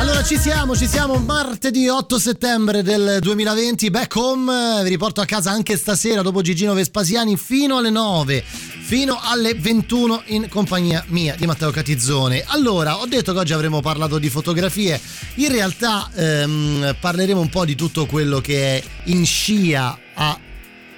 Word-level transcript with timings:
Allora 0.00 0.24
ci 0.24 0.38
siamo, 0.38 0.74
ci 0.74 0.86
siamo. 0.86 1.18
Martedì 1.18 1.86
8 1.86 2.18
settembre 2.18 2.82
del 2.82 3.18
2020, 3.20 3.90
back 3.90 4.16
home, 4.16 4.82
vi 4.82 4.88
riporto 4.88 5.20
a 5.20 5.26
casa 5.26 5.50
anche 5.50 5.76
stasera 5.76 6.22
dopo 6.22 6.40
Gigino 6.40 6.72
Vespasiani 6.72 7.36
fino 7.36 7.76
alle 7.76 7.90
9 7.90 8.42
fino 8.42 9.20
alle 9.22 9.52
21 9.52 10.22
in 10.28 10.48
compagnia 10.48 11.04
mia 11.08 11.34
di 11.36 11.44
Matteo 11.44 11.70
Catizzone. 11.70 12.42
Allora, 12.46 12.96
ho 12.96 13.06
detto 13.06 13.34
che 13.34 13.40
oggi 13.40 13.52
avremmo 13.52 13.82
parlato 13.82 14.18
di 14.18 14.30
fotografie, 14.30 14.98
in 15.34 15.52
realtà 15.52 16.08
ehm, 16.14 16.96
parleremo 16.98 17.38
un 17.38 17.50
po' 17.50 17.66
di 17.66 17.74
tutto 17.74 18.06
quello 18.06 18.40
che 18.40 18.78
è 18.78 18.82
in 19.04 19.26
scia 19.26 19.98
a 20.14 20.38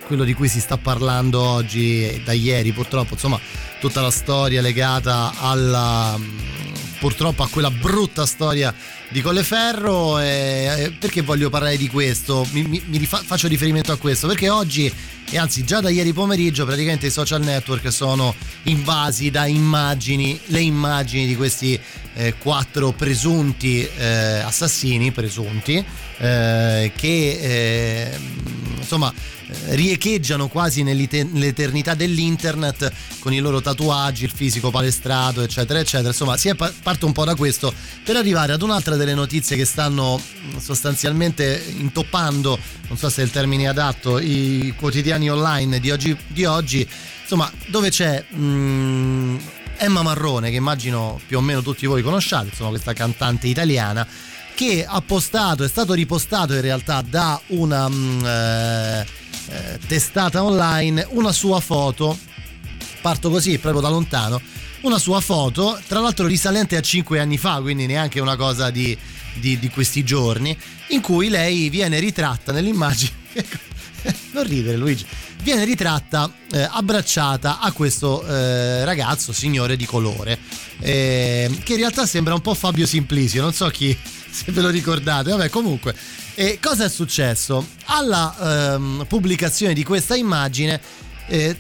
quello 0.07 0.23
di 0.23 0.33
cui 0.33 0.47
si 0.47 0.61
sta 0.61 0.77
parlando 0.77 1.41
oggi 1.41 2.23
da 2.25 2.33
ieri, 2.33 2.71
purtroppo, 2.73 3.15
insomma, 3.15 3.41
tutta 3.81 4.01
la 4.01 4.13
storia 4.13 4.61
legata 4.61 5.33
alla 5.41 6.17
purtroppo 7.03 7.43
a 7.43 7.49
quella 7.49 7.71
brutta 7.73 8.25
storia 8.27 8.73
di 9.09 9.21
Colleferro. 9.21 10.21
Eh, 10.21 10.95
perché 11.01 11.23
voglio 11.23 11.51
parlare 11.51 11.77
di 11.77 11.89
questo? 11.89 12.47
Mi, 12.53 12.63
mi, 12.63 12.81
mi 12.87 12.97
rifa- 12.97 13.25
faccio 13.27 13.49
riferimento 13.49 13.91
a 13.91 13.97
questo 13.97 14.29
perché 14.29 14.49
oggi 14.49 14.93
e 15.29 15.37
anzi 15.37 15.65
già 15.65 15.81
da 15.81 15.91
ieri 15.91 16.13
pomeriggio 16.13 16.65
praticamente 16.65 17.09
i 17.09 17.11
social 17.11 17.43
network 17.43 17.91
sono 17.91 18.33
invasi 18.65 19.33
da 19.33 19.47
immagini, 19.47 20.39
le 20.47 20.61
immagini 20.61 21.27
di 21.27 21.35
questi 21.35 21.77
eh, 22.15 22.35
quattro 22.39 22.93
presunti 22.93 23.85
eh, 23.85 24.39
assassini, 24.39 25.11
presunti, 25.11 25.85
eh, 26.19 26.93
che 26.95 27.39
eh, 27.41 28.19
insomma 28.79 29.13
riecheggiano 29.69 30.49
quasi 30.49 30.83
nell'eternità 30.83 31.95
dell'internet 31.95 32.93
con 33.19 33.33
i 33.33 33.39
loro 33.39 33.61
tatuaggi, 33.61 34.25
il 34.25 34.33
fisico 34.35 34.71
palestrato, 34.71 35.43
eccetera, 35.43 35.79
eccetera. 35.79 36.09
Insomma, 36.09 36.37
si 36.37 36.49
è 36.49 36.55
parte 36.55 37.05
un 37.05 37.13
po' 37.13 37.25
da 37.25 37.35
questo 37.35 37.73
per 38.05 38.17
arrivare 38.17 38.53
ad 38.53 38.63
un'altra 38.63 38.97
delle 38.97 39.15
notizie 39.15 39.57
che 39.57 39.65
stanno 39.65 40.21
sostanzialmente 40.59 41.63
intoppando, 41.79 42.59
non 42.89 42.97
so 42.97 43.09
se 43.09 43.23
è 43.23 43.25
il 43.25 43.31
termine 43.31 43.69
adatto, 43.69 44.19
i 44.19 44.75
quotidiani 44.77 45.31
online 45.31 45.81
di 45.81 45.91
oggi, 45.91 46.17
di 46.27 46.45
oggi 46.45 46.89
insomma, 47.23 47.51
dove 47.69 47.91
c'è 47.91 48.23
mh, 48.23 49.39
Emma 49.79 50.03
Marrone, 50.03 50.51
che 50.51 50.57
immagino 50.57 51.21
più 51.27 51.39
o 51.39 51.41
meno 51.41 51.63
tutti 51.63 51.87
voi 51.87 52.03
conosciate, 52.03 52.49
insomma, 52.49 52.71
questa 52.71 52.93
cantante 52.93 53.47
italiana 53.47 54.07
che 54.55 54.85
ha 54.87 55.01
postato, 55.01 55.65
è 55.65 55.69
stato 55.69 55.95
ripostato 55.95 56.53
in 56.55 56.61
realtà 56.61 57.03
da 57.03 57.41
una 57.49 57.89
mh, 57.89 58.25
eh, 58.25 59.07
eh, 59.49 59.79
testata 59.87 60.43
online 60.43 61.07
una 61.11 61.33
sua 61.33 61.61
foto, 61.61 62.19
parto 63.01 63.31
così 63.31 63.59
proprio 63.59 63.83
da 63.83 63.89
lontano, 63.89 64.41
una 64.83 64.99
sua 64.99 65.21
foto, 65.21 65.81
tra 65.87 66.01
l'altro 66.01 66.27
risalente 66.27 66.77
a 66.77 66.81
5 66.81 67.21
anni 67.21 67.39
fa, 67.39 67.61
quindi 67.61 67.87
neanche 67.87 68.21
una 68.21 68.37
cosa 68.37 68.71
di, 68.71 68.97
di, 69.35 69.59
di 69.59 69.69
questi 69.69 70.05
giorni, 70.05 70.57
in 70.89 71.01
cui 71.01 71.29
lei 71.29 71.69
viene 71.69 71.99
ritratta 71.99 72.53
nell'immagine. 72.53 73.11
non 74.33 74.45
ridere 74.45 74.77
Luigi. 74.77 75.07
Viene 75.43 75.65
ritratta 75.65 76.33
eh, 76.53 76.69
abbracciata 76.71 77.59
a 77.59 77.73
questo 77.73 78.25
eh, 78.25 78.85
ragazzo 78.85 79.33
signore 79.33 79.77
di 79.77 79.85
colore 79.85 80.39
eh, 80.83 81.51
che 81.63 81.73
in 81.73 81.79
realtà 81.79 82.07
sembra 82.07 82.35
un 82.35 82.41
po' 82.41 82.55
Fabio 82.55 82.87
Simplicio 82.87 83.41
non 83.41 83.53
so 83.53 83.69
chi 83.69 83.97
se 84.31 84.53
ve 84.53 84.61
lo 84.61 84.69
ricordate. 84.69 85.31
Vabbè 85.31 85.49
comunque 85.49 85.95
e 86.35 86.59
cosa 86.61 86.85
è 86.85 86.89
successo? 86.89 87.67
Alla 87.87 88.75
ehm, 88.75 89.05
pubblicazione 89.07 89.75
di 89.75 89.85
questa 89.85 90.17
immagine 90.17 90.81
eh, 91.27 91.57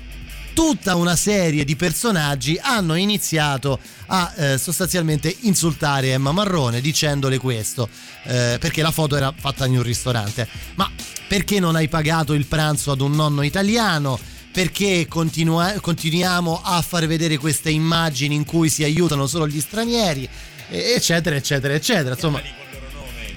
tutta 0.54 0.94
una 0.96 1.16
serie 1.16 1.64
di 1.64 1.76
personaggi 1.76 2.58
hanno 2.60 2.94
iniziato 2.94 3.78
a 4.06 4.32
eh, 4.34 4.58
sostanzialmente 4.58 5.34
insultare 5.40 6.12
Emma 6.12 6.32
Marrone 6.32 6.80
dicendole 6.80 7.38
questo, 7.38 7.88
eh, 8.24 8.56
perché 8.60 8.82
la 8.82 8.90
foto 8.90 9.16
era 9.16 9.32
fatta 9.36 9.66
in 9.66 9.76
un 9.76 9.82
ristorante. 9.82 10.48
Ma 10.76 10.90
perché 11.28 11.60
non 11.60 11.76
hai 11.76 11.88
pagato 11.88 12.32
il 12.32 12.46
pranzo 12.46 12.92
ad 12.92 13.00
un 13.00 13.12
nonno 13.12 13.42
italiano? 13.42 14.18
Perché 14.52 15.06
continua- 15.08 15.80
continuiamo 15.80 16.60
a 16.62 16.82
far 16.82 17.06
vedere 17.06 17.38
queste 17.38 17.70
immagini 17.70 18.34
in 18.34 18.44
cui 18.44 18.68
si 18.68 18.84
aiutano 18.84 19.26
solo 19.26 19.48
gli 19.48 19.60
stranieri? 19.60 20.28
Eccetera, 20.68 21.36
eccetera, 21.36 21.74
eccetera. 21.74 22.14
Insomma 22.14 22.61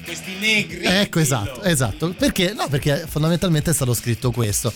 questi 0.06 0.36
negri. 0.40 0.86
Ecco, 0.86 1.20
esatto, 1.20 1.62
esatto. 1.64 2.14
Perché? 2.18 2.54
No, 2.54 2.68
perché 2.70 3.06
fondamentalmente 3.10 3.72
è 3.72 3.74
stato 3.74 3.94
scritto 3.94 4.32
questo. 4.32 4.72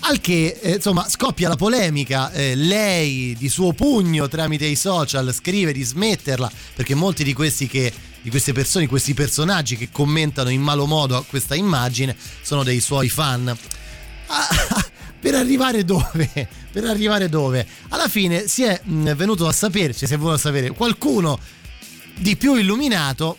Al 0.00 0.20
che, 0.20 0.58
eh, 0.60 0.74
insomma, 0.74 1.08
scoppia 1.08 1.48
la 1.48 1.56
polemica, 1.56 2.32
eh, 2.32 2.54
lei 2.54 3.36
di 3.38 3.48
suo 3.48 3.72
pugno 3.72 4.28
tramite 4.28 4.64
i 4.64 4.76
social 4.76 5.32
scrive 5.32 5.72
di 5.72 5.82
smetterla, 5.82 6.50
perché 6.74 6.94
molti 6.94 7.22
di 7.22 7.32
questi 7.32 7.66
che 7.66 7.92
di 8.26 8.30
queste 8.30 8.52
persone, 8.52 8.88
questi 8.88 9.14
personaggi 9.14 9.76
che 9.76 9.88
commentano 9.92 10.48
in 10.48 10.60
malo 10.60 10.84
modo 10.86 11.24
questa 11.28 11.54
immagine 11.54 12.16
sono 12.42 12.64
dei 12.64 12.80
suoi 12.80 13.08
fan. 13.08 13.56
Ah, 14.26 14.84
per 15.20 15.34
arrivare 15.34 15.84
dove? 15.84 16.48
Per 16.76 16.84
arrivare 16.84 17.30
dove? 17.30 17.66
Alla 17.88 18.08
fine 18.08 18.48
si 18.48 18.64
è 18.64 18.78
mh, 18.82 19.14
venuto 19.14 19.46
a 19.46 19.52
sapere, 19.52 19.94
cioè 19.94 20.06
se 20.06 20.16
vuole 20.16 20.36
sapere, 20.36 20.72
qualcuno 20.72 21.38
di 22.16 22.36
più 22.36 22.56
illuminato 22.56 23.38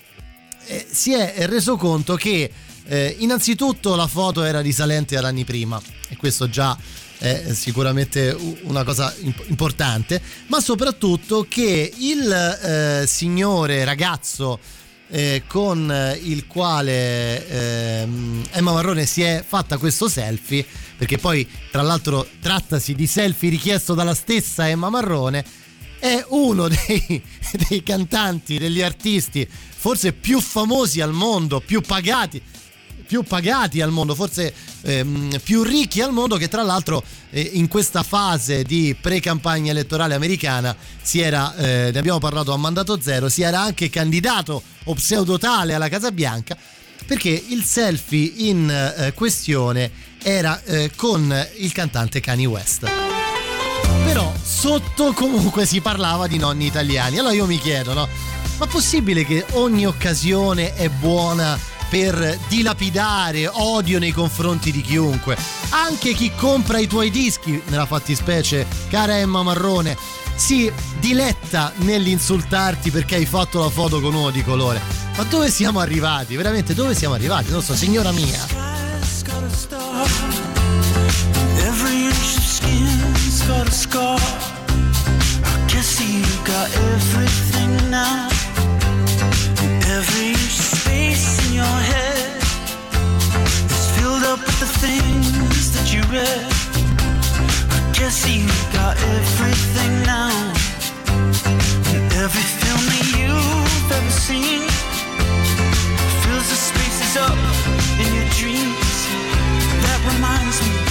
eh, 0.68 0.88
si 0.90 1.14
è 1.14 1.46
reso 1.48 1.76
conto 1.78 2.16
che 2.16 2.52
eh, 2.86 3.16
innanzitutto 3.20 3.96
la 3.96 4.08
foto 4.08 4.44
era 4.44 4.62
risalente 4.62 5.18
ad 5.18 5.26
anni 5.26 5.44
prima 5.44 5.82
e 6.10 6.16
questo 6.16 6.50
già 6.50 6.78
è 7.18 7.54
sicuramente 7.54 8.36
una 8.64 8.84
cosa 8.84 9.14
importante, 9.48 10.22
ma 10.48 10.60
soprattutto 10.60 11.48
che 11.50 11.92
il 11.98 12.32
eh, 12.32 13.08
signore 13.08 13.84
ragazzo 13.86 14.60
eh, 15.10 15.44
con 15.48 16.16
il 16.22 16.46
quale 16.48 17.48
eh, 17.48 18.08
Emma 18.52 18.72
Marrone 18.72 19.06
si 19.06 19.22
è 19.22 19.44
fatta 19.46 19.78
questo 19.78 20.08
selfie, 20.08 20.66
perché 20.98 21.18
poi 21.18 21.48
tra 21.72 21.82
l'altro 21.82 22.28
trattasi 22.40 22.94
di 22.94 23.08
selfie 23.08 23.50
richiesto 23.50 23.94
dalla 23.94 24.14
stessa 24.14 24.70
Emma 24.70 24.90
Marrone, 24.90 25.44
è 26.00 26.24
uno 26.30 26.68
dei, 26.88 27.22
dei 27.68 27.84
cantanti, 27.84 28.58
degli 28.58 28.82
artisti 28.82 29.48
forse 29.50 30.14
più 30.14 30.40
famosi 30.40 31.02
al 31.02 31.14
mondo, 31.14 31.60
più 31.60 31.82
pagati 31.82 32.42
più 33.08 33.24
pagati 33.24 33.82
al 33.82 33.90
mondo, 33.90 34.14
forse 34.14 34.54
ehm, 34.82 35.40
più 35.42 35.64
ricchi 35.64 36.02
al 36.02 36.12
mondo, 36.12 36.36
che 36.36 36.50
tra 36.50 36.62
l'altro 36.62 37.02
eh, 37.32 37.40
in 37.54 37.68
questa 37.68 38.04
fase 38.04 38.64
di 38.64 38.96
pre-campagna 39.00 39.72
elettorale 39.72 40.14
americana 40.14 40.76
si 41.02 41.20
era, 41.22 41.56
eh, 41.56 41.90
ne 41.92 41.98
abbiamo 41.98 42.20
parlato 42.20 42.52
a 42.52 42.58
mandato 42.58 43.00
zero, 43.02 43.30
si 43.30 43.42
era 43.42 43.62
anche 43.62 43.90
candidato 43.90 44.62
o 44.84 44.94
pseudotale 44.94 45.74
alla 45.74 45.90
Casa 45.90 46.12
Bianca 46.12 46.56
perché 47.06 47.30
il 47.30 47.64
selfie 47.64 48.32
in 48.36 48.70
eh, 48.70 49.14
questione 49.14 49.90
era 50.22 50.62
eh, 50.64 50.92
con 50.94 51.48
il 51.58 51.72
cantante 51.72 52.20
Kanye 52.20 52.46
West. 52.46 52.86
Però 54.18 54.34
sotto 54.42 55.14
comunque 55.14 55.68
si 55.68 55.80
parlava 55.80 56.26
di 56.26 56.40
nonni 56.40 56.66
italiani. 56.66 57.20
Allora 57.20 57.36
io 57.36 57.46
mi 57.46 57.60
chiedo, 57.60 57.94
no? 57.94 58.08
Ma 58.58 58.66
possibile 58.66 59.24
che 59.24 59.46
ogni 59.52 59.86
occasione 59.86 60.74
è 60.74 60.90
buona 60.90 61.56
per 61.88 62.40
dilapidare 62.48 63.48
odio 63.48 64.00
nei 64.00 64.12
confronti 64.12 64.72
di 64.72 64.82
chiunque? 64.82 65.38
Anche 65.70 66.14
chi 66.14 66.32
compra 66.36 66.80
i 66.80 66.88
tuoi 66.88 67.12
dischi, 67.12 67.62
nella 67.68 67.86
fattispecie, 67.86 68.66
cara 68.90 69.20
Emma 69.20 69.44
Marrone, 69.44 69.96
si 70.34 70.72
diletta 71.00 71.72
nell'insultarti 71.76 72.90
perché 72.90 73.18
hai 73.18 73.28
fatto 73.28 73.60
la 73.60 73.70
foto 73.70 74.02
con 74.02 74.16
uno 74.16 74.32
di 74.32 74.44
colore. 74.44 74.82
Ma 75.16 75.26
dove 75.26 75.52
siamo 75.52 75.80
arrivati? 75.80 76.36
Veramente 76.36 76.74
dove 76.74 76.96
siamo 76.96 77.14
arrivati? 77.14 77.52
Non 77.52 77.62
so, 77.62 77.76
signora 77.76 78.12
mia. 78.12 78.44
Every 81.68 82.06
inch 82.06 82.38
of 82.38 82.44
skin's 82.44 83.42
got 83.48 83.68
a 83.68 83.72
scar. 83.72 84.20
I 84.20 85.68
guess 85.72 86.00
you 86.02 86.24
got 86.44 86.68
everything 86.94 87.92
now. 87.92 88.30
Every 89.98 90.34
space 90.36 91.48
in 91.48 91.56
your 91.56 91.78
head 91.92 92.42
is 93.76 93.86
filled 93.98 94.24
up 94.24 94.40
with 94.40 94.60
the 94.60 94.72
things 94.84 95.72
that 95.76 95.88
you 95.94 96.02
read. 96.12 96.46
I 97.78 97.80
guess 97.98 98.28
you 98.28 98.48
got 98.74 98.96
everything 99.16 99.94
now. 100.04 100.34
And 101.94 102.06
every 102.24 102.48
film 102.62 102.84
that 102.92 103.06
you've 103.16 103.92
ever 103.98 104.12
seen 104.28 104.62
fills 106.24 106.48
the 106.52 106.60
spaces 106.70 107.14
up 107.18 107.40
in 108.02 108.08
your 108.18 108.30
dreams. 108.40 108.98
That 109.84 110.00
reminds 110.14 110.60
me. 110.68 110.87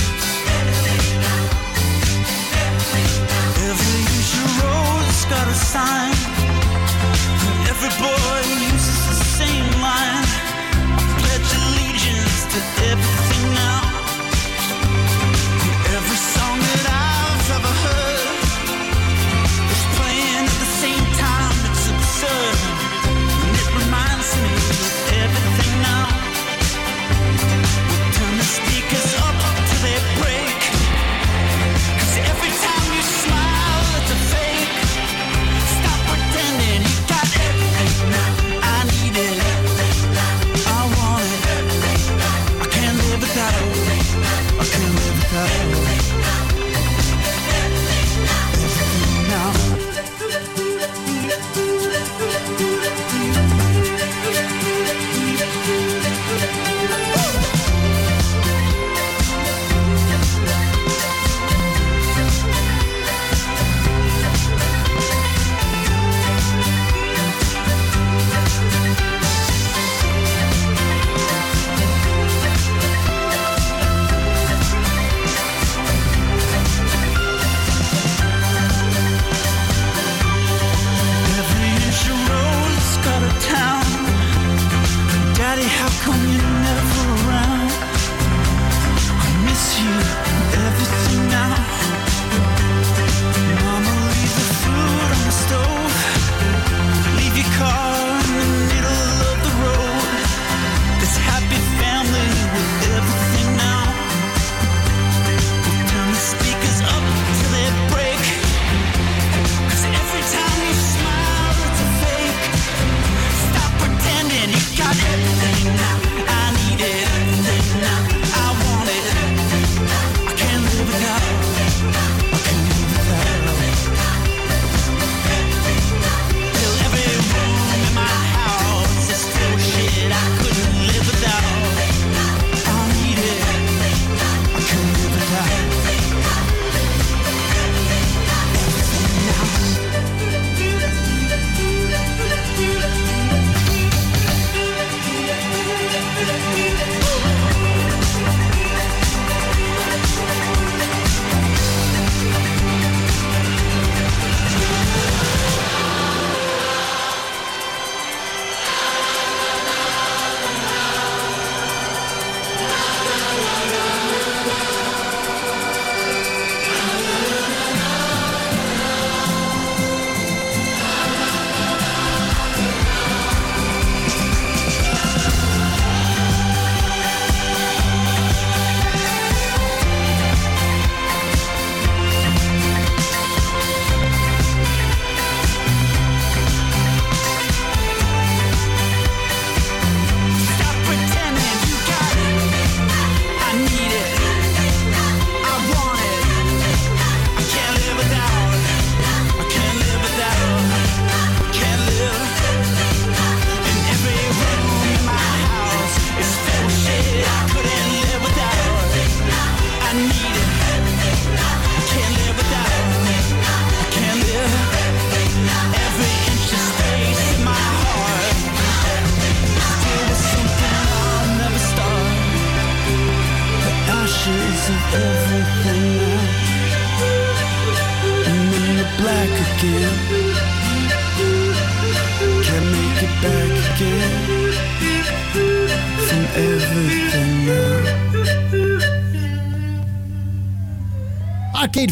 just 5.16 5.30
got 5.30 5.48
a 5.48 5.54
sign. 5.54 6.12
and 7.48 7.68
Every 7.72 7.92
boy 8.04 8.40
uses 8.72 9.00
the 9.08 9.16
same 9.38 9.68
line. 9.80 10.28
I 10.92 11.14
pledge 11.18 11.50
allegiance 11.58 12.44
to 12.52 12.60
everything. 12.90 13.35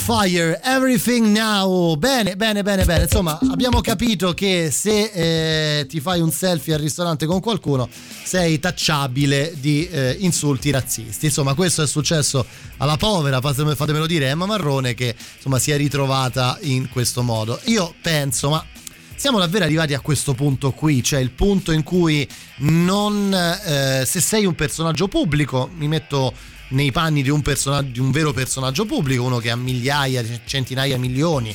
Fire, 0.05 0.61
Everything 0.63 1.35
Now. 1.35 1.97
Bene, 1.97 2.37
bene, 2.37 2.63
bene, 2.63 2.85
bene. 2.85 3.05
Insomma, 3.05 3.39
abbiamo 3.51 3.81
capito 3.81 4.35
che 4.35 4.69
se 4.71 5.79
eh, 5.81 5.87
ti 5.87 5.99
fai 5.99 6.21
un 6.21 6.31
selfie 6.31 6.75
al 6.75 6.81
ristorante 6.81 7.25
con 7.25 7.41
qualcuno 7.41 7.89
sei 8.23 8.59
tacciabile 8.59 9.55
di 9.59 9.89
eh, 9.89 10.15
insulti 10.21 10.71
razzisti. 10.71 11.25
Insomma, 11.25 11.55
questo 11.55 11.83
è 11.83 11.87
successo 11.87 12.45
alla 12.77 12.99
povera, 12.99 13.41
fatemelo 13.41 14.05
dire, 14.07 14.29
Emma 14.29 14.45
Marrone 14.45 14.93
che 14.93 15.17
insomma 15.37 15.59
si 15.59 15.71
è 15.71 15.79
ritrovata 15.79 16.59
in 16.61 16.91
questo 16.91 17.23
modo. 17.23 17.59
Io 17.65 17.95
penso, 18.03 18.51
ma 18.51 18.63
siamo 19.17 19.39
davvero 19.39 19.65
arrivati 19.65 19.95
a 19.95 20.01
questo 20.01 20.35
punto 20.35 20.73
qui, 20.73 21.03
cioè 21.03 21.21
il 21.21 21.31
punto 21.31 21.73
in 21.73 21.83
cui 21.83 22.29
non 22.59 23.33
eh, 23.33 24.05
se 24.05 24.21
sei 24.21 24.45
un 24.45 24.55
personaggio 24.55 25.09
pubblico, 25.09 25.71
mi 25.75 25.89
metto 25.89 26.35
nei 26.75 26.93
panni 26.93 27.23
di 27.23 27.31
un, 27.31 27.43
di 27.91 27.99
un 27.99 28.11
vero 28.11 28.33
personaggio 28.33 28.85
pubblico, 28.85 29.25
uno 29.25 29.39
che 29.39 29.51
ha 29.51 29.57
migliaia, 29.57 30.23
centinaia, 30.45 30.99
milioni 30.99 31.55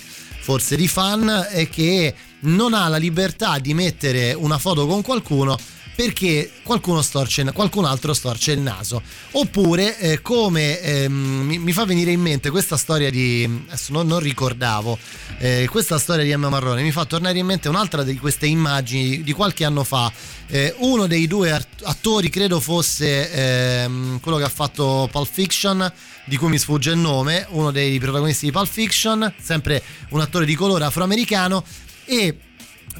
forse 0.50 0.76
di 0.76 0.88
fan 0.88 1.48
e 1.52 1.70
che 1.70 2.14
non 2.42 2.74
ha 2.74 2.88
la 2.88 2.98
libertà 2.98 3.60
di 3.60 3.74
mettere 3.76 4.34
una 4.34 4.58
foto 4.58 4.88
con 4.88 5.04
qualcuno 5.04 5.56
perché 6.00 6.50
qualcuno 6.64 7.02
storce, 7.02 7.44
qualcun 7.52 7.84
altro 7.84 8.14
storce 8.14 8.54
il 8.54 8.62
naso. 8.62 9.02
Oppure, 9.32 10.00
eh, 10.00 10.22
come 10.22 10.80
eh, 10.80 11.10
mi, 11.10 11.74
fa 11.74 11.84
venire 11.84 12.12
in 12.12 12.22
mente 12.22 12.50
questa 12.52 12.78
storia 12.78 13.10
di. 13.10 13.44
adesso 13.68 13.92
non, 13.92 14.08
non 14.08 14.20
ricordavo, 14.20 14.98
eh, 15.40 15.68
questa 15.70 16.00
storia 16.00 16.24
di 16.24 16.32
Emma 16.32 16.48
Marrone, 16.48 16.84
mi 16.84 16.92
fa 16.92 17.04
tornare 17.04 17.38
in 17.38 17.46
mente 17.46 17.68
un'altra 17.68 18.04
di 18.04 18.18
queste 18.18 18.46
immagini 18.46 19.24
di 19.24 19.34
qualche 19.34 19.66
anno 19.66 19.84
fa. 19.84 20.10
Eh, 20.48 20.74
uno 20.78 21.06
dei 21.06 21.28
due 21.28 21.52
attori, 21.84 22.30
credo 22.30 22.62
fosse 22.62 23.30
ehm, 23.34 24.22
quello 24.22 24.38
che 24.38 24.46
ha 24.46 24.50
fatto 24.50 25.10
Pulp 25.12 25.30
Fiction, 25.30 25.92
di 26.24 26.38
cui 26.38 26.48
mi 26.48 26.58
sfugge 26.58 26.92
il 26.92 26.98
nome, 26.98 27.46
uno 27.50 27.72
dei 27.72 28.00
protagonisti 28.00 28.46
di 28.46 28.54
Pulp 28.54 28.72
Fiction, 28.72 29.34
sempre 29.38 29.84
un 30.12 30.22
attore 30.22 30.46
di 30.46 30.56
colore 30.56 30.86
afroamericano, 30.86 31.62
e 32.06 32.38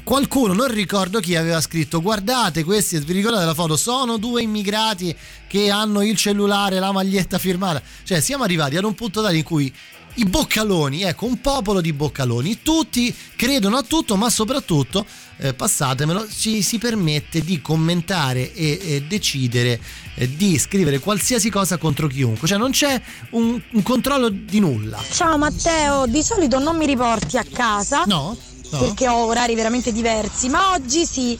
qualcuno, 0.02 0.52
non 0.52 0.68
ricordo 0.68 1.20
chi, 1.20 1.36
aveva 1.36 1.60
scritto: 1.60 2.00
Guardate, 2.00 2.64
questi, 2.64 2.98
vi 2.98 3.12
ricordate 3.12 3.44
la 3.44 3.54
foto? 3.54 3.76
Sono 3.76 4.16
due 4.16 4.42
immigrati 4.42 5.14
che 5.46 5.70
hanno 5.70 6.02
il 6.02 6.16
cellulare, 6.16 6.78
la 6.78 6.92
maglietta 6.92 7.38
firmata. 7.38 7.82
Cioè, 8.04 8.20
siamo 8.20 8.44
arrivati 8.44 8.76
ad 8.76 8.84
un 8.84 8.94
punto 8.94 9.22
tale 9.22 9.36
in 9.36 9.42
cui 9.42 9.72
i 10.14 10.24
boccaloni, 10.24 11.02
ecco, 11.02 11.26
un 11.26 11.40
popolo 11.40 11.80
di 11.80 11.92
boccaloni, 11.92 12.60
tutti 12.62 13.14
credono 13.36 13.76
a 13.76 13.82
tutto, 13.82 14.16
ma 14.16 14.28
soprattutto, 14.28 15.06
eh, 15.36 15.54
passatemelo, 15.54 16.26
ci 16.28 16.62
si 16.62 16.78
permette 16.78 17.42
di 17.42 17.60
commentare 17.60 18.52
e, 18.52 18.78
e 18.82 19.02
decidere 19.02 19.80
eh, 20.16 20.34
di 20.34 20.58
scrivere 20.58 20.98
qualsiasi 20.98 21.48
cosa 21.48 21.76
contro 21.76 22.08
chiunque, 22.08 22.48
cioè 22.48 22.58
non 22.58 22.72
c'è 22.72 23.00
un, 23.30 23.60
un, 23.70 23.82
controllo 23.82 24.28
di 24.28 24.58
nulla. 24.58 25.00
Ciao 25.10 25.38
Matteo, 25.38 26.06
di 26.06 26.22
solito 26.22 26.58
non 26.58 26.76
mi 26.76 26.86
riporti 26.86 27.38
a 27.38 27.44
casa. 27.44 28.02
No. 28.06 28.36
No. 28.70 28.78
Perché 28.78 29.08
ho 29.08 29.24
orari 29.26 29.54
veramente 29.54 29.92
diversi, 29.92 30.48
ma 30.48 30.72
oggi 30.72 31.04
sì. 31.06 31.38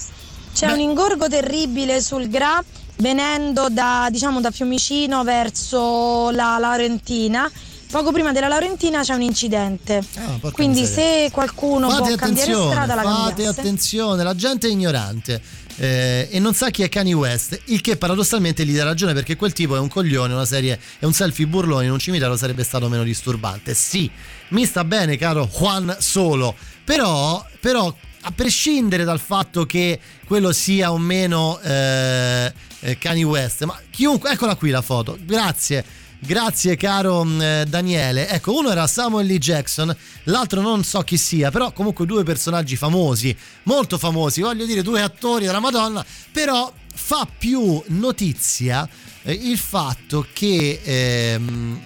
C'è 0.53 0.67
Beh. 0.67 0.73
un 0.73 0.81
ingorgo 0.81 1.29
terribile 1.29 2.01
sul 2.01 2.29
Gra 2.29 2.63
venendo 2.97 3.69
da, 3.71 4.09
diciamo, 4.11 4.41
da 4.41 4.51
Fiumicino 4.51 5.23
verso 5.25 6.31
la 6.31 6.59
Laurentina 6.59 7.51
poco 7.91 8.13
prima 8.13 8.33
della 8.33 8.49
Laurentina 8.49 9.03
c'è 9.03 9.15
un 9.15 9.23
incidente. 9.23 10.03
Ah, 10.15 10.51
Quindi 10.53 10.81
miseria. 10.81 11.25
se 11.25 11.31
qualcuno 11.33 11.91
fate 11.91 12.09
può 12.09 12.17
cambiare 12.17 12.53
strada 12.53 12.95
la 12.95 13.03
Fate 13.03 13.27
cambiasse. 13.27 13.61
attenzione, 13.61 14.23
la 14.23 14.35
gente 14.35 14.69
è 14.69 14.71
ignorante. 14.71 15.43
Eh, 15.77 16.29
e 16.31 16.39
non 16.41 16.53
sa 16.53 16.69
chi 16.71 16.83
è 16.83 16.89
Kanye 16.89 17.15
West, 17.15 17.59
il 17.67 17.81
che 17.81 17.97
paradossalmente 17.97 18.67
gli 18.67 18.77
dà 18.77 18.85
ragione 18.85 19.15
perché 19.15 19.37
quel 19.37 19.53
tipo 19.55 19.77
è 19.77 19.79
un 19.79 19.89
coglione, 19.89 20.33
una 20.35 20.45
serie, 20.45 20.79
è 20.99 21.07
un 21.07 21.13
selfie 21.15 21.47
burlone 21.47 21.87
in 21.87 21.91
un 21.91 21.99
cimitero 21.99 22.37
sarebbe 22.37 22.65
stato 22.65 22.89
meno 22.89 23.03
disturbante. 23.03 23.73
Sì, 23.75 24.11
mi 24.49 24.67
sta 24.67 24.85
bene 24.85 25.17
caro 25.17 25.49
Juan 25.51 25.97
Solo, 25.99 26.55
però, 26.91 27.47
però 27.61 27.95
a 28.23 28.33
prescindere 28.33 29.05
dal 29.05 29.21
fatto 29.21 29.65
che 29.65 30.01
quello 30.27 30.51
sia 30.51 30.91
o 30.91 30.99
meno 30.99 31.61
eh, 31.61 32.53
eh 32.81 32.99
Kanye 32.99 33.23
West, 33.23 33.63
ma 33.63 33.79
chiunque, 33.91 34.33
eccola 34.33 34.57
qui 34.57 34.71
la 34.71 34.83
foto, 34.83 35.17
grazie 35.21 35.99
Grazie 36.23 36.77
caro 36.77 37.25
mm, 37.25 37.63
Daniele. 37.63 38.29
Ecco, 38.29 38.55
uno 38.55 38.71
era 38.71 38.87
Samuel 38.87 39.25
Lee 39.25 39.39
Jackson, 39.39 39.97
l'altro 40.25 40.61
non 40.61 40.85
so 40.85 41.01
chi 41.01 41.17
sia, 41.17 41.51
però 41.51 41.73
comunque 41.73 42.05
due 42.05 42.25
personaggi 42.25 42.77
famosi, 42.77 43.35
molto 43.63 43.97
famosi, 43.97 44.43
voglio 44.43 44.67
dire 44.67 44.83
due 44.83 45.01
attori 45.01 45.47
della 45.47 45.61
Madonna, 45.61 46.05
però 46.31 46.71
fa 47.03 47.27
più 47.27 47.83
notizia 47.89 48.89
eh, 49.23 49.33
il 49.33 49.59
fatto 49.59 50.25
che 50.33 50.81
eh, 50.83 51.41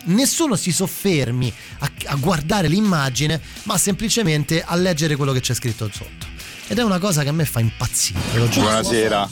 nessuno 0.05 0.57
si 0.57 0.71
soffermi 0.71 1.51
a, 1.79 1.91
a 2.07 2.17
guardare 2.17 2.69
l'immagine, 2.69 3.41
ma 3.63 3.79
semplicemente 3.79 4.63
a 4.63 4.75
leggere 4.75 5.17
quello 5.17 5.33
che 5.33 5.41
c'è 5.41 5.55
scritto 5.55 5.89
sotto 5.91 6.33
ed 6.67 6.79
è 6.79 6.83
una 6.83 6.99
cosa 6.99 7.23
che 7.23 7.29
a 7.29 7.33
me 7.33 7.45
fa 7.45 7.61
impazzire. 7.61 8.49
Buonasera, 8.55 9.29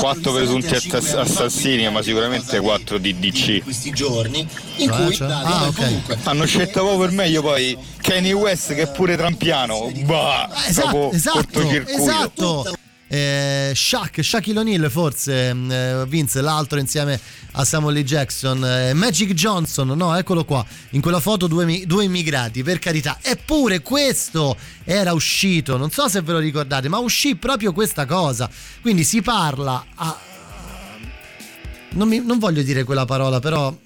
quattro 0.00 0.32
presunti 0.32 0.74
assassini, 0.74 1.88
ma 1.90 2.02
sicuramente 2.02 2.60
quattro 2.60 2.98
di 2.98 3.18
DC. 3.18 3.62
Questi 3.62 3.90
giorni 3.90 4.46
in 4.76 4.90
ah, 4.90 4.96
cui 4.96 5.14
cioè? 5.14 5.30
ah, 5.30 5.66
okay. 5.66 6.02
hanno 6.24 6.44
scelto 6.44 6.80
proprio 6.80 6.98
per 6.98 7.10
meglio 7.10 7.40
poi 7.42 7.76
Kanye 8.00 8.32
West 8.32 8.74
che 8.74 8.82
è 8.82 8.90
pure 8.90 9.16
trampiano. 9.16 9.90
Bah, 10.04 10.50
esatto, 10.66 11.10
esatto, 11.12 11.60
esatto 11.86 12.76
eh, 13.12 13.72
Shaq, 13.74 14.22
Shaquille 14.22 14.60
O'Neal 14.60 14.90
forse 14.90 15.52
mm, 15.52 15.70
eh, 15.70 16.04
vinse 16.06 16.40
l'altro 16.40 16.78
insieme 16.78 17.20
a 17.52 17.62
Samuel 17.62 17.96
Lee 17.96 18.04
Jackson, 18.04 18.64
eh, 18.64 18.94
Magic 18.94 19.34
Johnson, 19.34 19.88
no 19.88 20.16
eccolo 20.16 20.46
qua, 20.46 20.64
in 20.92 21.02
quella 21.02 21.20
foto 21.20 21.46
due, 21.46 21.82
due, 21.84 22.04
immigrati, 22.04 22.62
per 22.62 22.78
carità, 22.78 23.18
eppure 23.20 23.80
questo 23.80 24.56
era 24.84 25.12
uscito, 25.12 25.76
non 25.76 25.90
so 25.90 26.08
se 26.08 26.22
ve 26.22 26.32
lo 26.32 26.38
ricordate, 26.38 26.88
ma 26.88 27.00
uscì 27.00 27.36
proprio 27.36 27.74
questa 27.74 28.06
cosa, 28.06 28.48
quindi 28.80 29.04
si 29.04 29.20
parla 29.20 29.84
a... 29.94 30.18
non, 31.90 32.08
mi, 32.08 32.22
non 32.24 32.38
voglio 32.38 32.62
dire 32.62 32.82
quella 32.84 33.04
parola, 33.04 33.40
però 33.40 33.76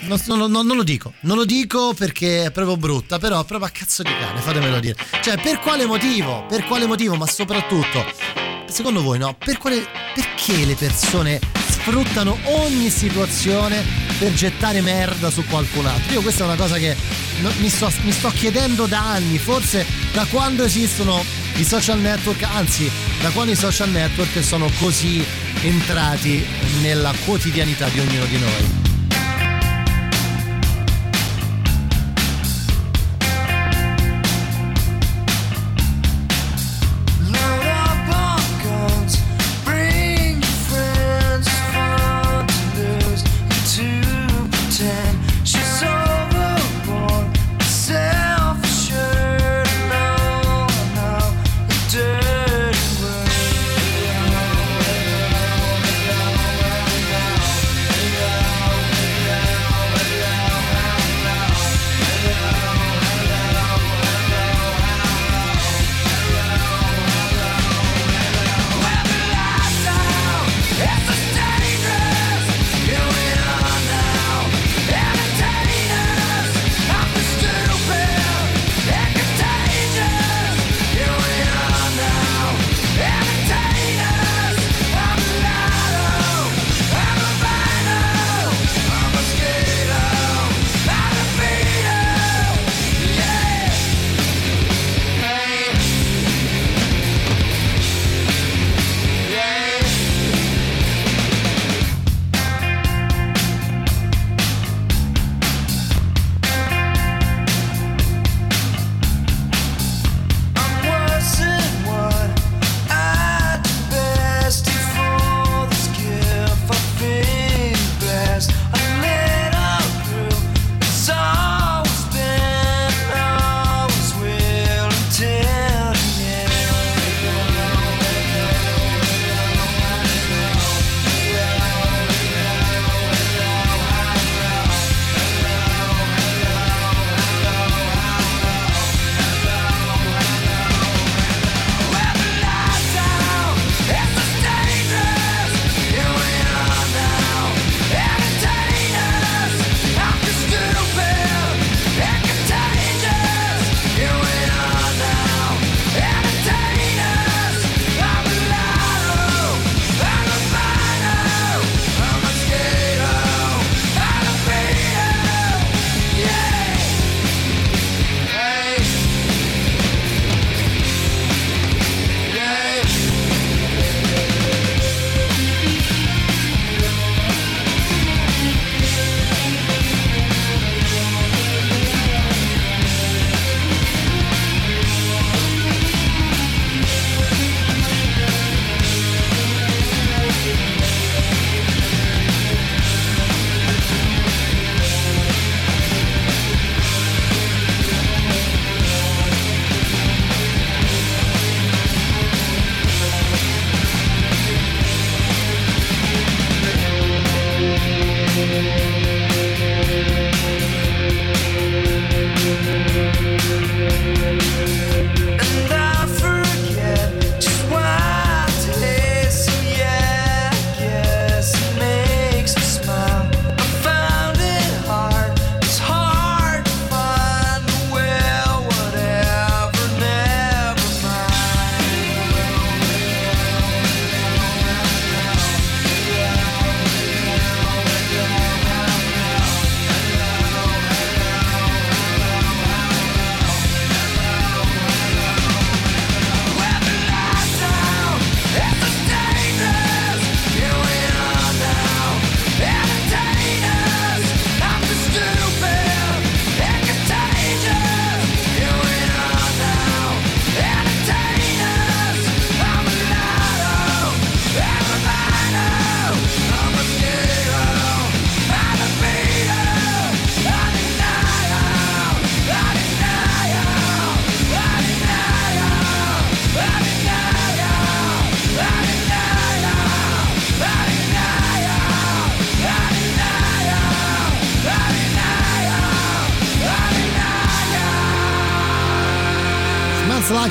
non, 0.00 0.50
non, 0.50 0.66
non, 0.66 0.76
lo 0.76 0.82
dico, 0.82 1.12
non 1.20 1.36
lo 1.36 1.44
dico 1.44 1.94
perché 1.94 2.44
è 2.44 2.50
proprio 2.50 2.76
brutta, 2.76 3.18
però 3.18 3.44
proprio 3.44 3.68
a 3.68 3.70
cazzo 3.70 4.02
di 4.02 4.10
cane, 4.18 4.40
fatemelo 4.40 4.80
dire. 4.80 4.96
Cioè, 5.22 5.40
per 5.40 5.58
quale 5.60 5.86
motivo? 5.86 6.44
Per 6.48 6.64
quale 6.64 6.86
motivo? 6.86 7.16
Ma 7.16 7.26
soprattutto, 7.26 8.04
secondo 8.66 9.02
voi, 9.02 9.18
no? 9.18 9.36
Per 9.36 9.58
quale, 9.58 9.86
perché 10.14 10.64
le 10.64 10.74
persone 10.74 11.40
sfruttano 11.68 12.38
ogni 12.44 12.90
situazione 12.90 13.84
per 14.18 14.32
gettare 14.34 14.80
merda 14.80 15.30
su 15.30 15.44
qualcun 15.46 15.86
altro? 15.86 16.12
Io 16.12 16.22
questa 16.22 16.44
è 16.44 16.46
una 16.46 16.56
cosa 16.56 16.76
che 16.76 16.96
mi 17.58 17.68
sto, 17.68 17.90
mi 18.02 18.12
sto 18.12 18.28
chiedendo 18.30 18.86
da 18.86 19.00
anni, 19.00 19.38
forse 19.38 19.86
da 20.12 20.26
quando 20.26 20.64
esistono 20.64 21.24
i 21.56 21.64
social 21.64 21.98
network, 21.98 22.42
anzi 22.42 22.90
da 23.20 23.30
quando 23.30 23.52
i 23.52 23.56
social 23.56 23.90
network 23.90 24.42
sono 24.42 24.70
così 24.78 25.24
entrati 25.62 26.44
nella 26.80 27.12
quotidianità 27.24 27.88
di 27.88 28.00
ognuno 28.00 28.24
di 28.24 28.38
noi. 28.38 28.79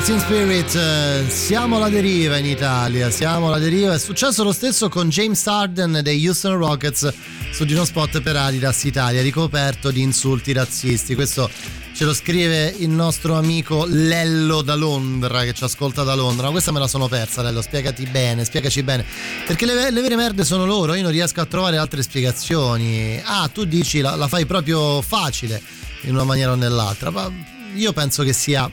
In 0.06 0.18
Spirit, 0.18 0.74
eh, 0.74 1.24
siamo 1.28 1.76
alla 1.76 1.88
deriva 1.88 2.36
in 2.36 2.46
Italia, 2.46 3.10
siamo 3.10 3.46
alla 3.46 3.58
deriva. 3.58 3.94
È 3.94 3.98
successo 3.98 4.42
lo 4.42 4.50
stesso 4.50 4.88
con 4.88 5.08
James 5.08 5.46
Harden 5.46 6.00
dei 6.02 6.26
Houston 6.26 6.56
Rockets 6.56 7.12
su 7.52 7.64
di 7.64 7.74
uno 7.74 7.84
spot 7.84 8.20
per 8.20 8.34
Adidas 8.34 8.82
Italia, 8.84 9.22
ricoperto 9.22 9.92
di 9.92 10.00
insulti 10.00 10.52
razzisti. 10.52 11.14
Questo 11.14 11.48
ce 11.94 12.04
lo 12.04 12.12
scrive 12.12 12.74
il 12.78 12.88
nostro 12.88 13.36
amico 13.36 13.84
Lello 13.86 14.62
da 14.62 14.74
Londra, 14.74 15.44
che 15.44 15.52
ci 15.52 15.62
ascolta 15.62 16.02
da 16.02 16.14
Londra. 16.14 16.46
Ma 16.46 16.52
questa 16.52 16.72
me 16.72 16.80
la 16.80 16.88
sono 16.88 17.06
persa, 17.06 17.42
Lello, 17.42 17.62
spiegati 17.62 18.04
bene, 18.06 18.44
spiegaci 18.44 18.82
bene. 18.82 19.04
Perché 19.46 19.64
le, 19.64 19.92
le 19.92 20.00
vere 20.00 20.16
merde 20.16 20.44
sono 20.44 20.66
loro, 20.66 20.94
io 20.94 21.02
non 21.02 21.12
riesco 21.12 21.40
a 21.40 21.46
trovare 21.46 21.76
altre 21.76 22.02
spiegazioni. 22.02 23.20
Ah, 23.24 23.48
tu 23.52 23.64
dici 23.64 24.00
la, 24.00 24.16
la 24.16 24.26
fai 24.26 24.44
proprio 24.44 25.02
facile 25.02 25.62
in 26.02 26.14
una 26.14 26.24
maniera 26.24 26.50
o 26.50 26.56
nell'altra, 26.56 27.10
ma 27.10 27.30
io 27.74 27.92
penso 27.92 28.24
che 28.24 28.32
sia 28.32 28.68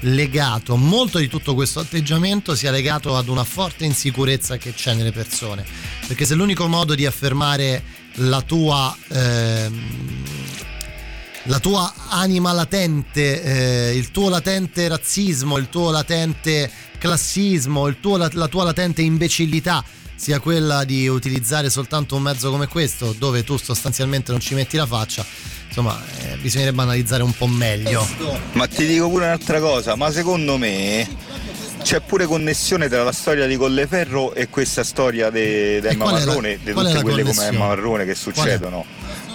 legato, 0.00 0.76
molto 0.76 1.18
di 1.18 1.28
tutto 1.28 1.54
questo 1.54 1.80
atteggiamento 1.80 2.54
sia 2.54 2.70
legato 2.70 3.16
ad 3.16 3.28
una 3.28 3.44
forte 3.44 3.84
insicurezza 3.84 4.56
che 4.56 4.74
c'è 4.74 4.94
nelle 4.94 5.12
persone. 5.12 5.64
Perché 6.06 6.24
se 6.24 6.34
l'unico 6.34 6.66
modo 6.68 6.94
di 6.94 7.06
affermare 7.06 7.82
la 8.16 8.42
tua, 8.42 8.96
eh, 9.08 9.70
la 11.44 11.58
tua 11.58 11.92
anima 12.08 12.52
latente, 12.52 13.90
eh, 13.90 13.96
il 13.96 14.10
tuo 14.10 14.28
latente 14.28 14.88
razzismo, 14.88 15.56
il 15.58 15.68
tuo 15.68 15.90
latente 15.90 16.70
classismo, 16.98 17.92
tuo, 17.98 18.16
la, 18.16 18.30
la 18.32 18.48
tua 18.48 18.64
latente 18.64 19.02
imbecillità 19.02 19.84
sia 20.16 20.40
quella 20.40 20.84
di 20.84 21.06
utilizzare 21.08 21.68
soltanto 21.68 22.16
un 22.16 22.22
mezzo 22.22 22.50
come 22.50 22.66
questo, 22.66 23.14
dove 23.18 23.44
tu 23.44 23.56
sostanzialmente 23.58 24.30
non 24.30 24.40
ci 24.40 24.54
metti 24.54 24.76
la 24.76 24.86
faccia, 24.86 25.24
insomma 25.74 26.00
eh, 26.20 26.36
bisognerebbe 26.36 26.82
analizzare 26.82 27.24
un 27.24 27.32
po' 27.32 27.48
meglio. 27.48 28.06
Ma 28.52 28.68
ti 28.68 28.86
dico 28.86 29.08
pure 29.08 29.24
un'altra 29.24 29.58
cosa, 29.58 29.96
ma 29.96 30.12
secondo 30.12 30.56
me 30.56 31.06
c'è 31.82 32.00
pure 32.00 32.26
connessione 32.26 32.88
tra 32.88 33.02
la 33.02 33.12
storia 33.12 33.46
di 33.46 33.56
Colleferro 33.56 34.34
e 34.34 34.48
questa 34.48 34.84
storia 34.84 35.30
di 35.30 35.40
Emma 35.82 36.12
Marrone, 36.12 36.58
di 36.62 36.72
tutte 36.72 37.02
quelle 37.02 37.24
come 37.24 37.46
Emma 37.46 37.66
Marrone 37.66 38.04
che 38.04 38.14
succedono. 38.14 38.84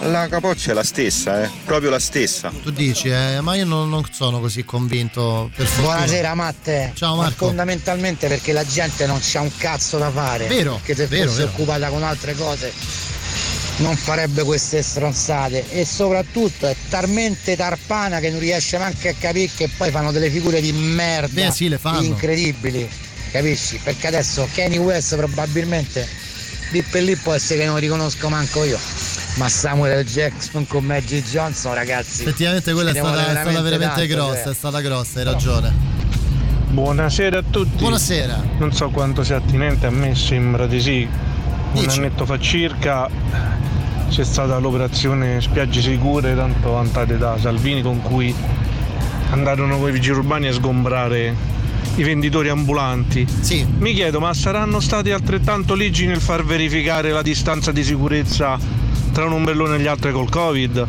La 0.04 0.30
capoccia 0.30 0.72
è 0.72 0.74
la 0.74 0.84
stessa, 0.84 1.44
eh? 1.44 1.50
proprio 1.66 1.90
la 1.90 2.00
stessa. 2.00 2.54
Tu 2.64 2.72
dici, 2.72 3.10
eh? 3.10 3.42
ma 3.42 3.56
io 3.56 3.66
non, 3.66 3.90
non, 3.90 4.06
sono 4.10 4.40
così 4.40 4.64
convinto. 4.64 5.52
Per 5.54 5.68
Buonasera 5.82 6.34
Matte. 6.36 6.94
Ciao 6.96 7.18
Marco. 7.18 7.44
Ma 7.44 7.48
fondamentalmente 7.48 8.30
perché 8.30 8.54
la 8.54 8.66
gente 8.66 9.06
non 9.06 9.20
c'ha 9.22 9.42
un 9.42 9.52
cazzo 9.58 9.98
da 9.98 10.10
fare. 10.10 10.48
Vero. 10.48 10.80
Che 10.82 10.96
se 10.96 11.06
vero, 11.08 11.28
fosse 11.28 11.40
vero. 11.40 11.52
occupata 11.52 11.90
con 11.90 12.04
altre 12.04 12.34
cose 12.34 13.09
non 13.80 13.96
farebbe 13.96 14.44
queste 14.44 14.82
stronzate. 14.82 15.66
E 15.70 15.86
soprattutto 15.86 16.68
è 16.68 16.76
talmente 16.90 17.56
tarpana 17.56 18.20
che 18.20 18.30
non 18.30 18.40
riesce 18.40 18.78
neanche 18.78 19.10
a 19.10 19.14
capire 19.18 19.50
che 19.56 19.70
poi 19.76 19.92
fanno 19.92 20.12
delle 20.12 20.30
figure 20.30 20.62
di 20.62 20.72
merda 20.72 21.46
Beh, 21.46 21.52
sì, 21.52 21.68
le 21.68 21.78
fanno. 21.78 22.02
incredibili 22.02 22.90
capisci? 23.32 23.80
perché 23.84 24.08
adesso 24.08 24.48
Kanye 24.54 24.80
West 24.80 25.16
probabilmente 25.16 26.08
lì 26.72 26.82
per 26.82 27.04
lì 27.04 27.16
può 27.16 27.34
essere 27.34 27.60
che 27.60 27.66
non 27.66 27.78
riconosco 27.80 28.30
manco 28.30 28.64
io. 28.64 28.80
Ma 29.36 29.48
Samuel 29.48 30.06
Jackson 30.06 30.68
con 30.68 30.84
Magic 30.84 31.30
Johnson 31.30 31.74
ragazzi 31.74 32.24
effettivamente 32.24 32.74
quella 32.74 32.90
è 32.90 32.94
stata 32.94 33.12
veramente, 33.12 33.40
è 33.40 33.44
stata 33.44 33.62
veramente 33.62 34.08
tanto, 34.08 34.14
grossa 34.14 34.44
cioè. 34.44 34.52
è 34.52 34.56
stata 34.56 34.82
grossa 34.82 35.20
hai 35.20 35.26
ragione. 35.26 35.74
Buonasera 36.70 37.38
a 37.40 37.44
tutti. 37.50 37.78
Buonasera. 37.78 38.44
Non 38.58 38.74
so 38.74 38.90
quanto 38.90 39.24
sia 39.24 39.38
attinente 39.38 39.88
a 39.88 39.92
me 39.92 40.14
sembra 40.14 40.68
di 40.68 40.82
sì 40.82 41.08
un 41.72 41.82
Dici. 41.82 42.00
annetto 42.00 42.26
fa 42.26 42.40
circa 42.40 43.10
c'è 44.10 44.24
stata 44.24 44.58
l'operazione 44.58 45.40
Spiagge 45.40 45.82
Sicure, 45.82 46.36
tanto 46.36 46.72
vantate 46.72 47.18
da 47.18 47.38
Salvini, 47.38 47.82
con 47.82 48.02
cui 48.02 48.34
andarono 49.30 49.78
con 49.78 49.90
i 49.90 49.92
vigili 49.92 50.18
urbani 50.18 50.48
a 50.48 50.54
sgombrare 50.54 51.36
i 51.96 52.04
venditori 52.04 52.50
ambulanti. 52.50 53.28
Sì. 53.42 53.66
Mi 53.78 53.94
chiedo, 53.94 54.20
ma 54.20 54.34
saranno 54.34 54.80
stati 54.80 55.12
altrettanto 55.12 55.76
ligi 55.76 56.08
nel 56.08 56.22
far 56.22 56.44
verificare 56.44 57.12
la 57.12 57.22
distanza 57.22 57.72
di 57.72 57.84
sicurezza 57.84 58.58
tra 59.12 59.26
un 59.26 59.34
ombrellone 59.34 59.76
e 59.76 59.80
gli 59.80 59.88
altri 59.88 60.12
col 60.12 60.30
Covid? 60.30 60.88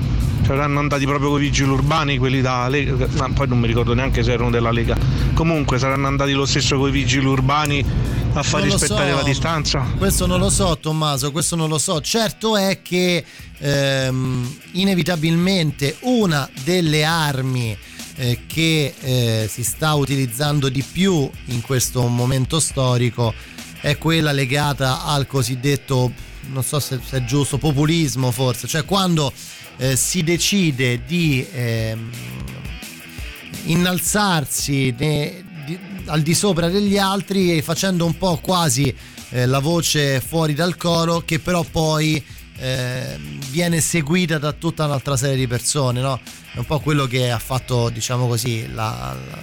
Saranno 0.51 0.81
andati 0.81 1.05
proprio 1.05 1.31
con 1.31 1.39
i 1.39 1.45
vigili 1.45 1.71
urbani, 1.71 2.19
quelli 2.19 2.41
da 2.41 2.67
Lega, 2.67 3.07
ma 3.19 3.31
poi 3.33 3.47
non 3.47 3.61
mi 3.61 3.69
ricordo 3.69 3.95
neanche 3.95 4.25
se 4.25 4.33
erano 4.33 4.51
della 4.51 4.73
Lega. 4.73 4.99
Comunque 5.33 5.79
saranno 5.79 6.09
andati 6.09 6.33
lo 6.33 6.45
stesso 6.45 6.77
con 6.77 6.89
i 6.89 6.91
vigili 6.91 7.25
urbani 7.25 7.85
a 8.33 8.43
far 8.43 8.63
Non 8.63 8.71
rispettare 8.71 9.11
so. 9.11 9.17
la 9.19 9.23
distanza. 9.23 9.87
Questo 9.97 10.27
non 10.27 10.41
lo 10.41 10.51
so, 10.51 10.77
Tommaso, 10.77 11.31
questo 11.31 11.55
non 11.55 11.69
lo 11.69 11.79
so. 11.79 12.01
Certo 12.01 12.57
è 12.57 12.83
che 12.83 13.25
ehm, 13.59 14.57
inevitabilmente 14.73 15.99
una 16.01 16.51
delle 16.65 17.05
armi 17.05 17.79
eh, 18.17 18.41
che 18.49 18.93
eh, 18.99 19.49
si 19.49 19.63
sta 19.63 19.95
utilizzando 19.95 20.69
di 20.69 20.83
più 20.83 21.31
in 21.45 21.61
questo 21.61 22.05
momento 22.09 22.59
storico 22.59 23.33
è 23.81 23.97
quella 23.99 24.33
legata 24.33 25.05
al 25.05 25.29
cosiddetto, 25.29 26.11
non 26.51 26.65
so 26.65 26.81
se, 26.81 26.99
se 27.07 27.19
è 27.19 27.25
giusto, 27.25 27.57
populismo 27.57 28.33
forse, 28.33 28.67
cioè 28.67 28.85
quando 28.85 29.33
eh, 29.81 29.97
si 29.97 30.23
decide 30.23 31.03
di 31.07 31.47
ehm, 31.51 32.11
innalzarsi 33.65 34.95
ne- 34.99 35.45
di- 35.65 35.79
al 36.07 36.23
di 36.23 36.35
sopra 36.35 36.69
degli 36.69 36.99
altri 36.99 37.63
facendo 37.63 38.05
un 38.05 38.17
po' 38.17 38.37
quasi 38.39 38.95
eh, 39.31 39.47
la 39.47 39.59
voce 39.61 40.21
fuori 40.21 40.55
dal 40.55 40.77
coro 40.77 41.21
che 41.25 41.39
però 41.39 41.63
poi 41.63 42.23
eh, 42.59 43.17
viene 43.51 43.81
seguita 43.81 44.39
da 44.39 44.53
tutta 44.53 44.85
un'altra 44.85 45.17
serie 45.17 45.37
di 45.37 45.47
persone, 45.47 46.01
no? 46.03 46.21
È 46.53 46.59
un 46.59 46.67
po' 46.67 46.79
quello 46.81 47.07
che 47.07 47.31
ha 47.31 47.39
fatto, 47.39 47.89
diciamo 47.89 48.27
così, 48.27 48.71
la, 48.75 49.17
la- 49.31 49.39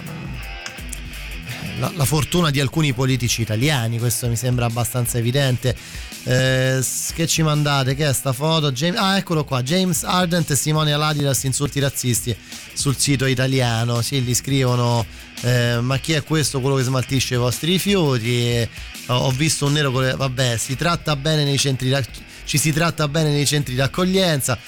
la 1.78 2.04
fortuna 2.04 2.50
di 2.50 2.60
alcuni 2.60 2.92
politici 2.92 3.42
italiani, 3.42 3.98
questo 3.98 4.28
mi 4.28 4.36
sembra 4.36 4.66
abbastanza 4.66 5.18
evidente. 5.18 5.76
Eh, 6.24 6.84
che 7.14 7.26
ci 7.26 7.42
mandate? 7.42 7.94
Che 7.94 8.08
è 8.08 8.12
sta 8.12 8.32
foto? 8.32 8.72
James- 8.72 8.98
ah, 8.98 9.16
eccolo 9.16 9.44
qua. 9.44 9.62
James 9.62 10.02
Arden 10.02 10.44
testimonia 10.44 10.96
l'Adidas 10.96 11.44
insulti 11.44 11.80
razzisti 11.80 12.36
sul 12.72 12.96
sito 12.96 13.26
italiano. 13.26 14.02
Sì, 14.02 14.20
gli 14.20 14.34
scrivono: 14.34 15.06
eh, 15.42 15.78
Ma 15.80 15.98
chi 15.98 16.12
è 16.12 16.22
questo? 16.22 16.60
Quello 16.60 16.76
che 16.76 16.82
smaltisce 16.82 17.34
i 17.34 17.38
vostri 17.38 17.72
rifiuti? 17.72 18.50
E 18.50 18.68
ho 19.06 19.30
visto 19.30 19.66
un 19.66 19.72
nero 19.72 19.90
con 19.90 20.02
le. 20.02 20.12
Vabbè, 20.14 20.56
si 20.56 20.76
tratta 20.76 21.16
bene 21.16 21.44
nei 21.44 21.58
centri. 21.58 21.94
Ci 22.44 22.58
si 22.58 22.72
tratta 22.72 23.08
bene 23.08 23.30
nei 23.30 23.46
centri 23.46 23.74
d'accoglienza. 23.74 24.58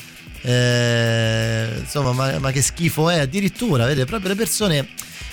Eh, 0.43 1.69
insomma, 1.81 2.13
ma, 2.13 2.39
ma 2.39 2.51
che 2.51 2.63
schifo 2.63 3.11
è 3.11 3.19
addirittura, 3.19 3.85
vede, 3.85 4.07
proprio 4.07 4.31
le 4.31 4.37
persone 4.37 4.89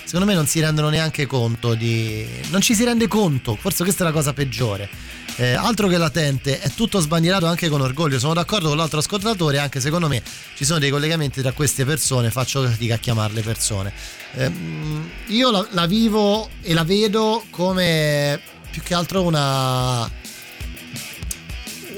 secondo 0.08 0.24
me 0.24 0.32
non 0.32 0.46
si 0.46 0.58
rendono 0.58 0.88
neanche 0.88 1.26
conto 1.26 1.74
di... 1.74 2.26
non 2.48 2.62
ci 2.62 2.74
si 2.74 2.82
rende 2.82 3.06
conto, 3.08 3.56
forse 3.56 3.82
questa 3.82 4.04
è 4.04 4.06
la 4.06 4.12
cosa 4.12 4.32
peggiore. 4.32 4.88
Eh, 5.36 5.52
altro 5.52 5.86
che 5.86 5.98
latente, 5.98 6.60
è 6.60 6.70
tutto 6.70 6.98
sbandierato 6.98 7.44
anche 7.44 7.68
con 7.68 7.82
orgoglio. 7.82 8.18
Sono 8.18 8.32
d'accordo 8.32 8.68
con 8.68 8.78
l'altro 8.78 9.00
ascoltatore, 9.00 9.58
anche 9.58 9.80
secondo 9.80 10.08
me 10.08 10.22
ci 10.56 10.64
sono 10.64 10.78
dei 10.78 10.88
collegamenti 10.88 11.42
tra 11.42 11.52
queste 11.52 11.84
persone, 11.84 12.30
faccio 12.30 12.66
fatica 12.66 12.94
a 12.94 12.96
chiamarle 12.96 13.42
persone. 13.42 13.92
Ehm, 14.36 15.10
io 15.26 15.50
la, 15.50 15.68
la 15.72 15.84
vivo 15.84 16.48
e 16.62 16.72
la 16.72 16.84
vedo 16.84 17.44
come 17.50 18.40
più 18.70 18.80
che 18.80 18.94
altro 18.94 19.20
una 19.22 20.10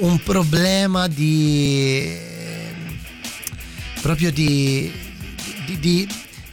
un 0.00 0.18
problema 0.24 1.06
di 1.06 2.18
proprio 4.02 4.32
di, 4.32 4.90
di- 5.66 5.78
di 5.78 6.08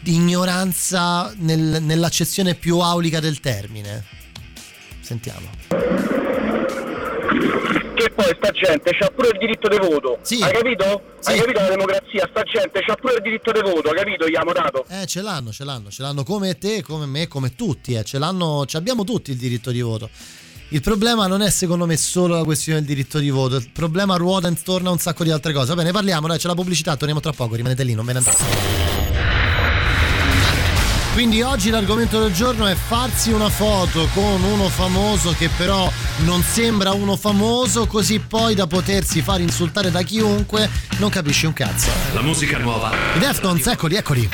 ignoranza 0.07 1.33
nel- 1.37 1.81
nell'accezione 1.81 2.55
più 2.55 2.79
aulica 2.79 3.19
del 3.19 3.39
termine. 3.39 4.03
Sentiamo. 5.01 5.49
Che 7.93 8.11
poi 8.11 8.35
sta 8.37 8.51
gente 8.51 8.91
c'ha 8.91 9.09
pure 9.09 9.29
il 9.29 9.37
diritto 9.39 9.67
di 9.67 9.77
voto. 9.77 10.19
Sì. 10.21 10.41
Hai 10.41 10.53
capito? 10.53 11.01
Sì. 11.19 11.31
Hai 11.31 11.39
capito 11.39 11.59
la 11.59 11.69
democrazia? 11.69 12.27
Sta 12.29 12.43
gente 12.43 12.81
c'ha 12.85 12.95
pure 12.95 13.15
il 13.15 13.21
diritto 13.21 13.51
di 13.51 13.61
voto, 13.61 13.89
hai 13.89 13.95
capito? 13.95 14.27
Gli 14.27 14.35
abbiamo 14.35 14.51
dato. 14.53 14.85
Eh, 14.89 15.05
ce 15.07 15.21
l'hanno, 15.21 15.51
ce 15.51 15.63
l'hanno, 15.63 15.89
ce 15.89 16.01
l'hanno 16.03 16.23
come 16.23 16.57
te, 16.57 16.83
come 16.83 17.05
me, 17.05 17.27
come 17.27 17.55
tutti, 17.55 17.93
eh. 17.93 18.03
ce 18.03 18.19
l'hanno, 18.19 18.65
ci 18.65 18.77
abbiamo 18.77 19.03
tutti 19.03 19.31
il 19.31 19.37
diritto 19.37 19.71
di 19.71 19.81
voto. 19.81 20.09
Il 20.69 20.81
problema 20.81 21.27
non 21.27 21.41
è 21.41 21.49
secondo 21.49 21.85
me 21.85 21.95
solo 21.95 22.35
la 22.35 22.43
questione 22.43 22.79
del 22.79 22.87
diritto 22.87 23.19
di 23.19 23.29
voto, 23.29 23.55
il 23.55 23.69
problema 23.71 24.17
ruota 24.17 24.49
intorno 24.49 24.89
a 24.89 24.91
un 24.91 24.99
sacco 24.99 25.23
di 25.23 25.31
altre 25.31 25.53
cose. 25.53 25.67
Va 25.69 25.75
bene, 25.75 25.91
parliamo, 25.91 26.27
dai, 26.27 26.37
c'è 26.37 26.47
la 26.47 26.55
pubblicità, 26.55 26.95
torniamo 26.97 27.21
tra 27.21 27.31
poco, 27.31 27.55
rimanete 27.55 27.83
lì, 27.83 27.93
non 27.93 28.05
ve 28.05 28.11
ne 28.13 28.17
andate. 28.19 29.06
Quindi 31.17 31.41
oggi 31.41 31.71
l'argomento 31.71 32.19
del 32.19 32.31
giorno 32.31 32.67
è 32.67 32.75
farsi 32.75 33.31
una 33.31 33.49
foto 33.49 34.07
con 34.13 34.43
uno 34.43 34.69
famoso 34.69 35.31
che 35.31 35.49
però 35.49 35.91
non 36.25 36.43
sembra 36.43 36.91
uno 36.91 37.15
famoso, 37.15 37.87
così 37.87 38.19
poi 38.19 38.53
da 38.53 38.67
potersi 38.67 39.23
far 39.23 39.41
insultare 39.41 39.89
da 39.89 40.03
chiunque 40.03 40.69
non 40.99 41.09
capisci 41.09 41.47
un 41.47 41.53
cazzo. 41.53 41.89
La 42.13 42.21
musica 42.21 42.59
nuova 42.59 42.91
I 43.15 43.17
Deftones, 43.17 43.65
eccoli, 43.65 43.95
eccoli. 43.95 44.29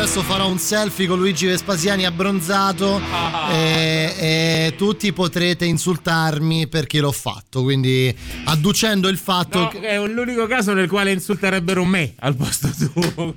Adesso 0.00 0.22
farò 0.22 0.48
un 0.48 0.58
selfie 0.58 1.06
con 1.06 1.18
Luigi 1.18 1.44
Vespasiani 1.44 2.06
abbronzato 2.06 2.98
ah. 3.12 3.52
e, 3.52 4.14
e, 4.18 4.74
tutti 4.74 5.12
potrete 5.12 5.66
insultarmi 5.66 6.68
perché 6.68 7.00
l'ho 7.00 7.12
fatto, 7.12 7.62
quindi 7.62 8.14
adducendo 8.44 9.08
il 9.08 9.18
fatto 9.18 9.58
no, 9.58 9.68
che... 9.68 9.80
È 9.80 9.98
l'unico 9.98 10.46
caso 10.46 10.72
nel 10.72 10.88
quale 10.88 11.12
insulterebbero 11.12 11.84
me 11.84 12.14
al 12.20 12.34
posto 12.34 12.70
tuo. 12.92 13.34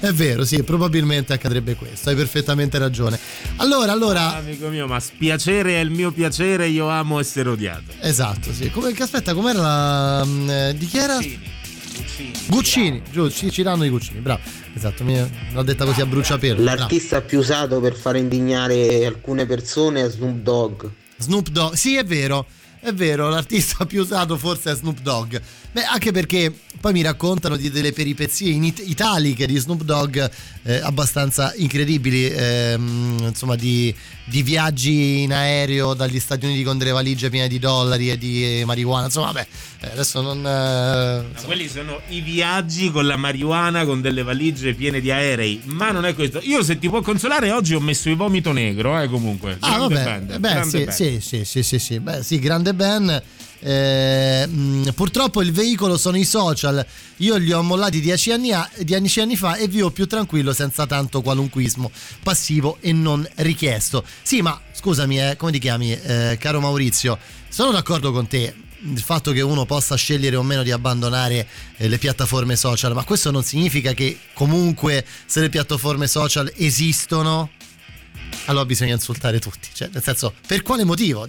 È 0.00 0.12
vero, 0.12 0.46
sì, 0.46 0.62
probabilmente 0.62 1.34
accadrebbe 1.34 1.74
questo, 1.74 2.08
hai 2.08 2.16
perfettamente 2.16 2.78
ragione. 2.78 3.18
Allora, 3.56 3.92
allora... 3.92 4.32
Ah, 4.32 4.36
amico 4.36 4.68
mio, 4.68 4.86
ma 4.86 5.00
spiacere 5.00 5.76
è 5.76 5.80
il 5.80 5.90
mio 5.90 6.12
piacere, 6.12 6.66
io 6.68 6.88
amo 6.88 7.20
essere 7.20 7.50
odiato. 7.50 7.92
Esatto, 8.00 8.54
sì. 8.54 8.70
Come, 8.70 8.94
aspetta, 8.98 9.34
com'era 9.34 9.60
la... 9.60 10.24
Mm, 10.24 10.48
eh, 10.48 10.74
di 10.78 10.86
chi 10.86 10.96
era? 10.96 11.16
Guccini. 11.16 11.62
Guccini, 11.94 12.32
Guccini 12.48 13.02
giusto, 13.10 13.50
Cirano 13.50 13.82
di 13.82 13.88
Guccini, 13.88 14.20
bravo. 14.20 14.40
Esatto, 14.74 15.04
mi 15.04 15.16
l'ho 15.52 15.62
detta 15.62 15.84
così 15.84 16.00
a 16.00 16.06
bruciapelo. 16.06 16.62
L'artista 16.62 17.16
bravo. 17.16 17.26
più 17.26 17.38
usato 17.38 17.80
per 17.80 17.94
far 17.94 18.16
indignare 18.16 19.06
alcune 19.06 19.46
persone 19.46 20.04
è 20.04 20.10
Snoop 20.10 20.36
Dogg. 20.36 20.84
Snoop 21.18 21.48
Dogg, 21.48 21.74
sì 21.74 21.96
è 21.96 22.04
vero, 22.04 22.46
è 22.84 22.92
vero, 22.92 23.30
l'artista 23.30 23.86
più 23.86 24.02
usato 24.02 24.36
forse 24.36 24.72
è 24.72 24.74
Snoop 24.74 25.00
Dogg. 25.00 25.40
Beh, 25.72 25.84
anche 25.84 26.12
perché 26.12 26.52
poi 26.80 26.92
mi 26.92 27.00
raccontano 27.00 27.56
di 27.56 27.70
delle 27.70 27.92
peripezie 27.92 28.52
it- 28.52 28.82
italiche 28.84 29.46
di 29.46 29.56
Snoop 29.56 29.82
Dogg 29.84 30.18
eh, 30.64 30.76
abbastanza 30.82 31.54
incredibili, 31.56 32.26
ehm, 32.26 33.24
insomma 33.28 33.56
di, 33.56 33.92
di, 34.24 34.42
viaggi 34.42 35.22
in 35.22 35.32
aereo 35.32 35.94
dagli 35.94 36.20
Stati 36.20 36.44
Uniti 36.44 36.62
con 36.62 36.76
delle 36.76 36.90
valigie 36.90 37.30
piene 37.30 37.48
di 37.48 37.58
dollari 37.58 38.10
e 38.10 38.18
di 38.18 38.62
marijuana, 38.66 39.06
insomma 39.06 39.32
vabbè, 39.32 39.46
eh, 39.80 39.90
adesso 39.92 40.20
non... 40.20 40.46
Eh, 40.46 41.40
no, 41.40 41.42
quelli 41.46 41.68
sono 41.68 42.02
i 42.08 42.20
viaggi 42.20 42.90
con 42.90 43.06
la 43.06 43.16
marijuana, 43.16 43.86
con 43.86 44.02
delle 44.02 44.22
valigie 44.22 44.74
piene 44.74 45.00
di 45.00 45.10
aerei, 45.10 45.62
ma 45.64 45.90
non 45.90 46.04
è 46.04 46.14
questo. 46.14 46.38
Io 46.42 46.62
se 46.62 46.78
ti 46.78 46.90
può 46.90 47.00
consolare 47.00 47.50
oggi 47.50 47.74
ho 47.74 47.80
messo 47.80 48.10
il 48.10 48.16
vomito 48.16 48.52
negro, 48.52 49.00
eh 49.00 49.08
comunque. 49.08 49.56
Ah 49.60 49.78
vabbè, 49.78 50.04
band, 50.04 50.38
beh 50.38 50.64
sì, 50.64 50.86
sì, 50.90 51.18
sì, 51.20 51.44
sì, 51.44 51.62
sì, 51.62 51.78
sì, 51.78 51.98
beh 51.98 52.22
sì, 52.22 52.38
grande 52.38 52.73
Ben 52.74 53.22
eh, 53.66 54.46
mh, 54.46 54.90
purtroppo 54.94 55.40
il 55.40 55.50
veicolo 55.50 55.96
sono 55.96 56.18
i 56.18 56.24
social. 56.24 56.84
Io 57.18 57.36
li 57.36 57.50
ho 57.50 57.62
mollati 57.62 58.00
dieci 58.00 58.30
anni, 58.30 58.52
a, 58.52 58.68
dieci 58.80 59.20
anni 59.20 59.36
fa 59.36 59.56
e 59.56 59.68
vivo 59.68 59.90
più 59.90 60.06
tranquillo 60.06 60.52
senza 60.52 60.86
tanto 60.86 61.22
qualunquismo 61.22 61.90
passivo 62.22 62.76
e 62.80 62.92
non 62.92 63.26
richiesto. 63.36 64.04
Sì, 64.22 64.42
ma 64.42 64.60
scusami, 64.72 65.30
eh, 65.30 65.36
come 65.36 65.52
ti 65.52 65.58
chiami, 65.58 65.92
eh, 65.92 66.36
caro 66.38 66.60
Maurizio? 66.60 67.18
Sono 67.48 67.70
d'accordo 67.70 68.12
con 68.12 68.26
te 68.26 68.54
il 68.86 69.00
fatto 69.00 69.32
che 69.32 69.40
uno 69.40 69.64
possa 69.64 69.94
scegliere 69.94 70.36
o 70.36 70.42
meno 70.42 70.62
di 70.62 70.70
abbandonare 70.70 71.48
eh, 71.78 71.88
le 71.88 71.96
piattaforme 71.96 72.56
social, 72.56 72.92
ma 72.92 73.04
questo 73.04 73.30
non 73.30 73.42
significa 73.42 73.94
che 73.94 74.18
comunque 74.34 75.06
se 75.24 75.40
le 75.40 75.48
piattaforme 75.48 76.06
social 76.06 76.52
esistono, 76.56 77.48
allora 78.46 78.64
bisogna 78.64 78.92
insultare 78.92 79.38
tutti. 79.38 79.68
Cioè, 79.72 79.88
nel 79.92 80.02
senso, 80.02 80.34
per 80.46 80.62
quale 80.62 80.84
motivo? 80.84 81.26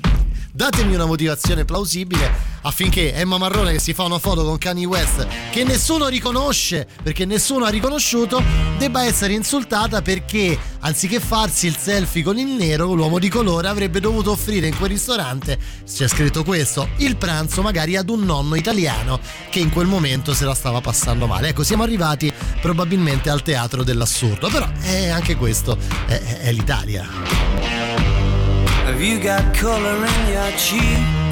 Datemi 0.52 0.96
una 0.96 1.06
motivazione 1.06 1.66
plausibile 1.66 2.55
affinché 2.66 3.14
Emma 3.14 3.38
Marrone 3.38 3.74
che 3.74 3.80
si 3.80 3.94
fa 3.94 4.04
una 4.04 4.18
foto 4.18 4.44
con 4.44 4.58
Kanye 4.58 4.86
West 4.86 5.28
che 5.52 5.64
nessuno 5.64 6.08
riconosce 6.08 6.88
perché 7.02 7.26
nessuno 7.26 7.66
ha 7.66 7.70
riconosciuto 7.70 8.42
debba 8.78 9.06
essere 9.06 9.34
insultata 9.34 10.02
perché 10.02 10.58
anziché 10.80 11.20
farsi 11.20 11.68
il 11.68 11.78
selfie 11.78 12.24
con 12.24 12.40
il 12.40 12.48
nero 12.48 12.92
l'uomo 12.94 13.20
di 13.20 13.30
colore 13.30 13.68
avrebbe 13.68 14.00
dovuto 14.00 14.32
offrire 14.32 14.68
in 14.68 14.76
quel 14.78 14.90
ristorante 14.90 15.58
c'è 15.88 16.08
scritto 16.08 16.44
questo 16.44 16.90
il 16.98 17.18
pranzo 17.18 17.62
magari 17.62 17.96
ad 17.96 18.10
un 18.10 18.26
nonno 18.26 18.56
italiano 18.56 19.20
che 19.52 19.60
in 19.60 19.70
quel 19.70 19.88
momento 19.88 20.34
se 20.34 20.46
la 20.46 20.56
stava 20.56 20.82
passando 20.82 21.28
male 21.28 21.50
ecco 21.50 21.64
siamo 21.64 21.84
arrivati 21.84 22.34
probabilmente 22.62 23.30
al 23.30 23.44
teatro 23.44 23.84
dell'assurdo 23.84 24.50
però 24.50 24.68
è 24.82 25.10
anche 25.10 25.36
questo 25.36 25.78
è, 26.08 26.40
è 26.42 26.52
l'Italia 26.52 27.08
Have 28.88 29.04
you 29.04 29.20
got 29.20 29.56
color 29.60 30.06
in 30.06 30.32
your 30.32 30.52
cheeks? 30.56 31.25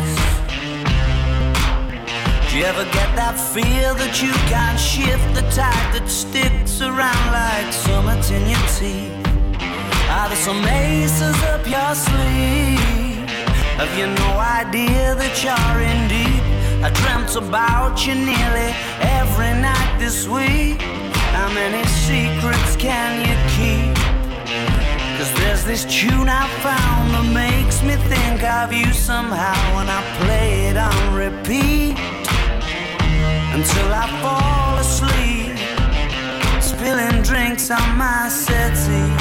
Do 2.54 2.60
you 2.60 2.66
ever 2.66 2.84
get 2.94 3.16
that 3.16 3.34
feel 3.34 3.96
that 3.98 4.22
you 4.22 4.30
can't 4.46 4.78
shift 4.78 5.26
the 5.34 5.42
tide 5.50 5.90
that 5.90 6.06
sticks 6.06 6.86
around 6.86 7.26
like 7.34 7.74
summits 7.74 8.30
in 8.30 8.46
your 8.46 8.62
teeth? 8.78 9.10
Are 10.14 10.30
there 10.30 10.38
some 10.38 10.62
aces 10.62 11.34
up 11.50 11.66
your 11.66 11.94
sleeve? 11.98 13.26
Have 13.82 13.90
you 13.98 14.06
no 14.06 14.38
idea 14.38 15.18
that 15.18 15.34
you're 15.42 15.82
in 15.82 16.06
deep? 16.06 16.46
I 16.86 16.94
dreamt 16.94 17.34
about 17.34 18.06
you 18.06 18.14
nearly 18.14 18.70
every 19.02 19.58
night 19.58 19.98
this 19.98 20.30
week. 20.30 20.78
How 21.34 21.50
many 21.58 21.82
secrets 22.06 22.78
can 22.78 23.26
you 23.26 23.34
keep? 23.58 23.98
Cause 25.18 25.34
there's 25.42 25.66
this 25.66 25.86
tune 25.90 26.30
I 26.30 26.46
found 26.62 27.18
that 27.18 27.34
makes 27.34 27.82
me 27.82 27.96
think 28.14 28.44
of 28.46 28.72
you 28.72 28.94
somehow 28.94 29.58
when 29.74 29.90
I 29.90 30.06
play 30.22 30.70
it 30.70 30.78
on 30.78 31.16
repeat 31.18 31.98
until 33.54 33.90
I 33.94 34.08
fall 34.22 34.78
asleep, 34.80 35.56
spilling 36.62 37.22
drinks 37.22 37.70
on 37.70 37.98
my 37.98 38.28
settee. 38.28 39.14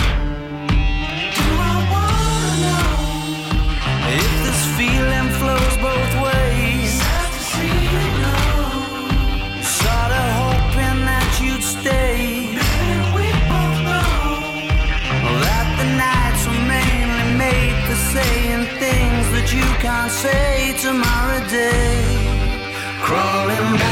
Do 1.38 1.48
I 1.70 1.76
wanna 1.92 2.52
know 2.64 2.88
if 4.20 4.30
this 4.44 4.62
feeling 4.78 5.28
flows 5.38 5.76
both 5.88 6.12
ways? 6.26 6.92
Sorta 9.78 10.22
hoping 10.40 10.98
that 11.10 11.30
you'd 11.42 11.62
stay. 11.62 12.48
Saying 18.12 18.66
things 18.78 19.26
that 19.32 19.48
you 19.54 19.64
can't 19.80 20.10
say 20.10 20.74
tomorrow 20.82 21.40
day 21.48 22.22
crawling 23.00 23.76
back 23.78 23.91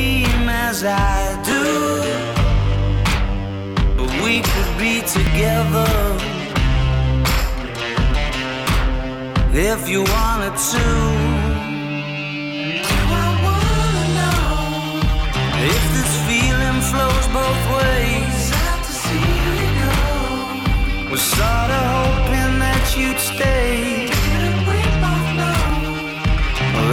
I 0.83 1.39
do 1.45 1.61
we 4.23 4.41
could 4.41 4.77
be 4.79 5.01
together 5.01 5.91
if 9.53 9.87
you 9.89 10.01
wanted 10.03 10.55
to. 10.71 10.87
I 13.13 13.27
wanna 13.45 14.05
know 14.17 14.41
if 15.71 15.83
this 15.95 16.13
feeling 16.27 16.79
flows 16.89 17.27
both 17.39 17.61
ways. 17.77 18.41
We're 21.11 21.17
sorta 21.17 21.79
hoping 21.93 22.53
that 22.59 22.95
you'd 22.97 23.19
stay. 23.19 24.09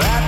That 0.01 0.28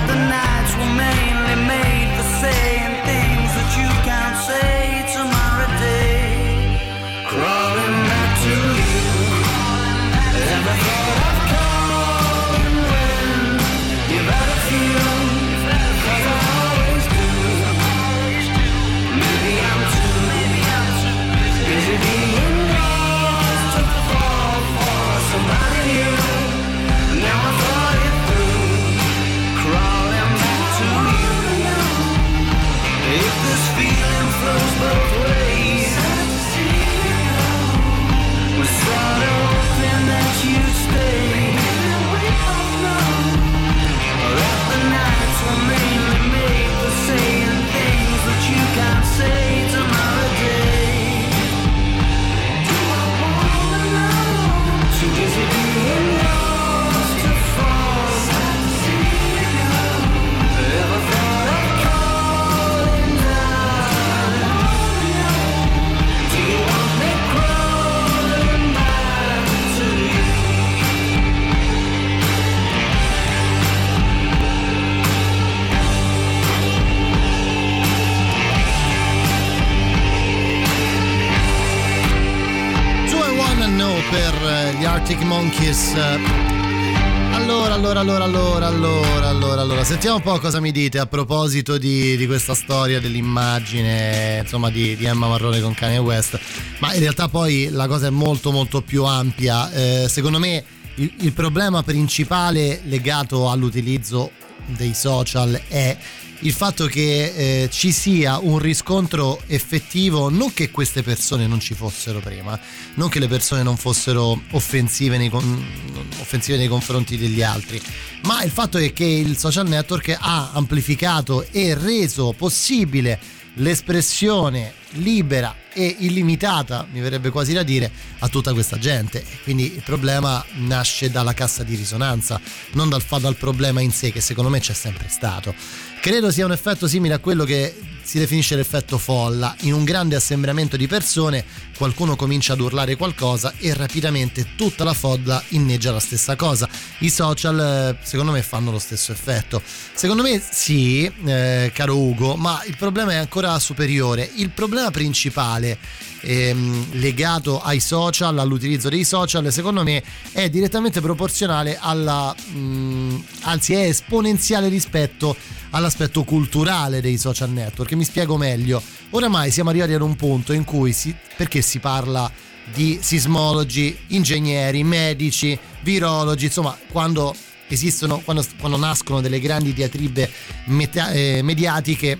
sentiamo 90.11 90.33
un 90.33 90.39
po' 90.39 90.45
cosa 90.45 90.59
mi 90.59 90.71
dite 90.73 90.99
a 90.99 91.05
proposito 91.05 91.77
di, 91.77 92.17
di 92.17 92.27
questa 92.27 92.53
storia 92.53 92.99
dell'immagine, 92.99 94.39
insomma, 94.41 94.69
di, 94.69 94.97
di, 94.97 95.05
Emma 95.05 95.29
Marrone 95.29 95.61
con 95.61 95.73
Kanye 95.73 95.99
West. 95.99 96.37
Ma 96.79 96.93
in 96.93 96.99
realtà 96.99 97.29
poi 97.29 97.69
la 97.69 97.87
cosa 97.87 98.07
è 98.07 98.09
molto, 98.09 98.51
molto 98.51 98.81
più 98.81 99.05
ampia. 99.05 99.71
Eh, 99.71 100.09
secondo 100.09 100.37
me 100.37 100.63
il, 100.95 101.13
il 101.19 101.31
problema 101.31 101.81
principale 101.81 102.81
legato 102.83 103.49
all'utilizzo 103.49 104.31
dei 104.65 104.93
social 104.93 105.59
è 105.67 105.97
il 106.43 106.53
fatto 106.53 106.87
che 106.87 107.33
eh, 107.35 107.69
ci 107.69 107.91
sia 107.91 108.39
un 108.39 108.57
riscontro 108.57 109.41
effettivo, 109.47 110.29
non 110.29 110.53
che 110.53 110.71
queste 110.71 111.03
persone 111.03 111.45
non 111.45 111.59
ci 111.59 111.75
fossero 111.75 112.19
prima, 112.19 112.59
non 112.95 113.09
che 113.09 113.19
le 113.19 113.27
persone 113.27 113.61
non 113.61 113.77
fossero 113.77 114.41
offensive 114.51 115.17
nei, 115.17 115.29
offensive 115.31 116.57
nei 116.57 116.67
confronti 116.67 117.17
degli 117.17 117.43
altri, 117.43 117.79
ma 118.23 118.43
il 118.43 118.51
fatto 118.51 118.77
è 118.77 118.91
che 118.91 119.05
il 119.05 119.37
social 119.37 119.67
network 119.67 120.17
ha 120.19 120.51
amplificato 120.53 121.45
e 121.51 121.75
reso 121.75 122.33
possibile 122.35 123.19
l'espressione 123.55 124.73
libera 124.91 125.55
e 125.73 125.95
illimitata, 125.99 126.85
mi 126.91 126.99
verrebbe 126.99 127.29
quasi 127.29 127.53
da 127.53 127.63
dire, 127.63 127.91
a 128.19 128.27
tutta 128.27 128.53
questa 128.53 128.77
gente. 128.77 129.23
Quindi 129.43 129.75
il 129.75 129.83
problema 129.83 130.43
nasce 130.55 131.09
dalla 131.09 131.33
cassa 131.33 131.63
di 131.63 131.75
risonanza, 131.75 132.39
non 132.73 132.89
dal, 132.89 133.03
dal 133.19 133.35
problema 133.35 133.81
in 133.81 133.91
sé, 133.91 134.11
che 134.11 134.21
secondo 134.21 134.49
me 134.49 134.59
c'è 134.59 134.73
sempre 134.73 135.07
stato. 135.09 135.53
Credo 136.01 136.31
sia 136.31 136.45
un 136.45 136.51
effetto 136.51 136.87
simile 136.87 137.13
a 137.13 137.19
quello 137.19 137.43
che 137.43 137.75
si 138.03 138.19
definisce 138.19 138.55
l'effetto 138.55 138.97
folla. 138.97 139.55
In 139.61 139.73
un 139.73 139.83
grande 139.83 140.15
assembramento 140.15 140.77
di 140.77 140.87
persone 140.87 141.43
qualcuno 141.77 142.15
comincia 142.15 142.53
ad 142.53 142.59
urlare 142.59 142.95
qualcosa 142.95 143.53
e 143.57 143.73
rapidamente 143.73 144.55
tutta 144.55 144.83
la 144.83 144.93
folla 144.93 145.41
inneggia 145.49 145.91
la 145.91 145.99
stessa 145.99 146.35
cosa. 146.35 146.67
I 146.99 147.09
social 147.09 147.59
eh, 147.59 148.05
secondo 148.05 148.31
me 148.31 148.41
fanno 148.41 148.71
lo 148.71 148.79
stesso 148.79 149.11
effetto. 149.11 149.61
Secondo 149.93 150.23
me 150.23 150.41
sì, 150.47 151.11
eh, 151.25 151.71
caro 151.73 151.97
Ugo, 151.97 152.35
ma 152.35 152.61
il 152.65 152.75
problema 152.77 153.13
è 153.13 153.15
ancora 153.15 153.57
superiore. 153.59 154.29
Il 154.35 154.51
problema 154.51 154.91
principale 154.91 155.77
ehm, 156.21 156.93
legato 156.93 157.61
ai 157.61 157.79
social, 157.79 158.37
all'utilizzo 158.37 158.89
dei 158.89 159.03
social, 159.03 159.51
secondo 159.51 159.83
me 159.83 160.03
è 160.31 160.49
direttamente 160.49 161.01
proporzionale 161.01 161.77
alla, 161.79 162.35
mh, 162.35 162.57
mm, 162.57 163.19
anzi 163.41 163.73
è 163.73 163.87
esponenziale 163.87 164.67
rispetto 164.67 165.35
all'aspetto 165.71 166.23
culturale 166.23 167.01
dei 167.01 167.17
social 167.17 167.49
network. 167.49 167.93
Mi 167.93 168.03
spiego 168.03 168.37
meglio. 168.37 168.81
Oramai 169.11 169.51
siamo 169.51 169.69
arrivati 169.69 169.93
ad 169.93 170.01
un 170.01 170.15
punto 170.15 170.53
in 170.53 170.63
cui 170.63 170.93
si, 170.93 171.15
perché 171.35 171.61
si 171.61 171.79
parla 171.79 172.31
di 172.73 172.99
sismologi, 173.01 173.97
ingegneri, 174.07 174.83
medici, 174.83 175.57
virologi, 175.81 176.45
insomma, 176.45 176.77
quando 176.89 177.35
esistono, 177.67 178.19
quando, 178.23 178.45
quando 178.59 178.77
nascono 178.77 179.21
delle 179.21 179.39
grandi 179.39 179.73
diatribe 179.73 180.29
meta, 180.65 181.11
eh, 181.11 181.41
mediatiche, 181.41 182.19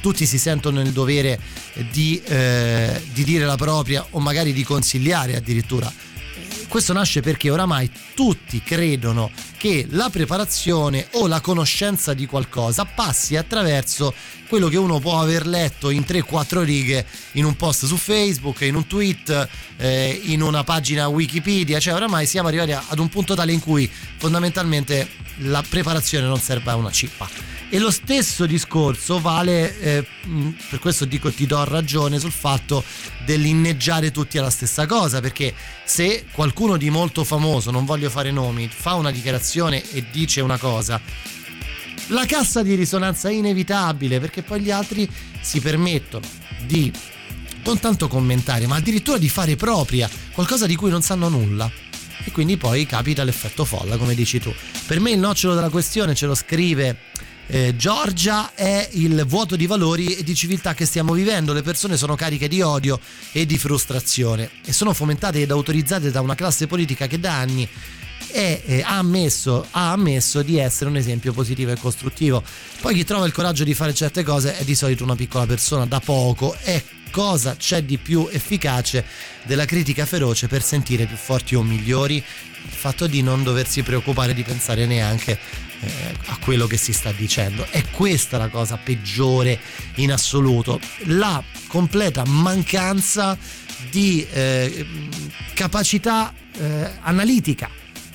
tutti 0.00 0.26
si 0.26 0.38
sentono 0.38 0.82
nel 0.82 0.92
dovere 0.92 1.38
di, 1.90 2.20
eh, 2.24 3.00
di 3.12 3.24
dire 3.24 3.44
la 3.44 3.56
propria 3.56 4.06
o 4.10 4.20
magari 4.20 4.52
di 4.52 4.64
consigliare 4.64 5.36
addirittura 5.36 5.92
questo 6.68 6.92
nasce 6.92 7.20
perché 7.20 7.48
oramai 7.48 7.90
tutti 8.14 8.60
credono 8.62 9.30
che 9.56 9.86
la 9.90 10.10
preparazione 10.10 11.06
o 11.12 11.26
la 11.26 11.40
conoscenza 11.40 12.12
di 12.12 12.26
qualcosa 12.26 12.84
passi 12.84 13.36
attraverso 13.36 14.12
quello 14.48 14.68
che 14.68 14.76
uno 14.76 14.98
può 14.98 15.20
aver 15.20 15.46
letto 15.46 15.90
in 15.90 16.04
3-4 16.06 16.62
righe 16.62 17.06
in 17.32 17.44
un 17.44 17.56
post 17.56 17.86
su 17.86 17.96
Facebook, 17.96 18.60
in 18.60 18.74
un 18.74 18.86
tweet, 18.86 19.48
eh, 19.76 20.20
in 20.24 20.42
una 20.42 20.64
pagina 20.64 21.08
Wikipedia, 21.08 21.80
cioè 21.80 21.94
oramai 21.94 22.26
siamo 22.26 22.48
arrivati 22.48 22.72
ad 22.72 22.98
un 22.98 23.08
punto 23.08 23.34
tale 23.34 23.52
in 23.52 23.60
cui 23.60 23.90
fondamentalmente 24.16 25.08
la 25.38 25.64
preparazione 25.66 26.26
non 26.26 26.38
serve 26.38 26.70
a 26.70 26.76
una 26.76 26.90
cippa. 26.90 27.45
E 27.68 27.78
lo 27.80 27.90
stesso 27.90 28.46
discorso 28.46 29.20
vale, 29.20 29.78
eh, 29.80 30.06
per 30.70 30.78
questo 30.78 31.04
dico 31.04 31.32
ti 31.32 31.46
do 31.46 31.64
ragione 31.64 32.20
sul 32.20 32.30
fatto 32.30 32.84
dell'inneggiare 33.24 34.12
tutti 34.12 34.38
alla 34.38 34.50
stessa 34.50 34.86
cosa, 34.86 35.20
perché 35.20 35.52
se 35.84 36.26
qualcuno 36.30 36.76
di 36.76 36.90
molto 36.90 37.24
famoso, 37.24 37.72
non 37.72 37.84
voglio 37.84 38.08
fare 38.08 38.30
nomi, 38.30 38.68
fa 38.68 38.94
una 38.94 39.10
dichiarazione 39.10 39.82
e 39.90 40.04
dice 40.12 40.40
una 40.42 40.58
cosa, 40.58 41.00
la 42.08 42.24
cassa 42.24 42.62
di 42.62 42.76
risonanza 42.76 43.28
è 43.28 43.32
inevitabile 43.32 44.20
perché 44.20 44.42
poi 44.42 44.60
gli 44.60 44.70
altri 44.70 45.10
si 45.40 45.60
permettono 45.60 46.24
di 46.64 46.92
non 47.64 47.80
tanto 47.80 48.06
commentare, 48.06 48.68
ma 48.68 48.76
addirittura 48.76 49.18
di 49.18 49.28
fare 49.28 49.56
propria 49.56 50.08
qualcosa 50.30 50.66
di 50.66 50.76
cui 50.76 50.90
non 50.90 51.02
sanno 51.02 51.28
nulla. 51.28 51.68
E 52.24 52.30
quindi 52.30 52.56
poi 52.56 52.86
capita 52.86 53.24
l'effetto 53.24 53.64
folla, 53.64 53.96
come 53.96 54.14
dici 54.14 54.38
tu. 54.38 54.54
Per 54.86 55.00
me 55.00 55.10
il 55.10 55.18
nocciolo 55.18 55.54
della 55.54 55.68
questione 55.68 56.14
ce 56.14 56.26
lo 56.26 56.34
scrive 56.36 56.96
eh, 57.48 57.76
Giorgia 57.76 58.54
è 58.54 58.88
il 58.92 59.24
vuoto 59.26 59.56
di 59.56 59.66
valori 59.66 60.16
e 60.16 60.24
di 60.24 60.34
civiltà 60.34 60.74
che 60.74 60.84
stiamo 60.84 61.12
vivendo. 61.12 61.52
Le 61.52 61.62
persone 61.62 61.96
sono 61.96 62.14
cariche 62.14 62.48
di 62.48 62.60
odio 62.60 62.98
e 63.32 63.46
di 63.46 63.56
frustrazione 63.58 64.50
e 64.64 64.72
sono 64.72 64.92
fomentate 64.92 65.40
ed 65.40 65.50
autorizzate 65.50 66.10
da 66.10 66.20
una 66.20 66.34
classe 66.34 66.66
politica 66.66 67.06
che 67.06 67.20
da 67.20 67.38
anni 67.38 67.68
è, 68.32 68.62
eh, 68.64 68.82
ha, 68.82 68.98
ammesso, 68.98 69.66
ha 69.70 69.92
ammesso 69.92 70.42
di 70.42 70.58
essere 70.58 70.90
un 70.90 70.96
esempio 70.96 71.32
positivo 71.32 71.70
e 71.70 71.78
costruttivo. 71.78 72.42
Poi 72.80 72.94
chi 72.94 73.04
trova 73.04 73.26
il 73.26 73.32
coraggio 73.32 73.64
di 73.64 73.74
fare 73.74 73.94
certe 73.94 74.22
cose 74.22 74.58
è 74.58 74.64
di 74.64 74.74
solito 74.74 75.04
una 75.04 75.14
piccola 75.14 75.46
persona 75.46 75.86
da 75.86 76.00
poco 76.00 76.56
e 76.62 76.82
cosa 77.10 77.56
c'è 77.56 77.82
di 77.82 77.96
più 77.96 78.28
efficace 78.30 79.04
della 79.44 79.64
critica 79.64 80.04
feroce 80.04 80.48
per 80.48 80.62
sentire 80.62 81.06
più 81.06 81.16
forti 81.16 81.54
o 81.54 81.62
migliori? 81.62 82.16
Il 82.16 82.72
fatto 82.72 83.06
di 83.06 83.22
non 83.22 83.44
doversi 83.44 83.82
preoccupare 83.82 84.34
di 84.34 84.42
pensare 84.42 84.86
neanche 84.86 85.38
eh, 85.80 86.14
a 86.26 86.38
quello 86.38 86.66
che 86.66 86.76
si 86.76 86.92
sta 86.92 87.12
dicendo. 87.12 87.66
È 87.68 87.82
questa 87.90 88.38
la 88.38 88.48
cosa 88.48 88.76
peggiore 88.76 89.58
in 89.96 90.12
assoluto, 90.12 90.80
la 91.04 91.42
completa 91.66 92.24
mancanza 92.26 93.36
di 93.90 94.26
eh, 94.32 94.86
capacità 95.54 96.32
eh, 96.58 96.90
analitica, 97.00 97.68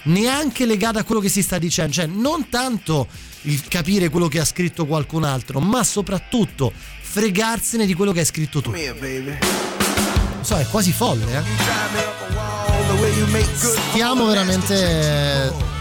neanche 0.04 0.66
legata 0.66 1.00
a 1.00 1.04
quello 1.04 1.22
che 1.22 1.30
si 1.30 1.42
sta 1.42 1.58
dicendo, 1.58 1.94
cioè 1.94 2.06
non 2.08 2.50
tanto 2.50 3.08
il 3.44 3.68
capire 3.68 4.10
quello 4.10 4.28
che 4.28 4.40
ha 4.40 4.46
scritto 4.46 4.86
qualcun 4.86 5.24
altro, 5.24 5.60
ma 5.60 5.84
soprattutto 5.84 6.72
fregarsene 7.02 7.86
di 7.86 7.94
quello 7.94 8.12
che 8.12 8.20
hai 8.20 8.26
scritto 8.26 8.62
tu. 8.62 8.72
Non 8.72 10.46
so, 10.46 10.58
è 10.58 10.66
quasi 10.68 10.92
folle, 10.92 11.38
eh? 11.38 11.44
Stiamo 13.92 14.26
veramente 14.26 15.81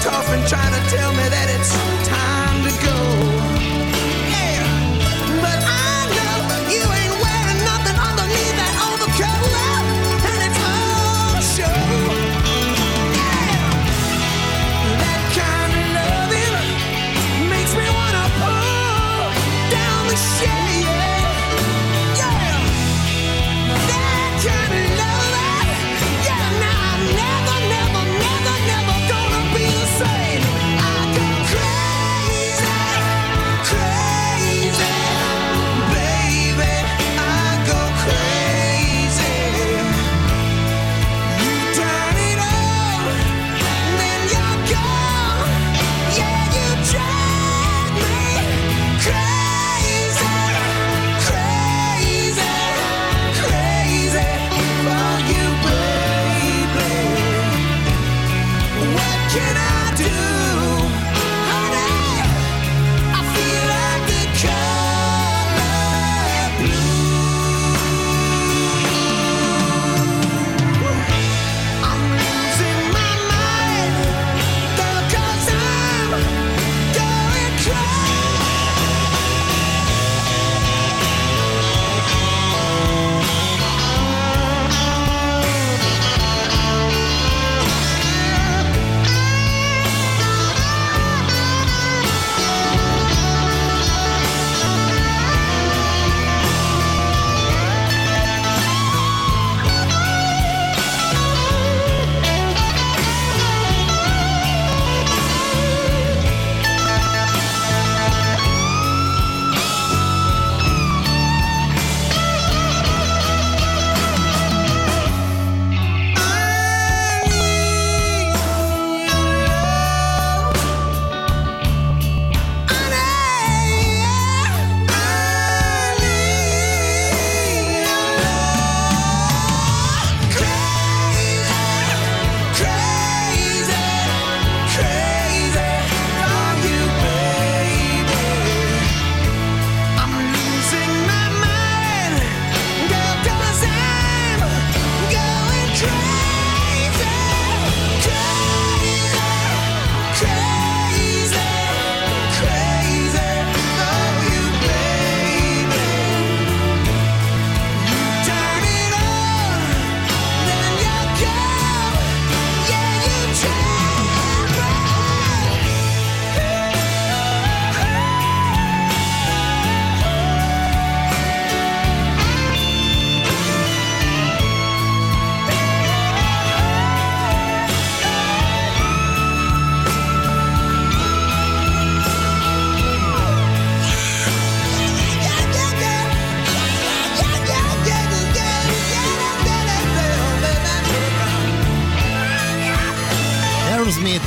tough 0.00 0.30
and 0.30 0.48
trying 0.48 0.69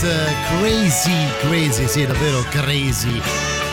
Crazy, 0.03 1.29
crazy, 1.39 1.87
sì, 1.87 2.05
davvero 2.05 2.41
crazy. 2.49 3.21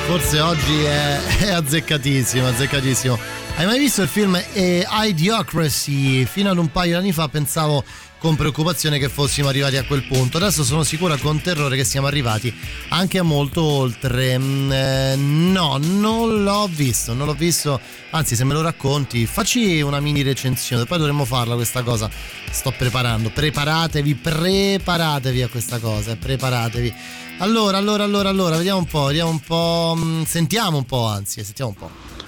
Forse 0.07 0.39
oggi 0.39 0.85
è, 0.85 1.19
è 1.43 1.51
azzeccatissimo, 1.51 2.47
azzeccatissimo. 2.47 3.19
Hai 3.61 3.67
mai 3.67 3.79
visto 3.79 4.01
il 4.01 4.09
film 4.09 4.43
eh, 4.55 4.87
Idiocracy? 4.89 6.25
Fino 6.25 6.49
ad 6.49 6.57
un 6.57 6.71
paio 6.71 6.93
di 6.93 6.97
anni 6.97 7.13
fa 7.13 7.29
pensavo 7.29 7.85
con 8.19 8.35
preoccupazione 8.35 8.99
che 8.99 9.11
fossimo 9.11 9.49
arrivati 9.49 9.77
a 9.77 9.85
quel 9.85 10.03
punto. 10.05 10.39
Adesso 10.39 10.65
sono 10.65 10.83
sicuro 10.83 11.15
con 11.19 11.43
terrore 11.43 11.77
che 11.77 11.85
siamo 11.85 12.07
arrivati 12.07 12.51
anche 12.89 13.19
a 13.19 13.23
molto 13.23 13.63
oltre. 13.63 14.39
Mm, 14.39 14.73
eh, 14.73 15.15
no, 15.17 15.77
non 15.79 16.43
l'ho 16.43 16.71
visto, 16.73 17.13
non 17.13 17.27
l'ho 17.27 17.35
visto. 17.35 17.79
Anzi, 18.13 18.35
se 18.35 18.45
me 18.45 18.55
lo 18.55 18.63
racconti, 18.63 19.27
facci 19.27 19.83
una 19.83 20.01
mini 20.01 20.23
recensione. 20.23 20.87
Poi 20.87 20.97
dovremmo 20.97 21.27
farla 21.27 21.55
questa 21.55 21.83
cosa. 21.83 22.09
Sto 22.51 22.73
preparando. 22.75 23.29
Preparatevi, 23.29 24.15
preparatevi 24.15 25.43
a 25.43 25.49
questa 25.49 25.79
cosa. 25.79 26.17
Preparatevi. 26.17 26.95
Allora, 27.41 27.77
allora, 27.77 28.05
allora, 28.05 28.31
allora, 28.31 28.57
vediamo 28.57 28.79
un 28.79 28.87
po', 28.87 29.05
vediamo 29.05 29.29
un 29.29 29.41
po'. 29.41 29.95
mm, 29.99 30.23
Sentiamo 30.23 30.79
un 30.79 30.87
po', 30.87 31.05
anzi, 31.05 31.45
sentiamo 31.45 31.73
un 31.73 31.77
po'. 31.77 32.20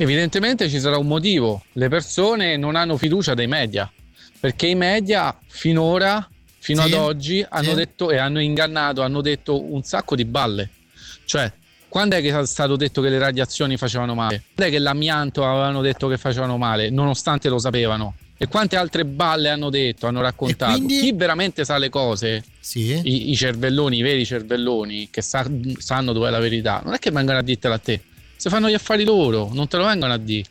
Evidentemente 0.00 0.68
ci 0.68 0.78
sarà 0.78 0.96
un 0.96 1.06
motivo. 1.08 1.64
Le 1.72 1.88
persone 1.88 2.56
non 2.56 2.76
hanno 2.76 2.96
fiducia 2.96 3.34
dei 3.34 3.48
media. 3.48 3.90
Perché 4.40 4.68
i 4.68 4.76
media 4.76 5.36
finora, 5.48 6.26
fino 6.58 6.82
Sì, 6.82 6.92
ad 6.92 6.98
oggi, 7.00 7.44
hanno 7.48 7.70
sì. 7.70 7.74
detto 7.74 8.10
e 8.12 8.18
hanno 8.18 8.40
ingannato, 8.40 9.02
hanno 9.02 9.20
detto 9.20 9.72
un 9.72 9.82
sacco 9.82 10.14
di 10.14 10.24
balle. 10.24 10.70
Cioè, 11.24 11.52
quando 11.88 12.14
è 12.14 12.20
che 12.20 12.36
è 12.38 12.46
stato 12.46 12.76
detto 12.76 13.02
che 13.02 13.08
le 13.08 13.18
radiazioni 13.18 13.76
facevano 13.76 14.14
male? 14.14 14.42
Quando 14.54 14.72
è 14.72 14.76
che 14.76 14.80
l'amianto 14.82 15.44
avevano 15.44 15.80
detto 15.82 16.06
che 16.06 16.16
facevano 16.16 16.56
male, 16.56 16.90
nonostante 16.90 17.48
lo 17.48 17.58
sapevano? 17.58 18.14
E 18.40 18.46
quante 18.46 18.76
altre 18.76 19.04
balle 19.04 19.48
hanno 19.48 19.68
detto, 19.68 20.06
hanno 20.06 20.20
raccontato? 20.20 20.74
quindi- 20.74 21.00
Chi 21.00 21.12
veramente 21.12 21.64
sa 21.64 21.76
le 21.76 21.88
cose, 21.88 22.44
Sì. 22.60 23.00
i, 23.02 23.30
i 23.30 23.34
cervelloni, 23.36 23.96
i 23.98 24.02
veri 24.02 24.24
cervelloni, 24.24 25.08
che 25.10 25.22
sa- 25.22 25.50
sanno 25.78 26.12
dov'è 26.12 26.30
la 26.30 26.38
verità, 26.38 26.80
non 26.84 26.94
è 26.94 26.98
che 27.00 27.10
vengono 27.10 27.38
a 27.38 27.42
dirtela 27.42 27.74
a 27.74 27.78
te, 27.78 28.00
se 28.38 28.48
fanno 28.48 28.70
gli 28.70 28.74
affari 28.74 29.04
loro, 29.04 29.50
non 29.52 29.68
te 29.68 29.76
lo 29.76 29.84
vengono 29.84 30.12
a 30.14 30.16
dire. 30.16 30.48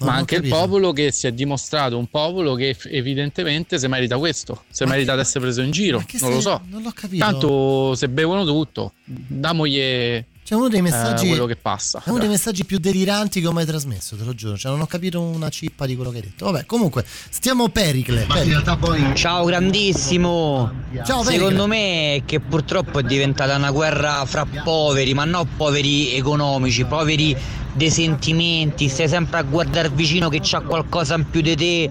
Non 0.00 0.10
ma 0.10 0.14
anche 0.14 0.36
capito. 0.36 0.54
il 0.54 0.60
popolo 0.60 0.92
che 0.92 1.10
si 1.10 1.26
è 1.26 1.32
dimostrato 1.32 1.98
un 1.98 2.06
popolo 2.06 2.54
che 2.54 2.76
evidentemente 2.84 3.78
si 3.80 3.88
merita 3.88 4.16
questo, 4.16 4.62
si 4.70 4.84
Ma 4.84 4.90
merita 4.90 5.10
che- 5.10 5.16
di 5.16 5.22
essere 5.24 5.40
preso 5.40 5.60
in 5.62 5.72
giro, 5.72 6.04
non 6.20 6.30
lo 6.30 6.36
se- 6.36 6.40
so. 6.42 6.60
non 6.68 6.82
l'ho 6.82 6.92
capito. 6.94 7.24
Tanto 7.24 7.94
se 7.96 8.08
bevono 8.08 8.44
tutto, 8.44 8.92
damogli 9.04 10.24
C'è 10.48 10.54
uno 10.54 10.70
dei 10.70 10.80
messaggi. 10.80 11.28
quello 11.28 11.44
che 11.44 11.56
passa. 11.56 12.00
È 12.02 12.08
uno 12.08 12.20
dei 12.20 12.28
messaggi 12.28 12.64
più 12.64 12.78
deliranti 12.78 13.38
che 13.42 13.46
ho 13.46 13.52
mai 13.52 13.66
trasmesso, 13.66 14.16
te 14.16 14.24
lo 14.24 14.34
giuro. 14.34 14.56
Cioè, 14.56 14.70
non 14.70 14.80
ho 14.80 14.86
capito 14.86 15.20
una 15.20 15.50
cippa 15.50 15.84
di 15.84 15.94
quello 15.94 16.08
che 16.08 16.16
hai 16.16 16.22
detto. 16.22 16.46
Vabbè, 16.46 16.64
comunque, 16.64 17.04
stiamo 17.28 17.68
Pericle. 17.68 18.24
Pericle. 18.26 19.14
Ciao 19.14 19.44
grandissimo. 19.44 20.72
Ciao, 21.04 21.22
Secondo 21.22 21.66
me 21.66 22.14
è 22.14 22.22
che 22.24 22.40
purtroppo 22.40 23.00
è 23.00 23.02
diventata 23.02 23.56
una 23.56 23.70
guerra 23.70 24.24
fra 24.24 24.46
poveri, 24.64 25.12
ma 25.12 25.26
non 25.26 25.46
poveri 25.54 26.14
economici, 26.14 26.82
poveri 26.86 27.36
dei 27.78 27.90
sentimenti, 27.90 28.88
stai 28.88 29.08
sempre 29.08 29.38
a 29.38 29.42
guardare 29.42 29.88
vicino 29.88 30.28
che 30.28 30.40
c'ha 30.42 30.60
qualcosa 30.60 31.14
in 31.14 31.30
più 31.30 31.40
di 31.40 31.56
te, 31.56 31.88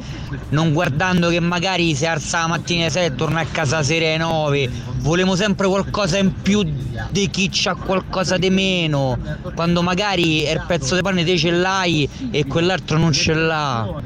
non 0.50 0.74
guardando 0.74 1.30
che 1.30 1.40
magari 1.40 1.96
si 1.96 2.06
alza 2.06 2.42
la 2.42 2.48
mattina 2.48 2.82
alle 2.82 2.92
6 2.92 3.06
e 3.06 3.16
torna 3.16 3.40
a 3.40 3.46
casa 3.46 3.82
sera 3.82 4.06
alle 4.06 4.18
9. 4.18 4.70
Volemo 4.98 5.36
sempre 5.36 5.68
qualcosa 5.68 6.18
in 6.18 6.34
più 6.42 6.62
di 7.10 7.30
chi 7.30 7.50
c'ha 7.52 7.74
qualcosa 7.74 8.38
di 8.38 8.50
meno, 8.50 9.18
quando 9.56 9.82
magari 9.82 10.44
il 10.44 10.64
pezzo 10.68 10.94
di 10.96 11.02
pane 11.02 11.24
te 11.24 11.38
ce 11.38 11.52
l'hai 11.52 12.08
e 12.30 12.46
quell'altro 12.46 12.98
non 12.98 13.14
ce 13.14 13.34
l'ha. 13.34 14.02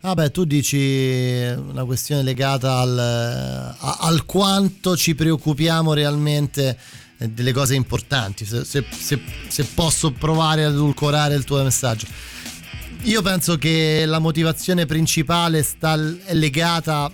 Vabbè, 0.00 0.30
tu 0.30 0.44
dici 0.44 1.52
una 1.56 1.84
questione 1.84 2.22
legata 2.22 2.78
al, 2.78 2.96
a- 2.96 3.98
al 4.00 4.24
quanto 4.24 4.96
ci 4.96 5.14
preoccupiamo 5.14 5.92
realmente 5.92 6.78
delle 7.18 7.52
cose 7.52 7.74
importanti, 7.74 8.44
se, 8.44 8.64
se- 8.64 8.84
se- 8.90 9.22
se 9.48 9.64
posso 9.64 10.12
provare 10.12 10.64
ad 10.64 10.72
edulcorare 10.72 11.34
il 11.34 11.44
tuo 11.44 11.62
messaggio. 11.62 12.06
Io 13.02 13.22
penso 13.22 13.56
che 13.56 14.04
la 14.06 14.18
motivazione 14.18 14.84
principale 14.86 15.62
sta, 15.62 15.94
è 16.24 16.34
legata 16.34 17.10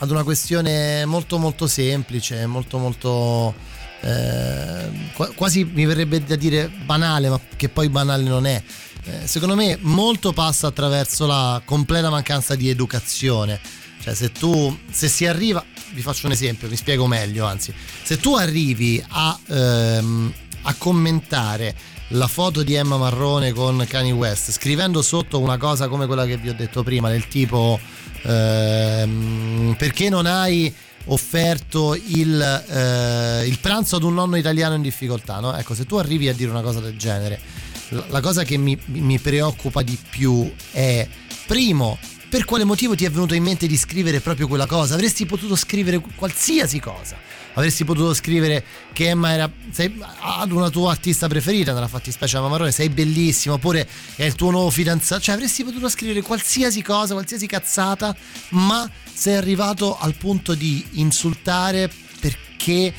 ad 0.00 0.10
una 0.10 0.22
questione 0.22 1.04
molto 1.06 1.38
molto 1.38 1.66
semplice, 1.66 2.46
molto 2.46 2.78
molto 2.78 3.54
eh, 4.00 4.90
qua- 5.12 5.30
quasi 5.34 5.64
mi 5.64 5.84
verrebbe 5.84 6.22
da 6.22 6.36
dire 6.36 6.70
banale, 6.84 7.28
ma 7.28 7.40
che 7.56 7.68
poi 7.68 7.88
banale 7.88 8.22
non 8.22 8.46
è. 8.46 8.62
Eh, 9.04 9.26
secondo 9.26 9.54
me 9.54 9.78
molto 9.80 10.32
passa 10.32 10.66
attraverso 10.68 11.26
la 11.26 11.60
completa 11.64 12.10
mancanza 12.10 12.54
di 12.54 12.68
educazione. 12.68 13.60
Cioè, 14.00 14.14
se 14.14 14.30
tu 14.30 14.76
se 14.90 15.08
si 15.08 15.26
arriva, 15.26 15.64
vi 15.98 16.04
faccio 16.04 16.26
un 16.26 16.32
esempio, 16.32 16.68
vi 16.68 16.76
spiego 16.76 17.08
meglio, 17.08 17.44
anzi, 17.44 17.74
se 18.04 18.18
tu 18.18 18.36
arrivi 18.36 19.04
a, 19.08 19.36
ehm, 19.48 20.32
a 20.62 20.74
commentare 20.74 21.74
la 22.10 22.28
foto 22.28 22.62
di 22.62 22.74
Emma 22.74 22.96
Marrone 22.96 23.52
con 23.52 23.84
Kanye 23.86 24.12
West, 24.12 24.52
scrivendo 24.52 25.02
sotto 25.02 25.40
una 25.40 25.56
cosa 25.56 25.88
come 25.88 26.06
quella 26.06 26.24
che 26.24 26.36
vi 26.36 26.50
ho 26.50 26.54
detto 26.54 26.84
prima, 26.84 27.10
del 27.10 27.26
tipo 27.26 27.80
ehm, 28.22 29.74
perché 29.76 30.08
non 30.08 30.26
hai 30.26 30.72
offerto 31.06 31.96
il, 31.96 32.40
eh, 32.40 33.44
il 33.44 33.58
pranzo 33.58 33.96
ad 33.96 34.04
un 34.04 34.14
nonno 34.14 34.36
italiano 34.36 34.76
in 34.76 34.82
difficoltà, 34.82 35.40
no? 35.40 35.56
Ecco, 35.56 35.74
se 35.74 35.84
tu 35.84 35.96
arrivi 35.96 36.28
a 36.28 36.32
dire 36.32 36.50
una 36.50 36.62
cosa 36.62 36.78
del 36.78 36.96
genere, 36.96 37.40
la, 37.88 38.04
la 38.08 38.20
cosa 38.20 38.44
che 38.44 38.56
mi, 38.56 38.78
mi 38.84 39.18
preoccupa 39.18 39.82
di 39.82 39.98
più 40.10 40.48
è, 40.70 41.08
primo, 41.48 41.98
per 42.28 42.44
quale 42.44 42.64
motivo 42.64 42.94
ti 42.94 43.04
è 43.04 43.10
venuto 43.10 43.34
in 43.34 43.42
mente 43.42 43.66
di 43.66 43.76
scrivere 43.76 44.20
proprio 44.20 44.46
quella 44.46 44.66
cosa? 44.66 44.94
Avresti 44.94 45.24
potuto 45.24 45.56
scrivere 45.56 45.98
qualsiasi 46.14 46.78
cosa. 46.78 47.16
Avresti 47.54 47.84
potuto 47.84 48.12
scrivere 48.12 48.64
che 48.92 49.08
Emma 49.08 49.32
era 49.32 49.50
sei, 49.70 49.98
ad 50.20 50.52
una 50.52 50.68
tua 50.68 50.90
artista 50.90 51.26
preferita, 51.26 51.72
nella 51.72 51.88
fattispecie 51.88 52.36
Emma 52.36 52.48
Marrone, 52.48 52.70
sei 52.70 52.90
bellissima, 52.90 53.54
oppure 53.54 53.88
è 54.14 54.24
il 54.24 54.34
tuo 54.34 54.50
nuovo 54.50 54.70
fidanzato. 54.70 55.22
Cioè, 55.22 55.34
avresti 55.34 55.64
potuto 55.64 55.88
scrivere 55.88 56.20
qualsiasi 56.20 56.82
cosa, 56.82 57.14
qualsiasi 57.14 57.46
cazzata, 57.46 58.14
ma 58.50 58.88
sei 59.12 59.36
arrivato 59.36 59.98
al 59.98 60.14
punto 60.14 60.54
di 60.54 60.84
insultare 60.92 61.90
perché 62.20 62.72
eh, 62.72 62.94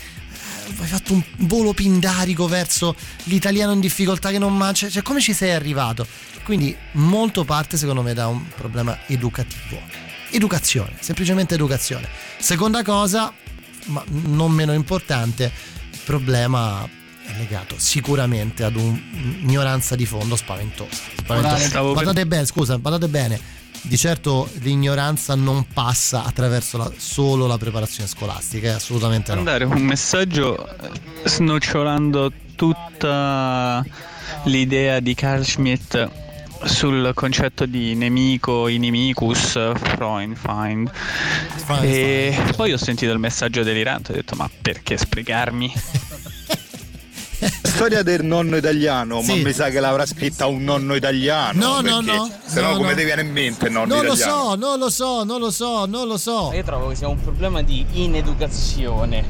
hai 0.77 0.87
fatto 0.87 1.13
un 1.13 1.23
volo 1.37 1.73
pindarico 1.73 2.47
verso 2.47 2.95
l'italiano 3.25 3.73
in 3.73 3.79
difficoltà 3.79 4.31
che 4.31 4.39
non 4.39 4.57
mangia. 4.57 4.89
Cioè, 4.89 5.03
come 5.03 5.21
ci 5.21 5.33
sei 5.33 5.51
arrivato? 5.51 6.05
Quindi 6.49 6.75
molto 6.93 7.43
parte 7.45 7.77
secondo 7.77 8.01
me 8.01 8.15
da 8.15 8.25
un 8.25 8.43
problema 8.47 8.97
educativo. 9.05 9.79
Educazione, 10.31 10.93
semplicemente 10.99 11.53
educazione. 11.53 12.07
Seconda 12.39 12.81
cosa, 12.81 13.31
ma 13.85 14.03
non 14.07 14.51
meno 14.51 14.73
importante, 14.73 15.51
il 15.91 15.99
problema 16.03 16.83
è 17.23 17.37
legato 17.37 17.75
sicuramente 17.77 18.63
ad 18.63 18.77
un'ignoranza 18.77 19.95
di 19.95 20.07
fondo 20.07 20.35
spaventosa. 20.35 21.03
spaventosa. 21.17 21.83
Badate 21.93 22.25
bene, 22.25 22.45
scusa, 22.47 22.79
badate 22.79 23.07
bene. 23.09 23.39
Di 23.83 23.95
certo 23.95 24.49
l'ignoranza 24.61 25.35
non 25.35 25.67
passa 25.71 26.23
attraverso 26.23 26.77
la- 26.77 26.91
solo 26.97 27.45
la 27.45 27.59
preparazione 27.59 28.09
scolastica, 28.09 28.69
eh, 28.69 28.71
assolutamente 28.71 29.29
no. 29.29 29.35
mandare 29.35 29.65
un 29.65 29.83
messaggio 29.83 30.67
eh, 30.67 30.89
snocciolando 31.25 32.31
tutta 32.55 33.85
l'idea 34.45 34.99
di 34.99 35.13
Carl 35.13 35.45
Schmitt 35.45 36.27
sul 36.63 37.11
concetto 37.13 37.65
di 37.65 37.95
nemico, 37.95 38.67
inimicus, 38.67 39.51
Freund, 39.75 40.35
Feind. 40.35 40.91
E 41.81 42.37
poi 42.55 42.73
ho 42.73 42.77
sentito 42.77 43.11
il 43.11 43.19
messaggio 43.19 43.63
delirante 43.63 44.11
e 44.11 44.13
ho 44.13 44.17
detto 44.17 44.35
ma 44.35 44.49
perché 44.61 44.97
sprecarmi? 44.97 45.73
Storia 47.63 48.03
del 48.03 48.25
nonno 48.25 48.57
italiano, 48.57 49.21
ma 49.21 49.33
Sì. 49.33 49.41
mi 49.41 49.53
sa 49.53 49.69
che 49.69 49.79
l'avrà 49.79 50.05
scritta 50.05 50.45
un 50.47 50.61
nonno 50.63 50.95
italiano. 50.95 51.57
No, 51.57 51.79
no, 51.81 52.01
no. 52.01 52.29
Se 52.45 52.59
no, 52.59 52.71
No, 52.71 52.75
come 52.77 52.89
no. 52.89 52.95
ti 52.97 53.03
viene 53.05 53.21
in 53.21 53.31
mente 53.31 53.67
il 53.67 53.71
nonno 53.71 53.95
Non 53.95 54.05
lo 54.05 54.13
italiano? 54.13 54.49
so, 54.49 54.55
non 54.55 54.79
lo 54.79 54.89
so, 54.89 55.23
non 55.23 55.39
lo 55.39 55.49
so, 55.51 55.85
non 55.85 56.07
lo 56.07 56.17
so. 56.17 56.51
Io 56.53 56.63
trovo 56.63 56.89
che 56.89 56.95
sia 56.95 57.07
un 57.07 57.21
problema 57.21 57.61
di 57.61 57.85
ineducazione. 57.93 59.23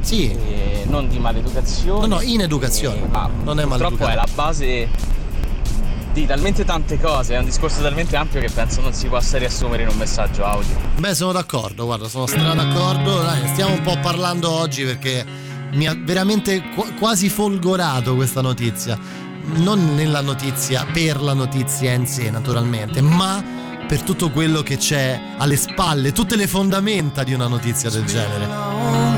Sì. 0.00 0.32
E 0.32 0.84
non 0.88 1.08
di 1.08 1.18
maleducazione. 1.20 2.06
No, 2.08 2.16
no, 2.16 2.20
ineducazione. 2.22 3.02
E- 3.04 3.06
ma 3.08 3.30
Non 3.44 3.60
è 3.60 3.62
purtroppo 3.62 3.96
maleducato. 4.04 4.10
è 4.10 4.14
la 4.14 4.28
base 4.34 4.88
di 6.12 6.26
talmente 6.26 6.64
tante 6.64 6.98
cose, 6.98 7.34
è 7.34 7.38
un 7.38 7.44
discorso 7.44 7.80
talmente 7.82 8.16
ampio 8.16 8.40
che 8.40 8.50
penso 8.50 8.80
non 8.80 8.92
si 8.92 9.08
possa 9.08 9.38
riassumere 9.38 9.82
in 9.82 9.88
un 9.88 9.96
messaggio 9.96 10.44
audio. 10.44 10.74
Beh, 10.98 11.14
sono 11.14 11.32
d'accordo, 11.32 11.84
guarda, 11.84 12.08
sono 12.08 12.26
stra 12.26 12.54
d'accordo. 12.54 13.22
Dai, 13.22 13.46
stiamo 13.48 13.74
un 13.74 13.82
po' 13.82 13.98
parlando 14.00 14.50
oggi 14.50 14.84
perché 14.84 15.24
mi 15.72 15.86
ha 15.86 15.96
veramente 15.98 16.62
qu- 16.74 16.94
quasi 16.98 17.28
folgorato 17.28 18.14
questa 18.14 18.40
notizia. 18.40 18.98
Non 19.56 19.94
nella 19.94 20.20
notizia, 20.20 20.86
per 20.92 21.22
la 21.22 21.32
notizia 21.32 21.92
in 21.92 22.06
sé, 22.06 22.30
naturalmente, 22.30 23.00
ma 23.00 23.42
per 23.86 24.02
tutto 24.02 24.30
quello 24.30 24.62
che 24.62 24.76
c'è 24.76 25.18
alle 25.38 25.56
spalle, 25.56 26.12
tutte 26.12 26.36
le 26.36 26.46
fondamenta 26.46 27.22
di 27.22 27.32
una 27.32 27.46
notizia 27.46 27.88
del 27.88 28.04
genere. 28.04 29.17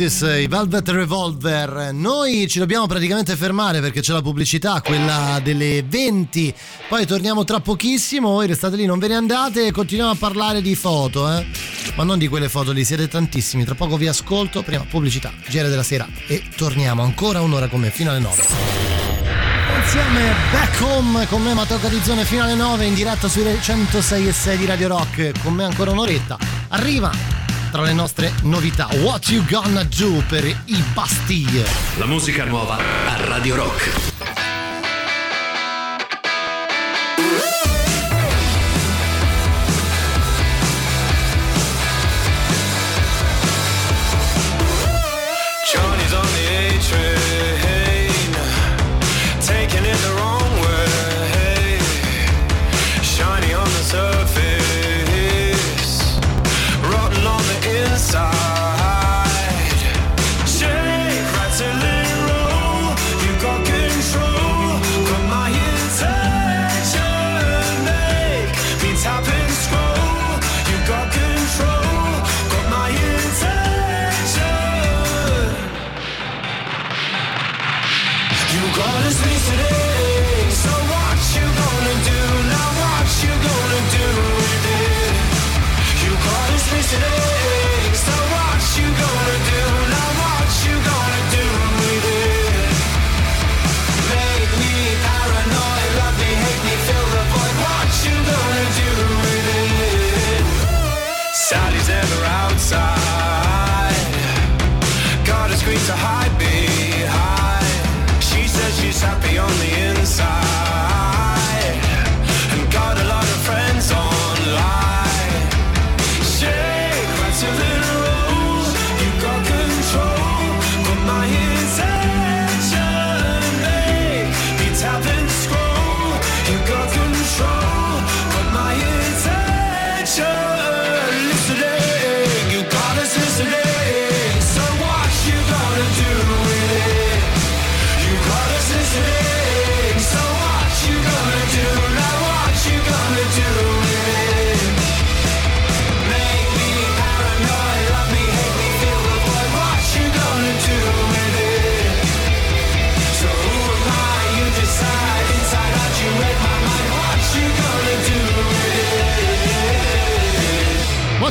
Pieces, 0.00 0.22
i 0.40 0.46
Velvet 0.46 0.88
Revolver. 0.88 1.90
Noi 1.92 2.48
ci 2.48 2.58
dobbiamo 2.58 2.86
praticamente 2.86 3.36
fermare 3.36 3.80
perché 3.80 4.00
c'è 4.00 4.14
la 4.14 4.22
pubblicità, 4.22 4.80
quella 4.80 5.38
delle 5.42 5.84
20. 5.86 6.54
Poi 6.88 7.04
torniamo 7.04 7.44
tra 7.44 7.60
pochissimo. 7.60 8.30
Voi 8.30 8.46
restate 8.46 8.76
lì, 8.76 8.86
non 8.86 8.98
ve 8.98 9.08
ne 9.08 9.16
andate 9.16 9.66
e 9.66 9.72
continuiamo 9.72 10.12
a 10.12 10.16
parlare 10.16 10.62
di 10.62 10.74
foto, 10.74 11.30
eh. 11.30 11.44
Ma 11.96 12.04
non 12.04 12.16
di 12.16 12.28
quelle 12.28 12.48
foto 12.48 12.72
lì, 12.72 12.82
siete 12.82 13.08
tantissimi. 13.08 13.64
Tra 13.64 13.74
poco 13.74 13.98
vi 13.98 14.08
ascolto. 14.08 14.62
Prima 14.62 14.86
pubblicità, 14.88 15.34
GR 15.46 15.68
della 15.68 15.82
sera 15.82 16.08
e 16.26 16.44
torniamo 16.56 17.02
ancora 17.02 17.42
un'ora 17.42 17.68
con 17.68 17.80
me 17.80 17.90
fino 17.90 18.08
alle 18.08 18.20
9. 18.20 18.42
Insieme 19.82 20.34
Back 20.50 20.80
Home 20.80 21.26
con 21.26 21.42
me 21.42 21.52
Matteo 21.52 21.78
Catizzone 21.78 22.24
fino 22.24 22.44
alle 22.44 22.54
9 22.54 22.86
in 22.86 22.94
diretta 22.94 23.28
sui 23.28 23.44
106 23.60 24.28
e 24.28 24.32
6 24.32 24.56
di 24.56 24.64
Radio 24.64 24.88
Rock. 24.88 25.42
Con 25.42 25.52
me 25.52 25.64
ancora 25.64 25.90
un'oretta. 25.90 26.38
Arriva 26.68 27.39
tra 27.70 27.82
le 27.82 27.92
nostre 27.92 28.32
novità 28.42 28.88
What 29.02 29.28
You 29.28 29.44
Gonna 29.44 29.84
Do 29.84 30.22
per 30.28 30.44
i 30.44 30.84
Bastille. 30.92 31.64
La 31.98 32.06
musica 32.06 32.44
nuova 32.44 32.76
a 32.76 33.26
Radio 33.26 33.54
Rock. 33.54 34.08
Johnny's 45.72 46.12
on 46.12 46.26
the 46.34 46.46
A 46.48 46.78
train, 46.88 48.34
taking 49.40 49.84
it 49.84 49.96
the 49.98 50.12
wrong 50.16 50.39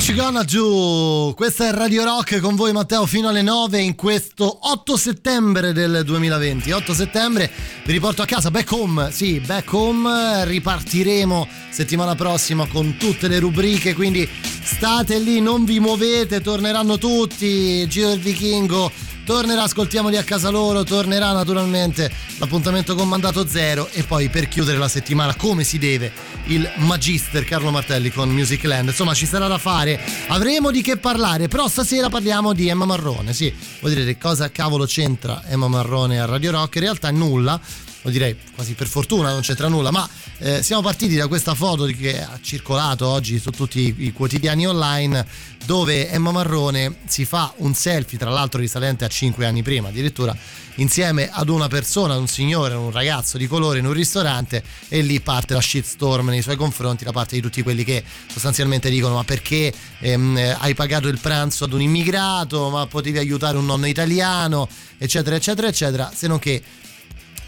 you 0.09 0.17
gonna 0.17 0.43
do? 0.43 1.33
Questa 1.35 1.67
è 1.67 1.71
Radio 1.71 2.03
Rock 2.03 2.39
con 2.39 2.55
voi 2.55 2.71
Matteo 2.71 3.05
fino 3.05 3.27
alle 3.27 3.43
9 3.43 3.79
in 3.79 3.95
questo 3.95 4.59
8 4.71 4.97
settembre 4.97 5.71
del 5.71 6.01
2020. 6.03 6.71
8 6.71 6.93
settembre 6.93 7.49
vi 7.83 7.91
riporto 7.91 8.23
a 8.23 8.25
casa, 8.25 8.49
back 8.49 8.71
home, 8.71 9.11
sì, 9.11 9.39
back 9.39 9.71
home, 9.71 10.45
ripartiremo 10.45 11.47
settimana 11.69 12.15
prossima 12.15 12.65
con 12.67 12.97
tutte 12.97 13.27
le 13.27 13.37
rubriche, 13.39 13.93
quindi 13.93 14.27
state 14.63 15.19
lì, 15.19 15.41
non 15.41 15.63
vi 15.63 15.79
muovete, 15.79 16.41
torneranno 16.41 16.97
tutti, 16.97 17.87
Giro 17.87 18.09
del 18.09 18.19
Vichingo 18.19 18.91
tornerà, 19.29 19.61
ascoltiamoli 19.61 20.17
a 20.17 20.23
casa 20.23 20.49
loro, 20.49 20.83
tornerà 20.83 21.31
naturalmente 21.33 22.11
l'appuntamento 22.39 22.95
con 22.95 23.07
mandato 23.07 23.47
zero 23.47 23.87
e 23.91 24.01
poi 24.01 24.27
per 24.27 24.47
chiudere 24.47 24.79
la 24.79 24.87
settimana 24.87 25.35
come 25.35 25.63
si 25.63 25.77
deve 25.77 26.11
il 26.45 26.67
Magister 26.77 27.43
Carlo 27.43 27.69
Martelli 27.69 28.09
con 28.09 28.27
Music 28.31 28.63
Land. 28.63 28.87
Insomma, 28.87 29.13
ci 29.13 29.27
sarà 29.27 29.45
da 29.45 29.59
fare, 29.59 30.01
avremo 30.29 30.71
di 30.71 30.81
che 30.81 30.97
parlare, 30.97 31.47
però 31.47 31.67
stasera 31.67 32.09
parliamo 32.09 32.53
di 32.53 32.69
Emma 32.69 32.85
Marrone. 32.85 33.31
Sì, 33.31 33.53
voi 33.81 33.93
direte 33.93 34.17
cosa 34.17 34.49
cavolo 34.49 34.85
c'entra 34.85 35.43
Emma 35.47 35.67
Marrone 35.67 36.19
a 36.19 36.25
Radio 36.25 36.49
Rock? 36.49 36.77
In 36.77 36.81
realtà 36.81 37.11
nulla. 37.11 37.61
Lo 38.09 38.15
direi 38.15 38.35
quasi 38.55 38.73
per 38.73 38.87
fortuna 38.87 39.29
non 39.29 39.41
c'entra 39.41 39.67
nulla, 39.67 39.91
ma 39.91 40.09
eh, 40.39 40.63
siamo 40.63 40.81
partiti 40.81 41.15
da 41.15 41.27
questa 41.27 41.53
foto 41.53 41.85
che 41.85 42.19
ha 42.19 42.39
circolato 42.41 43.05
oggi 43.05 43.37
su 43.37 43.51
tutti 43.51 43.93
i, 43.95 44.11
quotidiani 44.11 44.65
online 44.65 45.23
dove 45.65 46.09
Emma 46.09 46.31
Marrone 46.31 46.95
si 47.05 47.23
fa 47.23 47.53
un 47.57 47.75
selfie, 47.75 48.17
tra 48.17 48.31
l'altro 48.31 48.59
risalente 48.59 49.05
a 49.05 49.07
5 49.07 49.45
anni 49.45 49.61
prima 49.61 49.89
addirittura, 49.89 50.35
insieme 50.75 51.29
ad 51.31 51.49
una 51.49 51.67
persona, 51.67 52.17
un 52.17 52.27
signore, 52.27 52.73
un 52.73 52.89
ragazzo 52.89 53.37
di 53.37 53.45
colore 53.45 53.77
in 53.77 53.85
un 53.85 53.93
ristorante 53.93 54.63
e 54.87 55.01
lì 55.01 55.19
parte 55.19 55.53
la 55.53 55.61
shitstorm 55.61 56.29
nei 56.29 56.41
suoi 56.41 56.55
confronti 56.55 57.03
da 57.03 57.11
parte 57.11 57.35
di 57.35 57.41
tutti 57.41 57.61
quelli 57.61 57.83
che 57.83 58.03
sostanzialmente 58.31 58.89
dicono 58.89 59.15
ma 59.15 59.23
perché 59.23 59.71
ehm, 59.99 60.55
hai 60.57 60.73
pagato 60.73 61.07
il 61.09 61.19
pranzo 61.19 61.65
ad 61.65 61.73
un 61.73 61.81
immigrato, 61.81 62.69
ma 62.69 62.87
potevi 62.87 63.19
aiutare 63.19 63.57
un 63.57 63.67
nonno 63.67 63.85
italiano, 63.85 64.67
eccetera, 64.97 65.35
eccetera, 65.35 65.67
eccetera, 65.67 66.11
se 66.15 66.25
non 66.25 66.39
che 66.39 66.63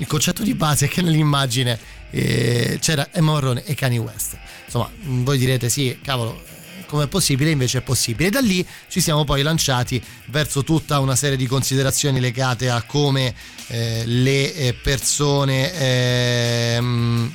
il 0.01 0.07
concetto 0.07 0.41
di 0.41 0.55
base 0.55 0.85
è 0.85 0.89
che 0.89 1.03
nell'immagine 1.03 1.79
eh, 2.09 2.79
c'era 2.81 3.09
Emma 3.11 3.33
Marrone 3.33 3.63
e 3.63 3.75
Kanye 3.75 3.99
West. 3.99 4.35
Insomma, 4.65 4.89
voi 5.03 5.37
direte 5.37 5.69
sì, 5.69 5.99
cavolo, 6.03 6.41
come 6.87 7.03
è 7.03 7.07
possibile? 7.07 7.51
Invece 7.51 7.77
è 7.77 7.81
possibile. 7.81 8.29
E 8.29 8.31
da 8.31 8.39
lì 8.39 8.65
ci 8.89 8.99
siamo 8.99 9.23
poi 9.25 9.43
lanciati 9.43 10.03
verso 10.25 10.63
tutta 10.63 10.99
una 10.99 11.15
serie 11.15 11.37
di 11.37 11.45
considerazioni 11.45 12.19
legate 12.19 12.71
a 12.71 12.81
come 12.81 13.35
eh, 13.67 14.01
le 14.05 14.55
eh, 14.55 14.73
persone, 14.73 15.71
ehm, 15.71 17.33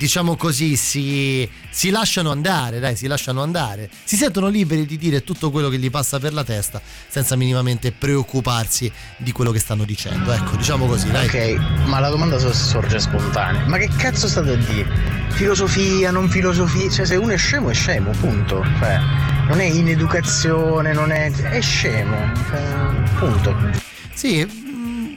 diciamo 0.00 0.34
così, 0.34 0.76
si, 0.76 1.46
si 1.68 1.90
lasciano 1.90 2.30
andare, 2.30 2.78
dai, 2.80 2.96
si 2.96 3.06
lasciano 3.06 3.42
andare, 3.42 3.90
si 4.02 4.16
sentono 4.16 4.48
liberi 4.48 4.86
di 4.86 4.96
dire 4.96 5.22
tutto 5.22 5.50
quello 5.50 5.68
che 5.68 5.76
gli 5.76 5.90
passa 5.90 6.18
per 6.18 6.32
la 6.32 6.42
testa 6.42 6.80
senza 7.06 7.36
minimamente 7.36 7.92
preoccuparsi 7.92 8.90
di 9.18 9.30
quello 9.30 9.50
che 9.50 9.58
stanno 9.58 9.84
dicendo. 9.84 10.32
Ecco, 10.32 10.56
diciamo 10.56 10.86
così, 10.86 11.10
dai. 11.10 11.26
Ok, 11.26 11.84
ma 11.84 11.98
la 11.98 12.08
domanda 12.08 12.38
so- 12.38 12.50
sorge 12.50 12.98
spontanea. 12.98 13.66
Ma 13.66 13.76
che 13.76 13.90
cazzo 13.98 14.26
state 14.26 14.52
a 14.52 14.56
dire? 14.56 14.88
Filosofia, 15.32 16.10
non 16.10 16.30
filosofia? 16.30 16.88
Cioè, 16.88 17.04
se 17.04 17.16
uno 17.16 17.32
è 17.32 17.36
scemo 17.36 17.68
è 17.68 17.74
scemo, 17.74 18.12
punto. 18.12 18.64
Cioè, 18.78 18.98
non 19.48 19.60
è 19.60 19.64
in 19.64 19.86
educazione, 19.86 20.94
non 20.94 21.12
è. 21.12 21.30
è 21.30 21.60
scemo. 21.60 22.32
Cioè, 22.48 22.62
punto. 23.18 23.54
Sì, 24.14 24.46
mm, 24.46 25.12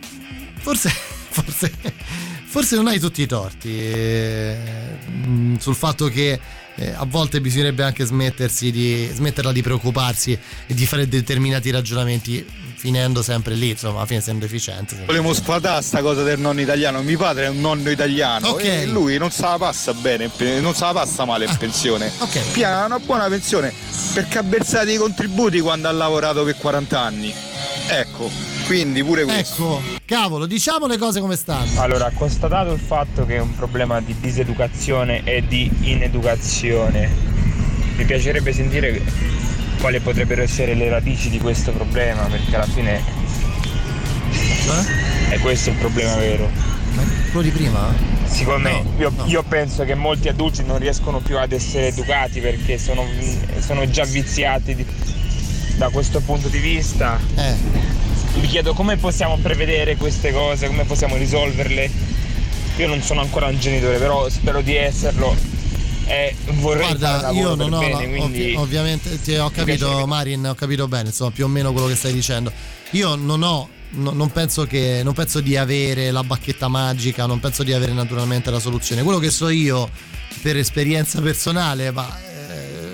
forse, 0.60 0.90
forse, 1.32 1.72
forse 2.54 2.76
non 2.76 2.86
hai 2.86 3.00
tutti 3.00 3.24
i 3.24 3.26
torti 3.26 3.80
eh, 3.80 4.56
mm, 5.10 5.56
sul 5.56 5.74
fatto 5.74 6.08
che 6.08 6.40
eh, 6.76 6.94
a 6.96 7.04
volte 7.04 7.42
bisognerebbe 7.42 7.82
anche 7.82 8.06
smettersi 8.06 8.70
di, 8.70 9.10
smetterla 9.12 9.52
di 9.52 9.64
preoccuparsi 9.64 10.38
e 10.68 10.74
di 10.76 10.86
fare 10.86 11.08
determinati 11.08 11.72
ragionamenti 11.72 12.46
finendo 12.76 13.24
sempre 13.24 13.56
lì, 13.56 13.70
insomma, 13.70 13.98
alla 14.02 14.06
fine 14.06 14.22
deficiente. 14.38 14.96
sempre. 14.96 15.06
Volevo 15.06 15.34
sfatare 15.34 15.82
sta 15.82 16.02
cosa 16.02 16.22
del 16.22 16.38
nonno 16.38 16.62
italiano. 16.62 17.02
Mio 17.02 17.18
padre 17.18 17.46
è 17.46 17.50
un 17.50 17.60
nonno 17.60 17.90
italiano 17.90 18.50
Ok. 18.50 18.64
e 18.66 18.86
lui 18.86 19.18
non 19.18 19.32
se 19.32 19.42
la 19.42 19.58
passa 19.58 19.92
bene, 19.96 20.30
non 20.60 20.76
se 20.76 20.84
la 20.86 20.92
passa 20.92 21.26
male 21.26 21.46
in 21.46 21.58
pensione. 21.58 22.12
Piana 22.52 22.86
una 22.86 23.00
buona 23.00 23.28
pensione 23.30 23.74
perché 24.14 24.38
ha 24.38 24.44
versato 24.44 24.92
i 24.92 24.98
contributi 24.98 25.60
quando 25.60 25.88
ha 25.88 25.92
lavorato 25.92 26.44
per 26.44 26.56
40 26.58 27.00
anni. 27.00 27.34
Ecco, 27.88 28.30
quindi 28.66 29.04
pure 29.04 29.24
questo. 29.26 29.80
Ecco, 29.80 30.00
cavolo, 30.06 30.46
diciamo 30.46 30.88
le 30.88 30.98
cose 30.98 31.20
come 31.20 31.36
stanno. 31.36 31.82
Allora, 31.82 32.12
constatato 32.14 32.72
il 32.72 32.80
fatto 32.80 33.26
che 33.26 33.36
è 33.36 33.40
un 33.40 33.56
problema 33.56 34.00
di 34.02 34.16
diseducazione 34.20 35.24
e 35.24 35.46
di 35.48 35.70
ineducazione, 35.82 37.10
mi 37.96 38.06
piacerebbe 38.06 38.54
sentire 38.54 39.02
quali 39.80 40.00
potrebbero 40.00 40.42
essere 40.42 40.76
le 40.76 40.90
radici 40.90 41.30
di 41.30 41.40
questo 41.40 41.72
problema, 41.72 42.24
perché 42.24 42.56
alla 42.56 42.66
fine 42.66 43.02
è 45.30 45.40
questo 45.40 45.70
il 45.70 45.76
problema 45.76 46.16
vero. 46.16 46.50
Quello 47.32 47.42
di 47.42 47.50
prima? 47.52 47.94
Secondo 48.26 48.70
me, 48.70 48.84
io, 48.98 49.14
io 49.26 49.44
penso 49.44 49.84
che 49.84 49.94
molti 49.94 50.28
adulti 50.30 50.64
non 50.64 50.80
riescono 50.80 51.20
più 51.20 51.38
ad 51.38 51.52
essere 51.52 51.88
educati 51.88 52.40
perché 52.40 52.78
sono, 52.78 53.06
sono 53.60 53.88
già 53.90 54.06
viziati 54.06 54.74
di- 54.76 54.86
da 55.78 55.90
questo 55.90 56.20
punto 56.22 56.48
di 56.48 56.60
vista. 56.60 57.20
Mi 58.36 58.48
chiedo 58.48 58.74
come 58.74 58.98
possiamo 58.98 59.38
prevedere 59.38 59.96
queste 59.96 60.32
cose, 60.32 60.68
come 60.68 60.86
possiamo 60.86 61.16
risolverle. 61.16 61.90
Io 62.78 62.88
non 62.88 63.02
sono 63.02 63.22
ancora 63.22 63.48
un 63.48 63.60
genitore, 63.60 63.98
però 64.00 64.28
spero 64.30 64.62
di 64.62 64.76
esserlo. 64.76 65.36
E 66.06 66.36
vorrei 66.56 66.96
Guarda, 66.96 67.30
io 67.32 67.56
non 67.56 67.72
ho, 67.72 67.80
bene, 67.80 67.92
la- 67.92 67.98
quindi 68.00 68.20
ovvi- 68.42 68.56
ovviamente 68.56 69.22
ti 69.22 69.36
ho 69.36 69.50
capito 69.52 70.06
Marin, 70.06 70.48
ho 70.48 70.56
capito 70.56 70.88
bene, 70.88 71.10
insomma, 71.10 71.32
più 71.32 71.46
o 71.46 71.48
meno 71.48 71.72
quello 71.72 71.88
che 71.88 71.96
stai 71.96 72.12
dicendo. 72.14 72.52
Io 72.92 73.16
non 73.16 73.42
ho 73.44 73.70
no- 73.96 74.12
non 74.12 74.32
penso 74.32 74.66
che 74.66 75.02
non 75.04 75.14
penso 75.14 75.40
di 75.40 75.56
avere 75.56 76.10
la 76.12 76.24
bacchetta 76.24 76.68
magica, 76.68 77.26
non 77.26 77.40
penso 77.40 77.64
di 77.64 77.72
avere 77.74 77.94
naturalmente 77.94 78.50
la 78.52 78.60
soluzione. 78.60 79.04
Quello 79.04 79.20
che 79.20 79.30
so 79.30 79.48
io 79.50 79.90
per 80.42 80.58
esperienza 80.58 81.22
personale, 81.22 81.92
ma 81.92 82.18
eh, 82.20 82.94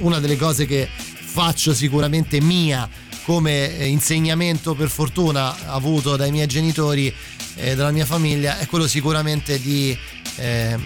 una 0.00 0.20
delle 0.20 0.36
cose 0.36 0.66
che 0.66 0.88
faccio 1.36 1.74
sicuramente 1.74 2.40
mia 2.40 2.88
come 3.24 3.76
eh, 3.76 3.88
insegnamento 3.88 4.74
per 4.74 4.88
fortuna 4.88 5.66
avuto 5.66 6.16
dai 6.16 6.30
miei 6.30 6.46
genitori 6.46 7.14
e 7.56 7.74
dalla 7.74 7.90
mia 7.90 8.06
famiglia 8.06 8.58
è 8.58 8.64
quello 8.64 8.88
sicuramente 8.88 9.60
di 9.60 9.94
eh, 10.36 10.78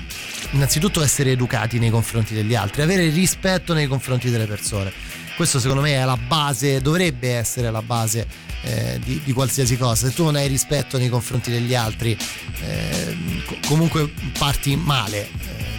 innanzitutto 0.50 1.02
essere 1.02 1.30
educati 1.30 1.78
nei 1.78 1.90
confronti 1.90 2.34
degli 2.34 2.56
altri, 2.56 2.82
avere 2.82 3.08
rispetto 3.10 3.74
nei 3.74 3.86
confronti 3.86 4.28
delle 4.28 4.46
persone. 4.46 4.92
Questo 5.36 5.60
secondo 5.60 5.82
me 5.82 5.92
è 5.92 6.04
la 6.04 6.16
base, 6.16 6.80
dovrebbe 6.80 7.36
essere 7.36 7.70
la 7.70 7.82
base 7.82 8.26
eh, 8.62 8.98
di, 9.04 9.20
di 9.22 9.32
qualsiasi 9.32 9.76
cosa. 9.76 10.08
Se 10.08 10.12
tu 10.12 10.24
non 10.24 10.34
hai 10.34 10.48
rispetto 10.48 10.98
nei 10.98 11.08
confronti 11.08 11.52
degli 11.52 11.76
altri, 11.76 12.18
eh, 12.64 13.16
co- 13.46 13.56
comunque 13.68 14.12
parti 14.36 14.74
male. 14.74 15.69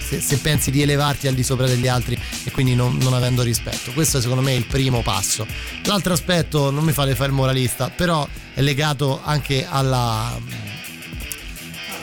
Se, 0.00 0.20
se 0.20 0.36
pensi 0.38 0.70
di 0.70 0.82
elevarti 0.82 1.26
al 1.28 1.34
di 1.34 1.42
sopra 1.42 1.66
degli 1.66 1.88
altri 1.88 2.18
e 2.44 2.50
quindi 2.50 2.74
non, 2.74 2.96
non 3.00 3.14
avendo 3.14 3.42
rispetto, 3.42 3.92
questo 3.92 4.20
secondo 4.20 4.42
me 4.42 4.52
è 4.52 4.56
il 4.56 4.66
primo 4.66 5.02
passo. 5.02 5.46
L'altro 5.84 6.12
aspetto, 6.12 6.70
non 6.70 6.84
mi 6.84 6.92
fate 6.92 7.14
fare 7.14 7.30
il 7.30 7.34
moralista, 7.34 7.90
però 7.90 8.26
è 8.54 8.60
legato 8.60 9.20
anche 9.22 9.66
alla, 9.68 10.38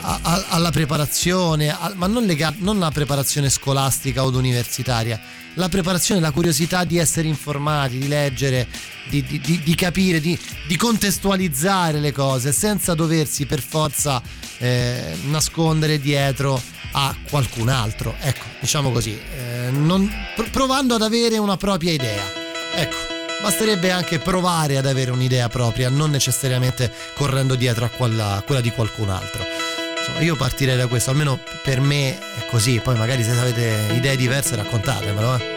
alla 0.00 0.70
preparazione, 0.70 1.76
ma 1.94 2.06
non, 2.06 2.24
lega- 2.24 2.54
non 2.58 2.78
la 2.78 2.90
preparazione 2.90 3.50
scolastica 3.50 4.24
o 4.24 4.30
universitaria, 4.36 5.20
la 5.54 5.68
preparazione, 5.68 6.20
la 6.20 6.30
curiosità 6.30 6.84
di 6.84 6.98
essere 6.98 7.26
informati, 7.28 7.98
di 7.98 8.08
leggere, 8.08 8.68
di, 9.08 9.22
di- 9.24 9.40
di- 9.40 9.60
di 9.62 9.74
capire, 9.74 10.20
di, 10.20 10.38
di 10.66 10.76
contestualizzare 10.76 11.98
le 11.98 12.12
cose 12.12 12.52
senza 12.52 12.94
doversi 12.94 13.44
per 13.46 13.60
forza 13.60 14.22
eh, 14.58 15.16
nascondere 15.24 15.98
dietro 15.98 16.60
a 16.92 17.14
qualcun 17.28 17.68
altro. 17.68 18.14
Ecco, 18.20 18.44
diciamo 18.60 18.90
così, 18.90 19.18
eh, 19.18 19.70
non- 19.70 20.10
pr- 20.34 20.50
provando 20.50 20.94
ad 20.94 21.02
avere 21.02 21.38
una 21.38 21.56
propria 21.56 21.92
idea. 21.92 22.24
Ecco, 22.74 22.96
basterebbe 23.42 23.90
anche 23.90 24.18
provare 24.18 24.76
ad 24.76 24.86
avere 24.86 25.10
un'idea 25.10 25.48
propria, 25.48 25.88
non 25.88 26.10
necessariamente 26.10 26.92
correndo 27.14 27.54
dietro 27.54 27.84
a 27.84 27.88
quella, 27.88 28.42
quella 28.44 28.60
di 28.60 28.70
qualcun 28.70 29.10
altro. 29.10 29.44
Insomma, 29.98 30.20
io 30.20 30.36
partirei 30.36 30.76
da 30.76 30.86
questo, 30.86 31.10
almeno 31.10 31.38
per 31.62 31.80
me 31.80 32.18
è 32.18 32.46
così, 32.50 32.80
poi 32.80 32.96
magari 32.96 33.22
se 33.22 33.30
avete 33.30 33.92
idee 33.94 34.16
diverse 34.16 34.56
raccontatemelo. 34.56 35.34
Eh. 35.36 35.56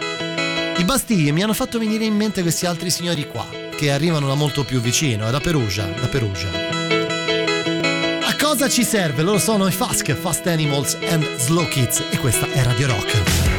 I 0.77 0.83
Bastiglie 0.83 1.31
mi 1.31 1.43
hanno 1.43 1.53
fatto 1.53 1.79
venire 1.79 2.05
in 2.05 2.15
mente 2.15 2.41
questi 2.41 2.65
altri 2.65 2.89
signori 2.89 3.27
qua, 3.27 3.47
che 3.75 3.91
arrivano 3.91 4.27
da 4.27 4.33
molto 4.35 4.63
più 4.63 4.81
vicino, 4.81 5.27
è 5.27 5.31
da 5.31 5.39
Perugia, 5.39 5.85
da 5.85 6.07
Perugia. 6.07 6.80
Cosa 8.51 8.67
ci 8.67 8.83
serve? 8.83 9.21
Loro 9.23 9.39
sono 9.39 9.65
i 9.65 9.71
Fask, 9.71 10.11
Fast 10.11 10.45
Animals 10.45 10.97
and 11.07 11.37
Slow 11.37 11.65
Kids 11.69 12.03
e 12.11 12.17
questa 12.17 12.51
è 12.51 12.61
Radio 12.61 12.87
Rock. 12.87 13.50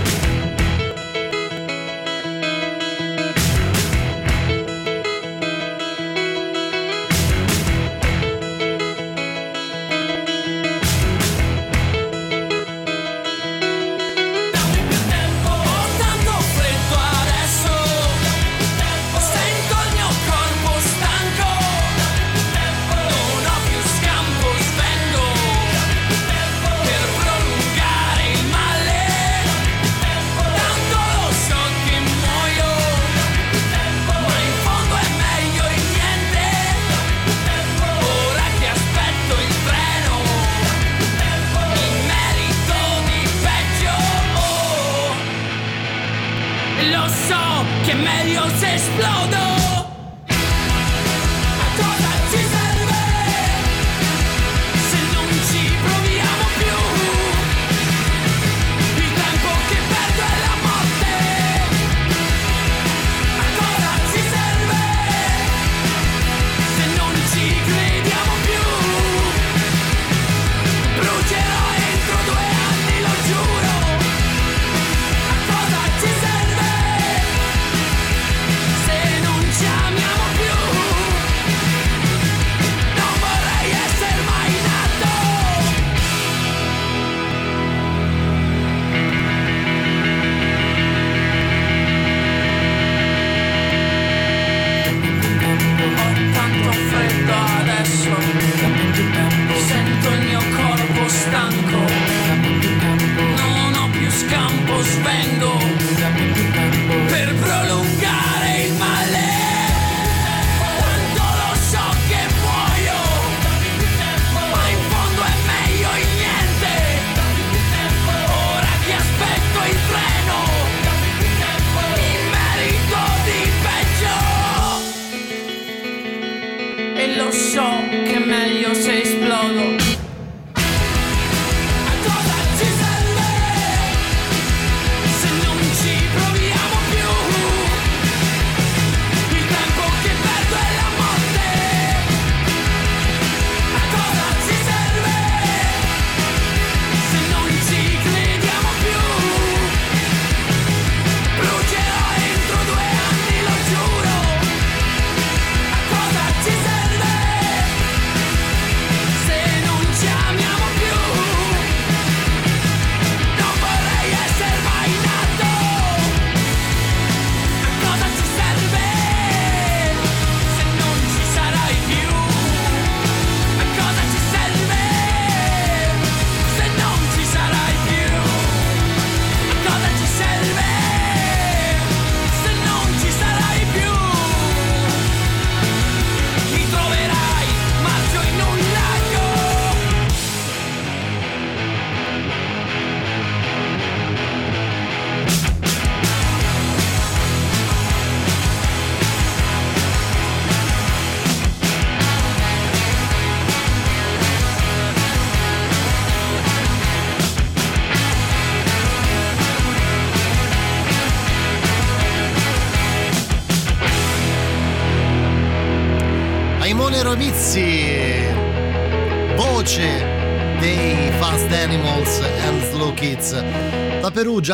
vengo. 105.03 105.72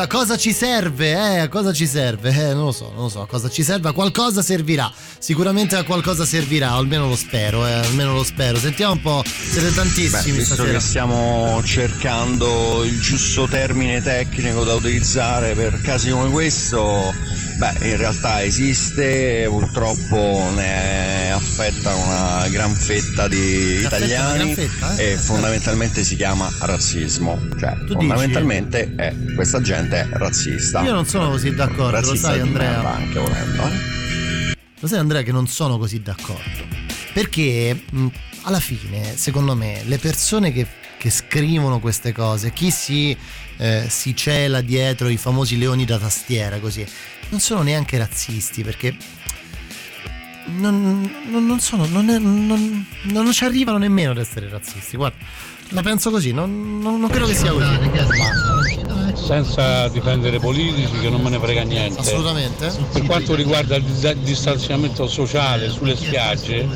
Cosa 0.09 0.37
ci 0.37 0.51
serve? 0.51 1.11
Eh, 1.11 1.37
a 1.37 1.47
cosa 1.47 1.71
ci 1.71 1.85
serve? 1.85 2.31
Eh, 2.31 2.53
non 2.53 2.65
lo 2.65 2.71
so, 2.71 2.91
non 2.93 3.03
lo 3.03 3.09
so, 3.09 3.21
a 3.21 3.27
cosa 3.27 3.47
ci 3.47 3.63
serve? 3.63 3.89
A 3.89 3.91
qualcosa 3.91 4.41
servirà. 4.41 4.91
Sicuramente 5.19 5.75
a 5.75 5.83
qualcosa 5.83 6.25
servirà, 6.25 6.71
almeno 6.71 7.07
lo 7.07 7.15
spero, 7.15 7.65
eh, 7.65 7.71
almeno 7.71 8.13
lo 8.13 8.23
spero. 8.23 8.57
Sentiamo 8.57 8.93
un 8.93 9.01
po', 9.01 9.23
siete 9.25 9.71
tantissimi 9.71 10.31
Beh, 10.31 10.37
visto 10.39 10.55
stasera. 10.55 10.77
che 10.77 10.83
stiamo 10.83 11.61
cercando 11.63 12.83
il 12.83 12.99
giusto 12.99 13.47
termine 13.47 14.01
tecnico 14.01 14.63
da 14.63 14.73
utilizzare 14.73 15.53
per 15.53 15.79
casi 15.81 16.09
come 16.09 16.29
questo, 16.31 17.13
beh, 17.57 17.87
in 17.87 17.97
realtà 17.97 18.43
esiste, 18.43 19.45
purtroppo 19.47 20.49
ne 20.55 21.18
affetta 21.39 21.95
una 21.95 22.47
gran 22.49 22.73
fetta 22.75 23.27
di 23.27 23.77
affetta 23.85 23.97
italiani 23.97 24.53
fetta, 24.53 24.95
eh? 24.97 25.11
e 25.13 25.17
fondamentalmente 25.17 26.03
si 26.03 26.15
chiama 26.15 26.51
razzismo, 26.59 27.39
cioè 27.57 27.77
Tu 27.85 27.93
fondamentalmente 27.93 28.93
è, 28.95 29.15
questa 29.35 29.61
gente 29.61 30.01
è 30.01 30.07
razzista. 30.11 30.81
Io 30.81 30.93
non 30.93 31.05
sono 31.05 31.29
così 31.29 31.53
d'accordo, 31.53 31.83
lo 31.83 31.91
Razzista 31.91 32.27
sai 32.27 32.41
di 32.41 32.47
Andrea. 32.47 32.93
anche 32.93 33.19
volendo, 33.19 33.63
eh. 33.63 33.97
Lo 34.81 34.87
sai 34.87 34.99
Andrea 34.99 35.21
che 35.23 35.31
non 35.31 35.47
sono 35.47 35.77
così 35.77 36.01
d'accordo. 36.01 36.67
Perché 37.13 37.83
mh, 37.89 38.07
alla 38.43 38.59
fine, 38.59 39.15
secondo 39.17 39.55
me, 39.55 39.81
le 39.85 39.97
persone 39.97 40.51
che, 40.51 40.67
che 40.97 41.09
scrivono 41.09 41.79
queste 41.79 42.11
cose, 42.11 42.51
chi 42.51 42.69
si, 42.71 43.15
eh, 43.57 43.85
si 43.89 44.15
cela 44.15 44.61
dietro 44.61 45.07
i 45.09 45.17
famosi 45.17 45.57
leoni 45.57 45.85
da 45.85 45.97
tastiera, 45.97 46.59
così, 46.59 46.85
non 47.29 47.39
sono 47.39 47.61
neanche 47.61 47.97
razzisti, 47.97 48.63
perché 48.63 48.95
non, 50.57 51.11
non- 51.29 51.45
non 51.45 51.59
sono, 51.59 51.85
non, 51.85 52.09
è- 52.09 52.17
non- 52.19 52.85
non 53.03 53.31
ci 53.31 53.43
arrivano 53.45 53.77
nemmeno 53.77 54.11
ad 54.11 54.17
essere 54.17 54.49
razzisti. 54.49 54.95
Guarda, 54.97 55.17
la 55.69 55.81
penso 55.81 56.09
così, 56.09 56.31
non, 56.31 56.79
non- 56.81 56.99
non 56.99 57.09
credo 57.09 57.27
che 57.27 57.35
sia 57.35 57.51
così. 57.51 57.67
senza 59.13 59.87
difendere 59.89 60.39
politici 60.39 60.91
che 60.99 61.09
non 61.09 61.21
me 61.21 61.29
ne 61.29 61.39
frega 61.39 61.61
niente. 61.63 61.99
Assolutamente. 61.99 62.71
Per 62.93 63.03
quanto 63.03 63.35
riguarda 63.35 63.75
il 63.75 63.83
dis- 63.83 64.13
distanziamento 64.23 65.07
sociale 65.07 65.69
sulle 65.69 65.95
spiagge, 65.95 66.67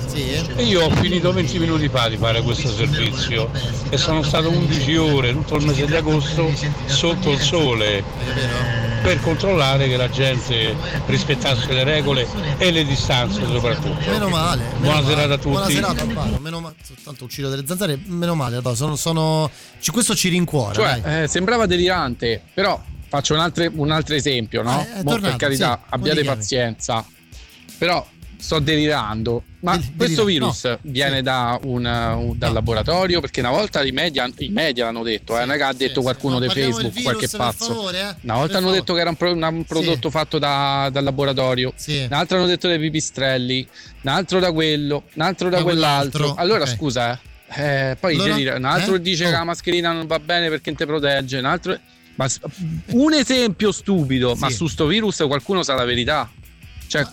io 0.57 0.83
ho 0.83 0.89
finito 0.91 1.31
20 1.33 1.57
minuti 1.59 1.89
fa 1.89 2.09
di 2.09 2.17
fare 2.17 2.41
questo 2.43 2.69
servizio 2.69 3.49
e 3.89 3.97
sono 3.97 4.21
stato 4.23 4.49
11 4.49 4.95
ore 4.97 5.31
tutto 5.33 5.55
il 5.55 5.65
mese 5.65 5.85
di 5.85 5.95
agosto 5.95 6.51
sotto 6.85 7.31
il 7.31 7.39
sole 7.39 8.03
per 9.03 9.19
controllare 9.19 9.87
che 9.89 9.97
la 9.97 10.09
gente 10.09 10.75
rispettasse 11.07 11.71
le 11.73 11.83
regole 11.83 12.25
e 12.57 12.71
le 12.71 12.85
distanze 12.85 13.45
soprattutto. 13.45 14.09
Meno 14.09 14.29
male. 14.29 14.63
meno 14.63 14.77
Buona 14.79 15.01
male. 15.01 15.07
serata 15.13 15.33
a 15.33 15.37
tutti. 15.37 15.49
Buona 15.49 15.69
serata, 15.69 16.01
Amparo. 16.03 16.39
Meno 16.39 16.59
male. 16.61 16.75
Soltanto 16.81 17.23
uccido 17.25 17.49
delle 17.49 17.63
zanzare. 17.67 17.99
Meno 18.05 18.33
male, 18.33 18.59
no, 18.63 18.73
sono, 18.73 18.95
sono- 18.95 19.51
ci- 19.79 19.91
questo 19.91 20.15
ci 20.15 20.29
rincuora. 20.29 20.73
Cioè, 20.73 21.01
dai. 21.01 21.23
eh, 21.23 21.27
sembrava 21.27 21.65
delirante, 21.65 22.41
però 22.53 22.81
faccio 23.09 23.33
un 23.33 23.41
altro, 23.41 23.69
un 23.75 23.91
altro 23.91 24.15
esempio, 24.15 24.63
no? 24.63 24.81
Eh, 24.81 25.03
tornato, 25.03 25.19
per 25.21 25.35
carità, 25.35 25.79
sì, 25.83 25.87
abbiate 25.93 26.23
pazienza. 26.23 27.05
Però 27.77 28.07
sto 28.37 28.59
delirando. 28.59 29.43
Ma 29.63 29.79
questo 29.95 30.25
virus 30.25 30.65
no, 30.65 30.77
viene 30.81 31.21
da 31.21 31.57
un, 31.63 31.85
un- 31.85 32.37
dal 32.37 32.51
laboratorio? 32.51 33.21
Perché 33.21 33.39
una 33.39 33.49
volta 33.51 33.81
i 33.81 33.91
media, 33.91 34.29
i 34.39 34.49
media 34.49 34.83
l'hanno 34.85 35.03
detto, 35.03 35.37
eh, 35.37 35.45
non 35.45 35.51
è 35.51 35.57
che 35.57 35.63
ha 35.63 35.73
detto 35.73 36.01
qualcuno 36.01 36.37
di 36.39 36.47
Parliamo 36.47 36.71
Facebook, 36.73 36.93
del 36.95 37.03
qualche 37.03 37.27
pazzo. 37.29 37.65
favore, 37.73 37.99
eh. 37.99 38.15
Una 38.23 38.33
volta 38.33 38.47
Per 38.47 38.55
hanno 38.57 38.65
favore. 38.65 38.79
detto 38.79 38.93
che 38.93 38.99
era 38.99 39.09
un, 39.09 39.15
pro- 39.15 39.31
una- 39.33 39.47
un 39.47 39.63
prodotto 39.63 40.09
fatto 40.09 40.37
da- 40.37 40.89
dal 40.91 41.03
laboratorio, 41.05 41.73
un'altra 41.87 42.37
hanno 42.37 42.47
detto 42.47 42.67
dei 42.67 42.77
pipistrelli, 42.79 43.65
un 44.01 44.11
altro 44.11 44.39
da 44.41 44.51
quello, 44.51 45.03
un 45.13 45.21
altro 45.21 45.49
da, 45.49 45.57
Da 45.57 45.63
quell'altro. 45.63 46.33
Allora 46.35 46.63
ok. 46.63 46.69
scusa, 46.69 47.13
eh, 47.55 47.89
eh, 47.91 47.97
poi 47.97 48.15
Allora, 48.15 48.33
delira- 48.33 48.55
un 48.57 48.65
altro 48.65 48.95
eh? 48.95 49.01
dice 49.01 49.23
Oh. 49.23 49.27
che 49.27 49.33
la 49.33 49.43
mascherina 49.45 49.93
non 49.93 50.07
va 50.07 50.19
bene 50.19 50.49
perché 50.49 50.71
non 50.71 50.77
ti 50.79 50.85
protegge, 50.85 51.37
un 51.37 51.45
altro... 51.45 51.77
Ma 52.15 52.27
un 52.91 53.13
esempio 53.13 53.71
stupido, 53.71 54.35
ma 54.35 54.49
su 54.51 54.67
sto 54.67 54.85
virus 54.87 55.23
qualcuno 55.25 55.63
sa 55.63 55.73
la 55.73 55.83
verità. 55.85 56.29
Cioè, 56.93 57.07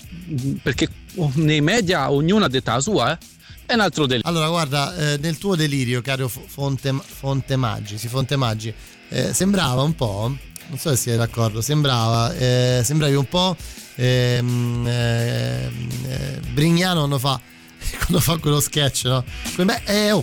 perché 0.63 0.91
nei 1.37 1.63
media 1.63 2.13
ognuno 2.13 2.45
ha 2.45 2.49
detto 2.49 2.71
la 2.71 2.81
sua, 2.81 3.13
eh? 3.13 3.19
È 3.65 3.73
un 3.73 3.81
altro 3.81 4.05
delitto. 4.05 4.29
Allora, 4.29 4.49
guarda, 4.51 4.95
eh, 4.95 5.17
nel 5.17 5.39
tuo 5.39 5.57
delirio, 5.57 6.03
caro 6.03 6.29
Fo- 6.29 6.45
Fonte, 6.47 6.95
Fonte 7.03 7.57
Maggi, 7.57 7.97
sì, 7.97 8.07
Fonte 8.07 8.37
Maggi, 8.37 8.75
eh, 9.09 9.33
sembrava 9.33 9.81
un 9.81 9.95
po', 9.95 10.37
non 10.67 10.79
so 10.79 10.91
se 10.91 10.97
siete 10.97 11.17
d'accordo, 11.17 11.63
sembrava, 11.63 12.31
eh, 12.35 12.83
sembravi 12.85 13.15
un 13.15 13.27
po' 13.27 13.57
ehm, 13.95 14.87
ehm, 14.87 15.89
eh, 16.09 16.41
Brignano 16.53 16.99
quando 16.99 17.19
fa, 17.19 17.41
quando 18.05 18.21
fa 18.21 18.37
quello 18.37 18.61
sketch, 18.61 19.05
no? 19.05 19.25
Come, 19.57 19.81
eh, 19.87 20.11
oh, 20.13 20.23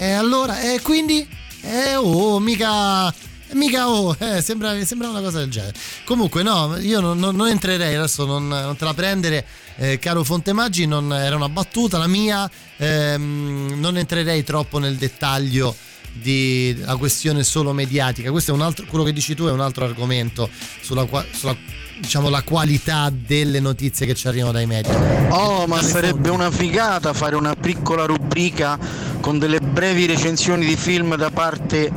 eh, 0.00 0.10
allora, 0.14 0.62
e 0.62 0.80
quindi, 0.80 1.24
eh, 1.60 1.94
oh, 1.94 2.40
mica... 2.40 3.14
Mica 3.52 3.88
oh, 3.88 4.14
eh, 4.18 4.42
sembra, 4.42 4.84
sembra 4.84 5.08
una 5.08 5.20
cosa 5.20 5.38
del 5.38 5.50
genere. 5.50 5.74
Comunque, 6.04 6.42
no, 6.42 6.76
io 6.78 7.00
non, 7.00 7.18
non- 7.18 7.36
non 7.36 7.48
entrerei 7.48 7.94
adesso, 7.94 8.26
non, 8.26 8.48
non 8.48 8.76
te 8.76 8.84
la 8.84 8.94
prendere, 8.94 9.46
eh, 9.76 9.98
caro 9.98 10.24
Fontemaggi. 10.24 10.86
Non, 10.86 11.12
era 11.12 11.36
una 11.36 11.48
battuta 11.48 11.98
la 11.98 12.06
mia. 12.06 12.50
ehm, 12.78 13.74
non 13.76 13.96
entrerei 13.96 14.44
troppo 14.44 14.78
nel 14.78 14.96
dettaglio 14.96 15.74
di 16.12 16.76
la 16.84 16.96
questione 16.96 17.44
solo 17.44 17.72
mediatica. 17.72 18.30
Questo 18.30 18.50
è 18.50 18.54
un 18.54 18.62
altro, 18.62 18.84
quello 18.86 19.04
che 19.04 19.12
dici 19.12 19.34
tu 19.34 19.46
è 19.46 19.50
un 19.50 19.60
altro 19.60 19.84
argomento 19.84 20.48
sulla, 20.80 21.04
qua- 21.04 21.24
sulla 21.32 21.56
diciamo, 21.98 22.28
la 22.28 22.42
qualità 22.42 23.10
delle 23.12 23.60
notizie 23.60 24.06
che 24.06 24.14
ci 24.14 24.28
arrivano 24.28 24.52
dai 24.52 24.66
media. 24.66 24.94
Oh, 25.30 25.66
ma 25.66 25.82
sarebbe 25.82 26.30
una 26.30 26.50
figata 26.50 27.12
fare 27.12 27.36
una 27.36 27.54
piccola 27.54 28.04
rubrica 28.04 28.78
con 29.20 29.38
delle 29.38 29.60
brevi 29.60 30.06
recensioni 30.06 30.66
di 30.66 30.76
film 30.76 31.16
da 31.16 31.30
parte 31.30 31.90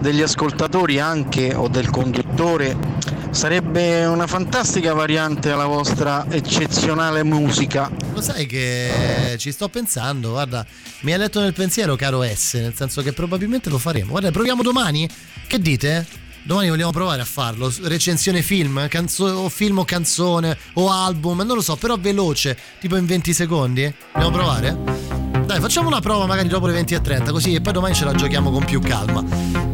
degli 0.00 0.22
ascoltatori 0.22 0.98
anche 0.98 1.54
o 1.54 1.68
del 1.68 1.90
conduttore. 1.90 2.98
Sarebbe 3.30 4.04
una 4.06 4.26
fantastica 4.26 4.92
variante 4.92 5.50
alla 5.50 5.66
vostra 5.66 6.26
eccezionale 6.28 7.22
musica. 7.22 7.88
Lo 8.12 8.20
sai 8.20 8.46
che 8.46 9.36
ci 9.38 9.52
sto 9.52 9.68
pensando, 9.68 10.30
guarda, 10.30 10.66
mi 11.02 11.12
hai 11.12 11.18
letto 11.18 11.40
nel 11.40 11.52
pensiero, 11.52 11.94
caro 11.94 12.22
S, 12.24 12.54
nel 12.54 12.74
senso 12.74 13.02
che 13.02 13.12
probabilmente 13.12 13.70
lo 13.70 13.78
faremo. 13.78 14.10
Guarda, 14.10 14.32
proviamo 14.32 14.62
domani? 14.62 15.08
Che 15.46 15.58
dite? 15.60 16.19
Domani 16.42 16.70
vogliamo 16.70 16.90
provare 16.90 17.20
a 17.22 17.26
farlo, 17.26 17.72
recensione 17.82 18.42
film, 18.42 18.88
canzo- 18.88 19.24
o 19.26 19.48
film 19.48 19.78
o 19.78 19.84
canzone 19.84 20.56
o 20.74 20.90
album, 20.90 21.40
non 21.42 21.56
lo 21.56 21.62
so, 21.62 21.76
però 21.76 21.96
veloce, 21.98 22.56
tipo 22.80 22.96
in 22.96 23.06
20 23.06 23.32
secondi. 23.32 23.92
Vogliamo 24.12 24.30
provare? 24.30 25.29
Dai, 25.50 25.58
facciamo 25.58 25.88
una 25.88 25.98
prova 25.98 26.26
magari 26.26 26.46
dopo 26.46 26.68
le 26.68 26.74
20 26.74 26.94
e 26.94 27.00
30, 27.00 27.32
così 27.32 27.54
e 27.54 27.60
poi 27.60 27.72
domani 27.72 27.92
ce 27.92 28.04
la 28.04 28.14
giochiamo 28.14 28.52
con 28.52 28.64
più 28.64 28.80
calma. 28.80 29.20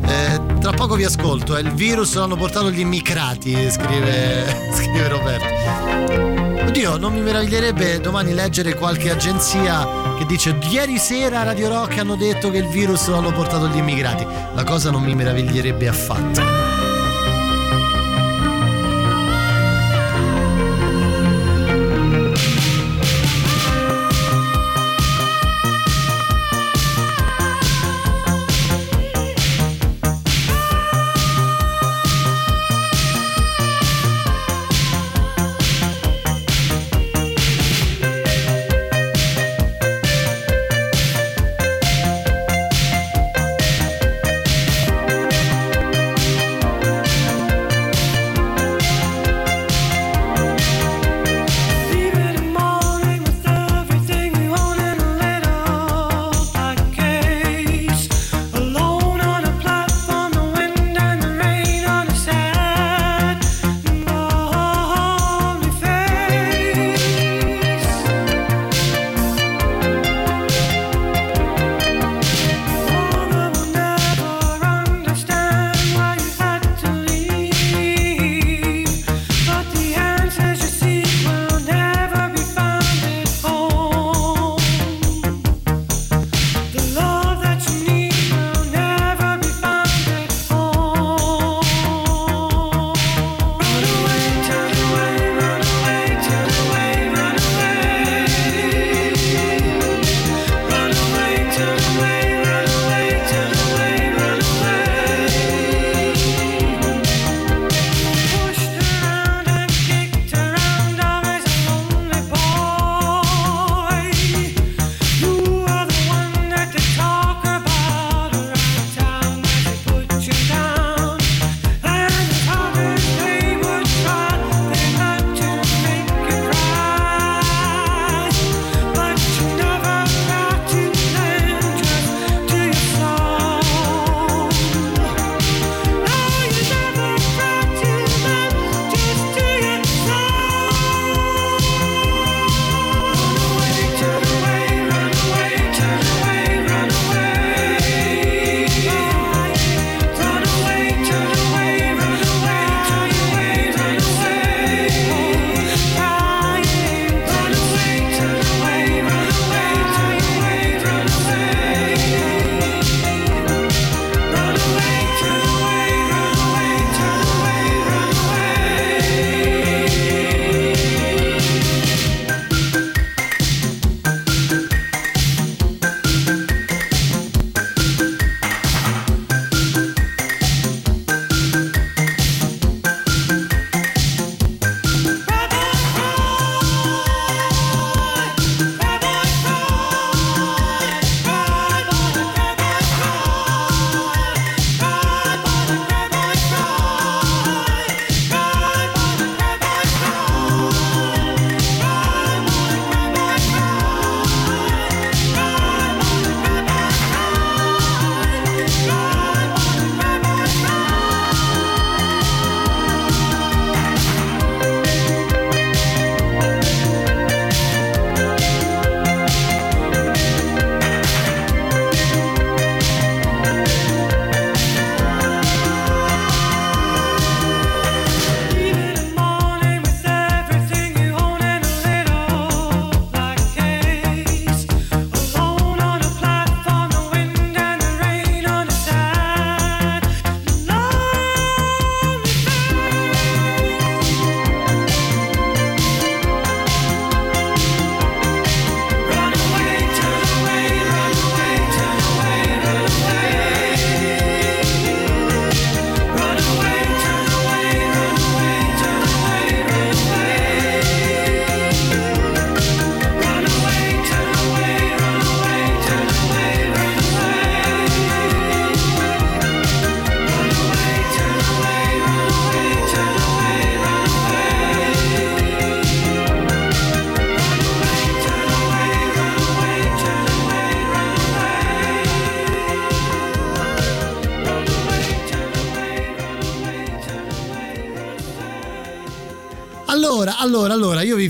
Eh, 0.06 0.40
tra 0.58 0.72
poco 0.72 0.94
vi 0.94 1.04
ascolto, 1.04 1.54
eh, 1.54 1.60
il 1.60 1.70
virus 1.72 2.14
l'hanno 2.14 2.34
portato 2.34 2.70
gli 2.70 2.80
immigrati, 2.80 3.70
scrive, 3.70 4.46
scrive 4.72 5.08
Roberto. 5.08 6.64
Oddio, 6.66 6.96
non 6.96 7.12
mi 7.12 7.20
meraviglierebbe 7.20 8.00
domani 8.00 8.32
leggere 8.32 8.74
qualche 8.74 9.10
agenzia 9.10 9.86
che 10.16 10.24
dice 10.24 10.58
ieri 10.70 10.96
sera 10.96 11.40
a 11.40 11.44
Radio 11.44 11.68
Rock 11.68 11.98
hanno 11.98 12.16
detto 12.16 12.50
che 12.50 12.56
il 12.56 12.68
virus 12.68 13.08
l'hanno 13.08 13.32
portato 13.32 13.68
gli 13.68 13.76
immigrati. 13.76 14.26
La 14.54 14.64
cosa 14.64 14.90
non 14.90 15.02
mi 15.02 15.14
meraviglierebbe 15.14 15.88
affatto. 15.88 16.75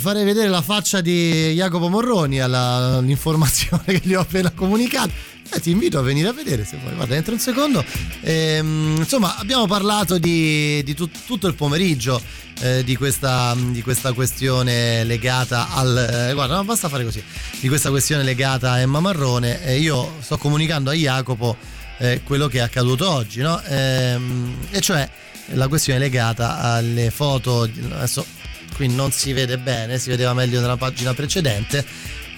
Farei 0.07 0.23
vedere 0.23 0.49
la 0.49 0.63
faccia 0.63 1.01
di 1.01 1.53
Jacopo 1.55 1.89
Morroni 1.89 2.39
all'informazione 2.39 3.83
che 3.99 4.01
gli 4.05 4.15
ho 4.15 4.21
appena 4.21 4.53
comunicato. 4.53 5.11
Eh, 5.51 5.59
ti 5.59 5.73
invito 5.73 5.99
a 5.99 6.03
venire 6.03 6.29
a 6.29 6.33
vedere 6.33 6.65
se 6.65 6.77
vuoi. 6.81 6.95
Guarda, 6.95 7.17
entro 7.17 7.33
un 7.33 7.41
secondo. 7.41 7.85
Ehm, 8.21 8.95
insomma, 8.99 9.37
abbiamo 9.37 9.67
parlato 9.67 10.19
di, 10.19 10.81
di 10.85 10.95
tut- 10.95 11.25
tutto 11.27 11.49
il 11.49 11.57
pomeriggio 11.57 12.23
eh, 12.61 12.85
di, 12.85 12.95
questa, 12.95 13.57
di 13.59 13.83
questa 13.83 14.13
questione 14.13 15.03
legata 15.03 15.73
al. 15.73 16.29
eh, 16.29 16.35
guarda, 16.35 16.63
basta 16.63 16.89
fare 16.89 17.03
così. 17.03 17.21
Di 17.59 17.67
questa 17.67 17.91
questione 17.91 18.23
legata 18.23 18.71
a 18.71 18.79
Emma 18.79 19.01
Marrone. 19.01 19.65
E 19.65 19.79
io 19.79 20.13
sto 20.21 20.39
comunicando 20.39 20.91
a 20.91 20.95
Jacopo 20.95 21.57
eh, 21.99 22.21
quello 22.23 22.47
che 22.47 22.59
è 22.59 22.61
accaduto 22.61 23.11
oggi, 23.11 23.41
no? 23.41 23.61
Ehm, 23.65 24.55
e 24.71 24.81
cioè 24.81 25.11
la 25.55 25.67
questione 25.67 25.99
legata 25.99 26.61
alle 26.61 27.11
foto. 27.11 27.63
Adesso 27.63 28.36
qui 28.77 28.89
non 28.89 29.11
si 29.11 29.33
vede 29.33 29.57
bene, 29.57 29.99
si 29.99 30.11
vedeva 30.11 30.35
meglio 30.35 30.61
nella 30.61 30.77
pagina 30.77 31.15
precedente. 31.15 31.85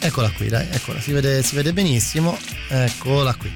Eccola 0.01 0.31
qui, 0.31 0.47
dai, 0.47 0.69
eccola, 0.71 1.01
si 1.01 1.11
vede, 1.11 1.43
si 1.43 1.57
vede 1.57 1.73
benissimo. 1.73 2.39
Eccola 2.69 3.35
qui. 3.35 3.53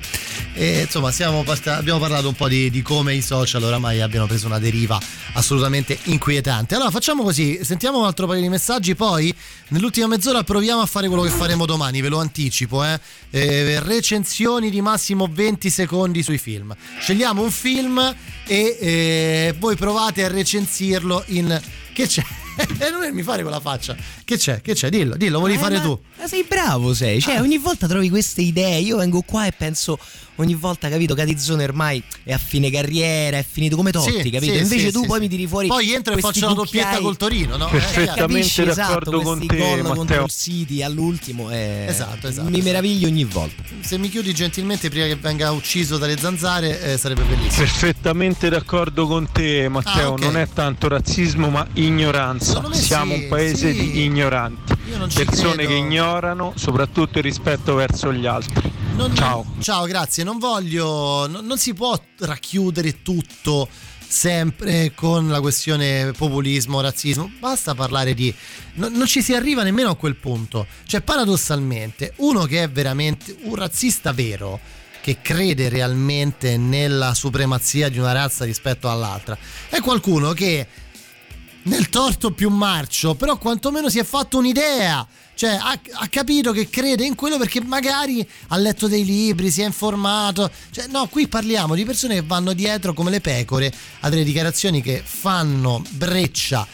E 0.54 0.80
insomma, 0.80 1.12
siamo 1.12 1.44
part- 1.44 1.68
abbiamo 1.68 2.00
parlato 2.00 2.26
un 2.26 2.34
po' 2.34 2.48
di, 2.48 2.68
di 2.70 2.82
come 2.82 3.14
i 3.14 3.22
social 3.22 3.62
oramai 3.62 4.00
abbiano 4.00 4.26
preso 4.26 4.46
una 4.46 4.58
deriva 4.58 5.00
assolutamente 5.34 5.96
inquietante. 6.04 6.74
Allora 6.74 6.90
facciamo 6.90 7.22
così: 7.22 7.60
sentiamo 7.62 8.00
un 8.00 8.04
altro 8.04 8.26
paio 8.26 8.40
di 8.40 8.48
messaggi, 8.48 8.96
poi 8.96 9.32
nell'ultima 9.68 10.08
mezz'ora 10.08 10.42
proviamo 10.42 10.80
a 10.80 10.86
fare 10.86 11.06
quello 11.06 11.22
che 11.22 11.30
faremo 11.30 11.64
domani, 11.64 12.00
ve 12.00 12.08
lo 12.08 12.18
anticipo. 12.18 12.84
Eh? 12.84 12.98
Eh, 13.30 13.78
recensioni 13.78 14.70
di 14.70 14.80
massimo 14.80 15.28
20 15.30 15.70
secondi 15.70 16.24
sui 16.24 16.38
film. 16.38 16.74
Scegliamo 16.98 17.42
un 17.42 17.50
film 17.52 17.98
e 18.44 18.76
eh, 18.80 19.54
voi 19.56 19.76
provate 19.76 20.24
a 20.24 20.28
recensirlo 20.28 21.22
in. 21.28 21.60
Che 21.92 22.06
c'è? 22.08 22.24
E 22.56 22.90
non 22.90 23.08
mi 23.12 23.22
fare 23.22 23.42
quella 23.42 23.60
faccia. 23.60 23.96
Che 24.24 24.36
c'è? 24.36 24.60
Che 24.60 24.74
c'è? 24.74 24.88
Dillo, 24.90 25.16
dillo, 25.16 25.38
vuoi 25.38 25.54
Eh, 25.54 25.58
fare 25.58 25.76
ma- 25.76 25.82
tu? 25.82 25.98
Ma 26.18 26.26
sei 26.26 26.44
bravo, 26.48 26.92
sei. 26.94 27.20
Cioè, 27.20 27.36
Ah. 27.36 27.40
ogni 27.40 27.58
volta 27.58 27.86
trovi 27.86 28.10
queste 28.10 28.42
idee. 28.42 28.78
Io 28.80 28.96
vengo 28.98 29.22
qua 29.22 29.46
e 29.46 29.52
penso, 29.52 29.98
ogni 30.42 30.54
volta, 30.54 30.88
capito, 30.88 31.14
Catizzone 31.14 31.64
ormai 31.64 32.02
è 32.24 32.32
a 32.32 32.38
fine 32.38 32.70
carriera, 32.70 33.38
è 33.38 33.44
finito 33.48 33.76
come 33.76 33.90
Totti, 33.90 34.20
Sì, 34.22 34.30
capito? 34.30 34.52
sì, 34.54 34.58
Invece 34.60 34.86
sì, 34.86 34.92
tu 34.92 35.00
sì, 35.02 35.06
poi 35.06 35.16
sì. 35.16 35.22
mi 35.22 35.28
tiri 35.28 35.46
fuori. 35.46 35.66
Poi 35.68 35.92
entro 35.92 36.14
e 36.14 36.20
faccio 36.20 36.46
la 36.46 36.52
doppietta 36.52 36.98
col 37.00 37.16
Torino, 37.16 37.56
no? 37.56 37.68
Perfettamente 37.68 38.20
Capisci, 38.20 38.64
d'accordo 38.64 39.10
esatto, 39.10 39.22
con 39.22 39.36
questi 39.38 39.46
te, 39.46 39.56
gol 39.56 39.78
Matteo. 39.82 39.94
contro 39.94 40.24
il 40.24 40.30
City 40.30 40.82
all'ultimo. 40.82 41.50
eh, 41.50 41.86
Esatto, 41.88 42.28
esatto, 42.28 42.48
Mi 42.48 42.54
esatto. 42.58 42.64
meraviglio 42.64 43.06
ogni 43.08 43.24
volta. 43.24 43.62
Se 43.80 43.98
mi 43.98 44.08
chiudi 44.08 44.32
gentilmente 44.34 44.88
prima 44.90 45.06
che 45.06 45.16
venga 45.16 45.50
ucciso 45.52 45.98
dalle 45.98 46.16
zanzare 46.18 46.92
eh, 46.92 46.96
sarebbe 46.98 47.22
bellissimo. 47.22 47.64
Perfettamente 47.64 48.48
d'accordo 48.48 49.06
con 49.06 49.28
te, 49.32 49.68
Matteo. 49.68 50.08
Ah, 50.08 50.12
ok. 50.12 50.20
Non 50.20 50.36
è 50.36 50.48
tanto 50.52 50.88
razzismo, 50.88 51.48
ma 51.50 51.66
ignoranza. 51.74 52.62
Siamo 52.72 53.14
sì, 53.14 53.22
un 53.22 53.28
paese 53.28 53.72
sì. 53.72 53.90
di 53.92 54.04
ignoranti. 54.04 54.74
Io 54.90 54.98
non 54.98 55.08
ci 55.10 55.24
Persone 55.24 55.54
credo. 55.54 55.68
che 55.70 55.74
ignorano 55.76 56.52
soprattutto 56.56 57.18
il 57.18 57.24
rispetto 57.24 57.74
verso 57.74 58.12
gli 58.12 58.26
altri. 58.26 58.70
Non- 58.94 59.14
Ciao. 59.14 59.44
Ciao, 59.60 59.86
grazie. 59.86 60.22
Non 60.24 60.31
voglio. 60.38 61.26
Non, 61.26 61.44
non 61.44 61.58
si 61.58 61.74
può 61.74 62.00
racchiudere 62.18 63.02
tutto 63.02 63.68
sempre 64.12 64.92
con 64.94 65.28
la 65.28 65.40
questione 65.40 66.12
populismo, 66.12 66.80
razzismo. 66.80 67.32
Basta 67.38 67.74
parlare 67.74 68.12
di. 68.14 68.32
no- 68.74 68.88
non 68.88 69.06
ci 69.06 69.22
si 69.22 69.34
arriva 69.34 69.62
nemmeno 69.62 69.90
a 69.90 69.96
quel 69.96 70.16
punto. 70.16 70.66
Cioè, 70.84 71.00
paradossalmente, 71.00 72.12
uno 72.16 72.44
che 72.44 72.62
è 72.62 72.70
veramente 72.70 73.34
un 73.42 73.54
razzista 73.54 74.12
vero. 74.12 74.60
Che 75.02 75.18
crede 75.20 75.68
realmente 75.68 76.56
nella 76.56 77.12
supremazia 77.14 77.88
di 77.88 77.98
una 77.98 78.12
razza 78.12 78.44
rispetto 78.44 78.88
all'altra, 78.88 79.36
è 79.68 79.80
qualcuno 79.80 80.32
che 80.32 80.64
nel 81.64 81.88
torto 81.88 82.32
più 82.32 82.50
marcio, 82.50 83.14
però 83.14 83.38
quantomeno 83.38 83.88
si 83.88 83.98
è 83.98 84.04
fatto 84.04 84.38
un'idea. 84.38 85.06
Cioè, 85.34 85.50
ha, 85.50 85.78
ha 85.94 86.08
capito 86.08 86.52
che 86.52 86.68
crede 86.68 87.04
in 87.04 87.14
quello 87.14 87.38
perché 87.38 87.60
magari 87.62 88.26
ha 88.48 88.56
letto 88.56 88.86
dei 88.86 89.04
libri, 89.04 89.50
si 89.50 89.62
è 89.62 89.66
informato. 89.66 90.50
Cioè, 90.70 90.86
no, 90.88 91.06
qui 91.08 91.26
parliamo 91.26 91.74
di 91.74 91.84
persone 91.84 92.14
che 92.14 92.22
vanno 92.22 92.52
dietro 92.52 92.92
come 92.92 93.10
le 93.10 93.20
pecore 93.20 93.72
a 94.00 94.08
delle 94.08 94.24
dichiarazioni 94.24 94.82
che 94.82 95.02
fanno 95.04 95.82
breccia, 95.90 96.66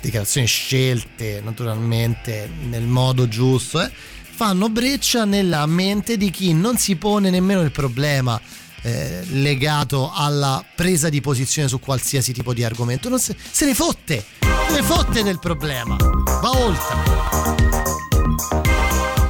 dichiarazioni 0.00 0.46
scelte 0.46 1.40
naturalmente 1.42 2.50
nel 2.68 2.84
modo 2.84 3.26
giusto, 3.26 3.80
eh, 3.80 3.90
fanno 4.34 4.68
breccia 4.68 5.24
nella 5.24 5.64
mente 5.66 6.16
di 6.16 6.30
chi 6.30 6.52
non 6.52 6.76
si 6.76 6.96
pone 6.96 7.30
nemmeno 7.30 7.62
il 7.62 7.70
problema 7.70 8.40
eh, 8.84 9.24
legato 9.28 10.12
alla 10.12 10.62
presa 10.74 11.08
di 11.08 11.22
posizione 11.22 11.68
su 11.68 11.80
qualsiasi 11.80 12.34
tipo 12.34 12.52
di 12.52 12.64
argomento. 12.64 13.08
Non 13.08 13.18
se, 13.18 13.34
se 13.50 13.64
ne 13.64 13.74
fotte, 13.74 14.24
se 14.68 14.74
ne 14.74 14.82
fotte 14.82 15.22
del 15.22 15.38
problema, 15.38 15.96
va 15.96 16.50
oltre. 16.50 16.94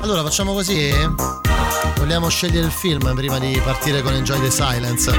Allora 0.01 0.23
facciamo 0.23 0.53
così? 0.53 0.91
Vogliamo 1.97 2.29
scegliere 2.29 2.67
il 2.67 2.73
film 2.73 3.15
prima 3.15 3.39
di 3.39 3.61
partire 3.65 4.03
con 4.03 4.15
Enjoy 4.15 4.41
the 4.41 4.51
Silence. 4.51 5.11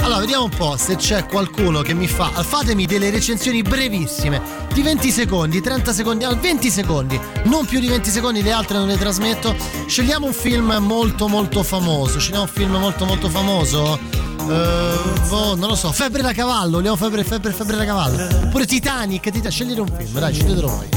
Allora, 0.00 0.20
vediamo 0.20 0.44
un 0.44 0.50
po' 0.50 0.76
se 0.76 0.96
c'è 0.96 1.26
qualcuno 1.26 1.82
che 1.82 1.94
mi 1.94 2.06
fa. 2.06 2.30
Fatemi 2.30 2.86
delle 2.86 3.10
recensioni 3.10 3.62
brevissime, 3.62 4.40
di 4.72 4.82
20 4.82 5.10
secondi, 5.10 5.60
30 5.60 5.92
secondi, 5.92 6.24
ah, 6.24 6.34
20 6.34 6.70
secondi, 6.70 7.20
non 7.44 7.66
più 7.66 7.80
di 7.80 7.88
20 7.88 8.10
secondi, 8.10 8.42
le 8.42 8.52
altre 8.52 8.78
non 8.78 8.86
le 8.86 8.96
trasmetto. 8.96 9.54
Scegliamo 9.86 10.26
un 10.26 10.32
film 10.32 10.76
molto 10.80 11.28
molto 11.28 11.62
famoso. 11.62 12.18
Scegliamo 12.18 12.42
un 12.42 12.48
film 12.48 12.76
molto 12.76 13.04
molto 13.04 13.28
famoso. 13.28 14.29
Boh, 14.46 15.54
non 15.56 15.68
lo 15.68 15.74
so, 15.74 15.92
Febbre 15.92 16.22
da 16.22 16.32
cavallo, 16.32 16.76
vogliamo 16.76 16.96
Febbre, 16.96 17.24
Febbre, 17.24 17.52
Febbre 17.52 17.76
da 17.76 17.84
cavallo. 17.84 18.22
Oppure 18.44 18.66
Titanic, 18.66 19.30
Titanic, 19.30 19.50
scegliete 19.50 19.80
un 19.80 19.88
film, 19.96 20.18
dai, 20.18 20.34
sceglietelo 20.34 20.68
voi. 20.68 20.88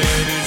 into 0.00 0.37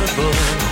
impossible. 0.00 0.67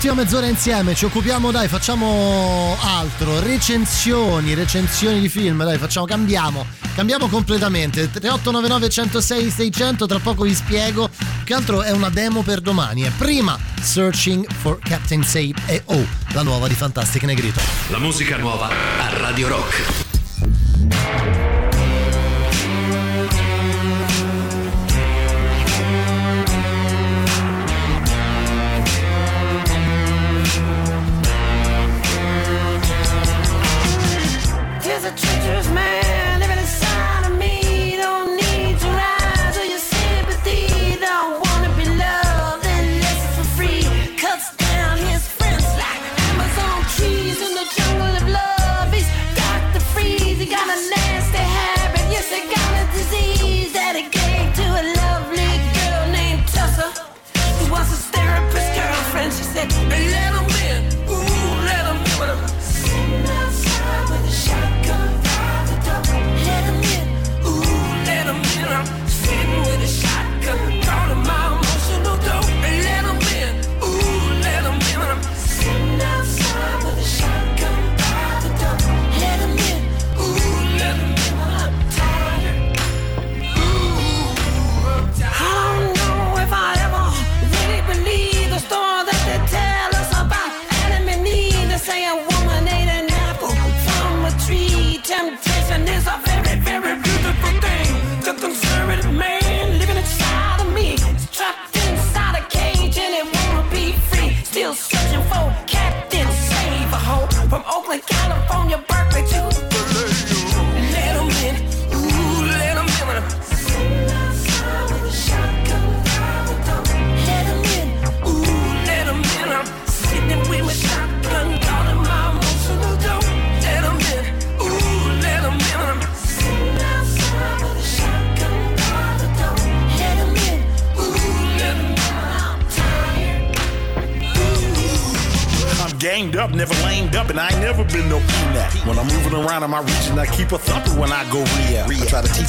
Ultima 0.00 0.22
mezz'ora 0.22 0.46
insieme, 0.46 0.94
ci 0.94 1.04
occupiamo, 1.04 1.50
dai, 1.50 1.68
facciamo 1.68 2.74
altro, 2.80 3.38
recensioni, 3.40 4.54
recensioni 4.54 5.20
di 5.20 5.28
film, 5.28 5.62
dai, 5.62 5.76
facciamo, 5.76 6.06
cambiamo, 6.06 6.64
cambiamo 6.94 7.28
completamente. 7.28 8.10
3899 8.10 8.88
106 8.88 9.50
600, 9.50 10.06
tra 10.06 10.18
poco 10.18 10.44
vi 10.44 10.54
spiego, 10.54 11.10
che 11.44 11.52
altro 11.52 11.82
è 11.82 11.90
una 11.90 12.08
demo 12.08 12.40
per 12.40 12.62
domani. 12.62 13.04
E 13.04 13.12
prima 13.18 13.58
Searching 13.82 14.50
for 14.50 14.78
Captain 14.78 15.22
Save 15.22 15.56
e 15.66 15.82
oh, 15.84 16.06
la 16.32 16.42
nuova 16.42 16.66
di 16.66 16.74
Fantastic 16.74 17.24
Negrito. 17.24 17.60
La 17.90 17.98
musica 17.98 18.38
nuova 18.38 18.68
a 18.68 19.18
Radio 19.18 19.48
Rock. 19.48 20.09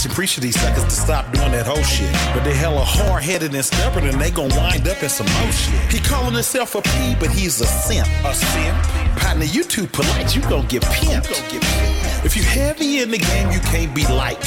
I 0.02 0.04
try 0.04 0.10
to 0.10 0.10
and 0.10 0.16
preach 0.16 0.38
these 0.38 0.60
suckers 0.60 0.84
to 0.86 0.90
stop 0.90 1.32
doing 1.32 1.52
that 1.52 1.68
whole 1.68 1.84
shit. 1.84 2.12
But 2.34 2.44
they 2.44 2.56
hella 2.56 2.84
hard 2.84 3.22
headed 3.24 3.54
and 3.54 3.64
stubborn, 3.64 4.08
and 4.08 4.20
they 4.20 4.32
gon' 4.32 4.50
wind 4.50 4.88
up 4.88 5.04
in 5.04 5.10
some 5.10 5.28
more 5.28 5.52
shit. 5.52 5.94
He 5.94 6.00
calling 6.00 6.34
himself 6.34 6.74
a 6.74 6.82
P, 6.82 7.16
but 7.20 7.30
he's 7.30 7.62
a 7.62 7.68
simp. 7.68 8.08
A 8.26 8.34
simp? 8.34 8.78
Partner, 9.18 9.46
you 9.46 9.64
too 9.64 9.86
polite, 9.86 10.36
you 10.36 10.42
gon' 10.42 10.66
get 10.66 10.82
pimped. 10.84 11.30
you 11.30 11.36
gon' 11.36 11.52
get 11.52 11.62
pimped. 11.62 12.26
If 12.26 12.36
you 12.36 12.42
heavy 12.44 13.02
in 13.02 13.12
the 13.12 13.20
game, 13.20 13.52
you 13.52 13.60
can't 13.60 13.94
be 13.94 14.04
light. 14.08 14.42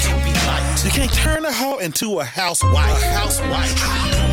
You 0.85 0.91
can't 0.91 1.13
turn 1.13 1.45
a 1.45 1.53
hoe 1.53 1.79
into 1.79 2.19
a 2.19 2.25
housewife. 2.25 3.03
A 3.03 3.07
housewife. 3.07 4.24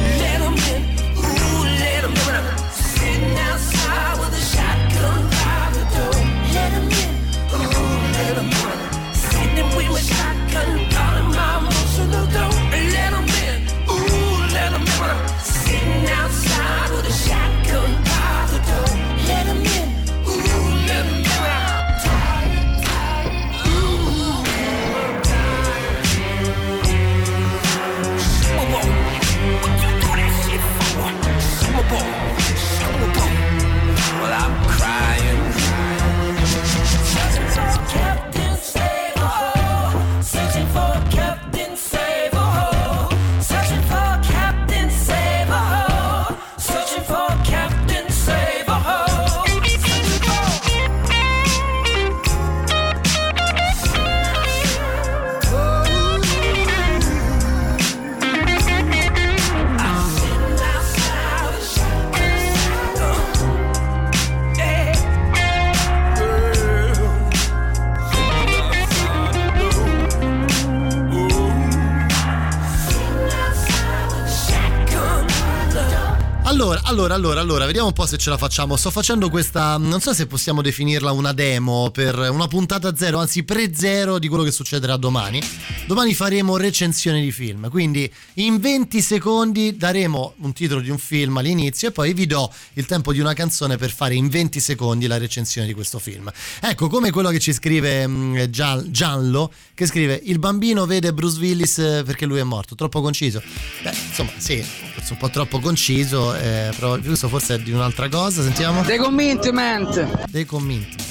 Allora, 77.11 77.41
allora, 77.41 77.41
allora, 77.41 77.65
vediamo 77.65 77.87
un 77.87 77.93
po' 77.93 78.05
se 78.05 78.17
ce 78.17 78.29
la 78.29 78.37
facciamo. 78.37 78.77
Sto 78.77 78.89
facendo 78.89 79.29
questa, 79.29 79.75
non 79.75 79.99
so 79.99 80.13
se 80.13 80.27
possiamo 80.27 80.61
definirla 80.61 81.11
una 81.11 81.33
demo 81.33 81.89
per 81.91 82.17
una 82.17 82.47
puntata 82.47 82.95
zero, 82.95 83.19
anzi 83.19 83.43
pre-zero 83.43 84.17
di 84.17 84.29
quello 84.29 84.43
che 84.43 84.51
succederà 84.51 84.95
domani. 84.95 85.41
Domani 85.87 86.13
faremo 86.13 86.55
recensione 86.55 87.19
di 87.19 87.33
film, 87.33 87.69
quindi 87.69 88.11
in 88.35 88.61
20 88.61 89.01
secondi 89.01 89.75
daremo 89.75 90.35
un 90.37 90.53
titolo 90.53 90.79
di 90.79 90.89
un 90.89 90.97
film 90.97 91.35
all'inizio 91.35 91.89
e 91.89 91.91
poi 91.91 92.13
vi 92.13 92.25
do 92.27 92.49
il 92.73 92.85
tempo 92.85 93.11
di 93.11 93.19
una 93.19 93.33
canzone 93.33 93.75
per 93.75 93.91
fare 93.91 94.15
in 94.15 94.29
20 94.29 94.61
secondi 94.61 95.05
la 95.05 95.17
recensione 95.17 95.67
di 95.67 95.73
questo 95.73 95.99
film. 95.99 96.31
Ecco, 96.61 96.87
come 96.87 97.11
quello 97.11 97.29
che 97.29 97.39
ci 97.39 97.51
scrive 97.51 98.49
Gian- 98.49 98.85
Gianlo, 98.89 99.51
che 99.73 99.85
scrive 99.85 100.17
il 100.23 100.39
bambino 100.39 100.85
vede 100.85 101.13
Bruce 101.13 101.39
Willis 101.39 101.77
eh, 101.79 102.03
perché 102.05 102.25
lui 102.25 102.39
è 102.39 102.43
morto, 102.43 102.73
troppo 102.75 103.01
conciso. 103.01 103.43
Beh, 103.83 103.93
insomma, 104.07 104.31
sì, 104.37 104.63
un 105.09 105.17
po' 105.17 105.29
troppo 105.29 105.59
conciso, 105.59 106.33
eh, 106.35 106.71
però 106.75 106.97
questo 106.99 107.27
forse 107.27 107.55
è 107.55 107.59
di 107.59 107.71
un'altra 107.71 108.07
cosa, 108.09 108.41
sentiamo. 108.41 108.83
The 108.83 108.97
commitment. 108.97 110.29
The 110.31 110.45
commitment, 110.45 111.01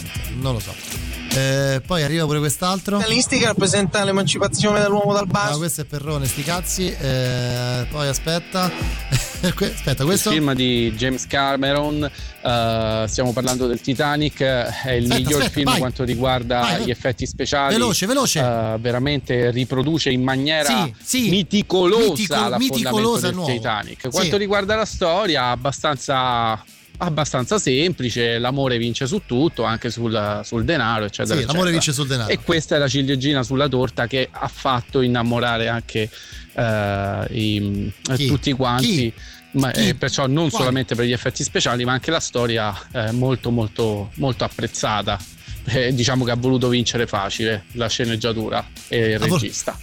non 0.40 0.54
lo 0.54 0.60
so. 0.60 0.99
Eh, 1.32 1.80
poi 1.86 2.02
arriva 2.02 2.24
pure 2.26 2.38
quest'altro. 2.40 2.96
Capitalistica 2.98 3.46
rappresenta 3.46 4.02
l'emancipazione 4.04 4.80
dell'uomo 4.80 5.12
dal 5.12 5.26
No, 5.26 5.32
basso. 5.32 5.58
questo 5.58 5.82
è 5.82 5.84
Perrone, 5.84 6.26
sti 6.26 6.42
cazzi. 6.42 6.92
Eh, 6.92 7.86
poi 7.90 8.08
aspetta. 8.08 8.70
Aspetta, 9.42 10.04
questo. 10.04 10.28
Il 10.28 10.34
film 10.34 10.52
di 10.52 10.92
James 10.92 11.26
Cameron, 11.26 12.04
eh, 12.04 13.04
stiamo 13.08 13.32
parlando 13.32 13.66
del 13.66 13.80
Titanic, 13.80 14.38
è 14.42 14.90
il 14.90 15.04
Aspetta, 15.04 15.14
miglior 15.14 15.32
aspetta, 15.40 15.50
film 15.50 15.64
vai. 15.70 15.78
quanto 15.78 16.04
riguarda 16.04 16.60
Vai, 16.60 16.84
gli 16.84 16.90
effetti 16.90 17.24
speciali. 17.26 17.72
Veloce, 17.72 18.04
veloce. 18.04 18.38
Eh, 18.40 18.76
veramente 18.80 19.50
riproduce 19.50 20.10
in 20.10 20.22
maniera 20.22 20.84
Sì, 20.84 20.94
sì. 21.22 21.30
miticolosa 21.30 22.10
Mitico- 22.10 22.34
l'affondamento 22.34 22.74
miticolosa 22.74 23.26
del 23.28 23.34
nuovo. 23.34 23.50
Titanic. 23.50 24.00
Sì. 24.02 24.08
Quanto 24.10 24.36
riguarda 24.36 24.74
la 24.76 24.84
storia, 24.84 25.44
abbastanza 25.46 26.62
abbastanza 27.02 27.58
semplice, 27.58 28.38
l'amore 28.38 28.78
vince 28.78 29.06
su 29.06 29.22
tutto, 29.26 29.64
anche 29.64 29.90
sul, 29.90 30.40
sul 30.44 30.64
denaro, 30.64 31.04
eccetera. 31.06 31.38
Sì, 31.38 31.46
l'amore 31.46 31.70
eccetera. 31.70 31.70
vince 31.70 31.92
sul 31.92 32.06
denaro. 32.06 32.30
E 32.30 32.38
questa 32.40 32.76
è 32.76 32.78
la 32.78 32.88
ciliegina 32.88 33.42
sulla 33.42 33.68
torta 33.68 34.06
che 34.06 34.28
ha 34.30 34.48
fatto 34.48 35.00
innamorare 35.00 35.68
anche 35.68 36.08
eh, 36.54 37.24
i- 37.30 37.92
Chi? 38.14 38.26
tutti 38.26 38.52
quanti. 38.52 38.86
Chi? 38.88 39.12
Ma, 39.52 39.72
eh, 39.72 39.94
perciò 39.96 40.26
non 40.26 40.48
Quali? 40.48 40.50
solamente 40.50 40.94
per 40.94 41.04
gli 41.06 41.12
effetti 41.12 41.42
speciali, 41.42 41.84
ma 41.84 41.92
anche 41.92 42.10
la 42.12 42.20
storia 42.20 42.72
eh, 42.92 43.10
molto 43.12 43.50
molto 43.50 44.10
molto 44.14 44.44
apprezzata. 44.44 45.18
Eh, 45.64 45.92
diciamo 45.92 46.24
che 46.24 46.30
ha 46.30 46.36
voluto 46.36 46.68
vincere 46.68 47.06
facile 47.06 47.64
la 47.72 47.88
sceneggiatura 47.88 48.64
e 48.88 49.10
il 49.12 49.18
vol- 49.18 49.30
regista. 49.30 49.76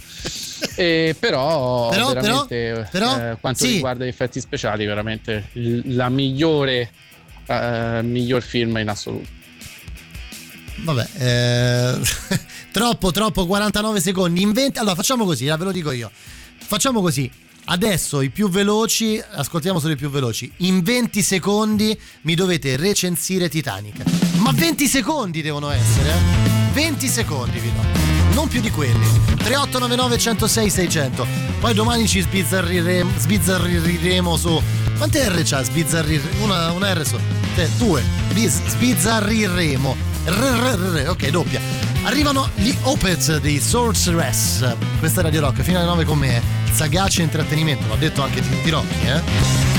Eh, 0.74 1.14
però, 1.18 1.88
Però, 1.90 2.08
però, 2.08 2.20
veramente 2.20 2.88
però, 2.90 3.30
eh, 3.30 3.36
quanto 3.40 3.64
sì. 3.64 3.72
riguarda 3.74 4.04
gli 4.04 4.08
effetti 4.08 4.40
speciali, 4.40 4.86
veramente 4.86 5.48
la 5.52 6.08
migliore 6.08 6.90
eh, 7.48 8.02
miglior 8.02 8.42
film 8.42 8.76
in 8.76 8.88
assoluto. 8.88 9.36
Vabbè, 10.80 11.08
eh, 11.18 12.00
troppo, 12.70 13.10
troppo, 13.10 13.46
49 13.46 14.00
secondi. 14.00 14.42
In 14.42 14.52
20 14.52 14.78
allora 14.78 14.94
facciamo 14.94 15.24
così, 15.24 15.46
eh, 15.46 15.56
ve 15.56 15.64
lo 15.64 15.72
dico 15.72 15.90
io. 15.90 16.10
Facciamo 16.58 17.00
così. 17.00 17.30
Adesso 17.70 18.22
i 18.22 18.30
più 18.30 18.48
veloci, 18.48 19.22
ascoltiamo 19.30 19.78
solo 19.78 19.92
i 19.92 19.96
più 19.96 20.08
veloci. 20.08 20.50
In 20.58 20.82
20 20.82 21.22
secondi 21.22 21.98
mi 22.22 22.34
dovete 22.34 22.76
recensire 22.76 23.50
Titanic. 23.50 24.04
Ma 24.36 24.52
20 24.52 24.86
secondi 24.86 25.42
devono 25.42 25.68
essere, 25.70 26.10
eh? 26.10 26.70
20 26.72 27.08
secondi 27.08 27.58
vi 27.58 27.70
do. 27.72 27.82
Non 28.34 28.48
più 28.48 28.60
di 28.60 28.70
quelli. 28.70 29.06
3899 29.36 30.18
106 30.18 30.70
600. 30.70 31.26
Poi 31.60 31.74
domani 31.74 32.06
ci 32.08 32.20
sbizzarriremo, 32.20 33.10
sbizzarriremo 33.18 34.36
su. 34.36 34.62
Quante 34.98 35.28
R 35.28 35.42
c'ha? 35.44 35.62
Sbizzarriremo. 35.62 36.44
Una, 36.44 36.72
una 36.72 36.92
R 36.92 37.06
su. 37.06 37.16
Te, 37.54 37.68
due. 37.78 38.02
Sbizzarriremo. 38.34 39.96
Ok, 41.06 41.28
doppia. 41.30 41.60
Arrivano 42.02 42.50
gli 42.56 42.74
Opeth 42.82 43.38
di 43.38 43.60
Sorceress. 43.60 44.76
Questa 44.98 45.20
è 45.20 45.22
Radio 45.22 45.40
Rock, 45.40 45.62
fino 45.62 45.78
alle 45.78 45.86
9 45.86 46.04
con 46.04 46.18
me. 46.18 46.42
Sagace 46.72 47.22
intrattenimento, 47.22 47.86
l'ha 47.88 47.96
detto 47.96 48.22
anche 48.22 48.40
Tinti 48.40 48.70
Rocchi, 48.70 49.06
eh? 49.06 49.77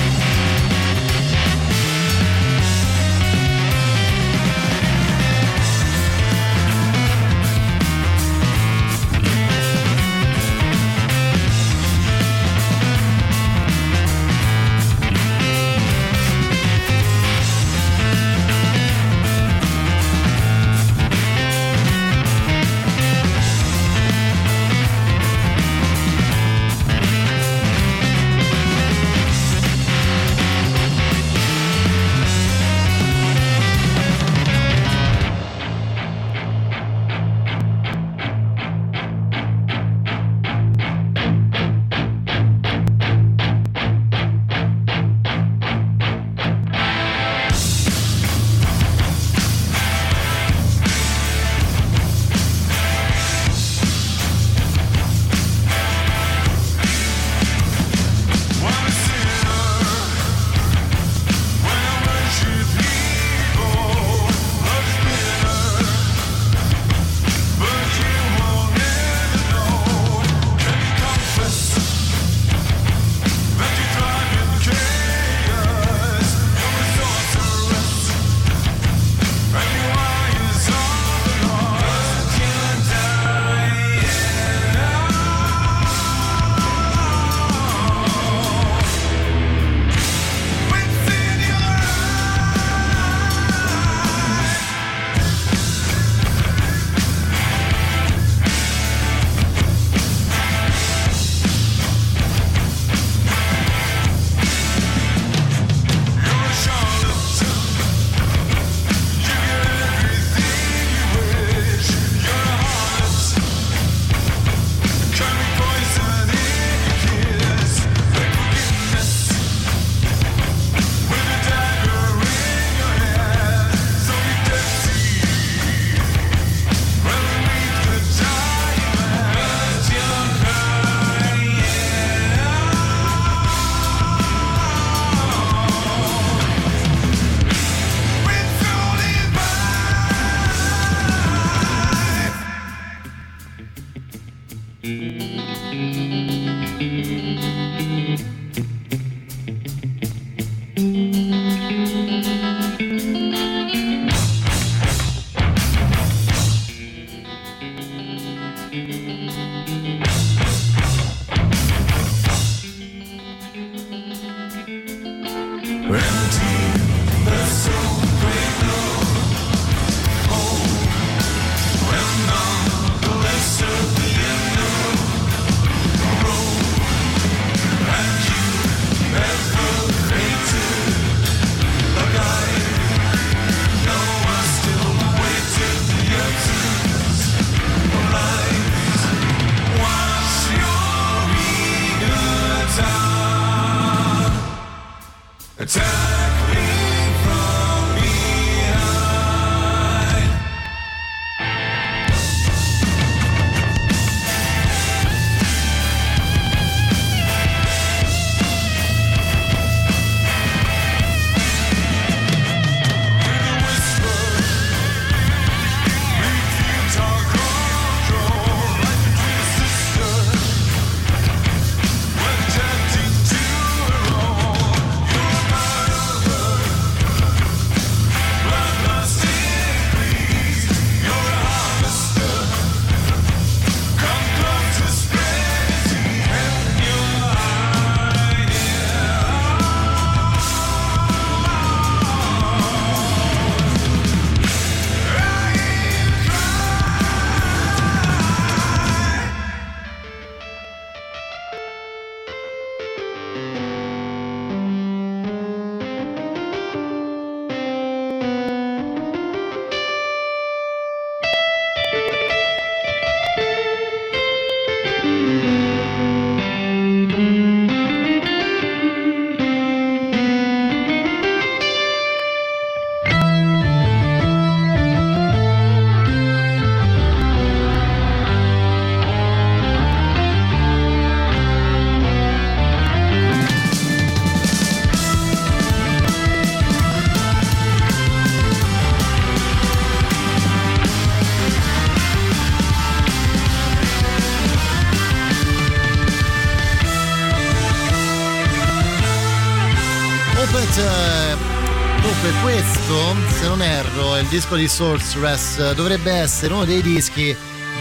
Disco 304.29 304.55
di 304.55 304.67
Sorceress. 304.67 305.73
Dovrebbe 305.73 306.11
essere 306.11 306.53
uno 306.53 306.63
dei 306.63 306.81
dischi 306.81 307.35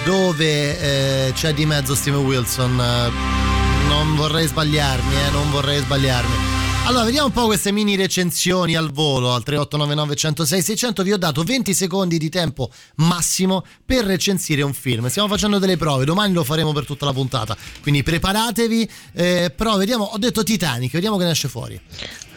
dove 0.05 1.27
eh, 1.27 1.33
c'è 1.33 1.53
di 1.53 1.67
mezzo 1.67 1.95
Steven 1.95 2.21
Wilson. 2.21 2.81
Eh, 2.81 3.89
non 3.89 4.17
vorrei 4.17 4.47
sbagliarmi, 4.47 5.15
eh, 5.15 5.31
non 5.31 5.51
vorrei 5.51 5.81
sbagliarmi. 5.81 6.48
Allora, 6.89 7.05
vediamo 7.05 7.27
un 7.27 7.33
po' 7.33 7.45
queste 7.45 7.71
mini 7.71 7.97
recensioni 7.97 8.75
al 8.75 8.91
volo 8.91 9.35
al 9.35 9.43
3899 9.43 10.17
106 10.17 10.63
600. 10.63 11.03
Vi 11.03 11.13
ho 11.13 11.19
dato 11.19 11.43
20 11.43 11.75
secondi 11.75 12.17
di 12.17 12.31
tempo 12.31 12.71
massimo 12.97 13.63
per 13.85 14.07
recensire 14.07 14.63
un 14.63 14.73
film. 14.73 15.07
Stiamo 15.09 15.29
facendo 15.29 15.59
delle 15.59 15.77
prove, 15.77 16.07
domani 16.07 16.33
lo 16.33 16.45
faremo 16.45 16.73
per 16.73 16.87
tutta 16.87 17.05
la 17.05 17.13
puntata. 17.13 17.55
Quindi 17.83 18.03
preparatevi. 18.03 18.91
Eh, 19.13 19.53
però 19.55 19.77
vediamo, 19.77 20.05
ho 20.05 20.17
detto 20.17 20.43
Titanic, 20.43 20.93
vediamo 20.93 21.19
che 21.19 21.25
ne 21.25 21.33
esce 21.33 21.49
fuori. 21.49 21.79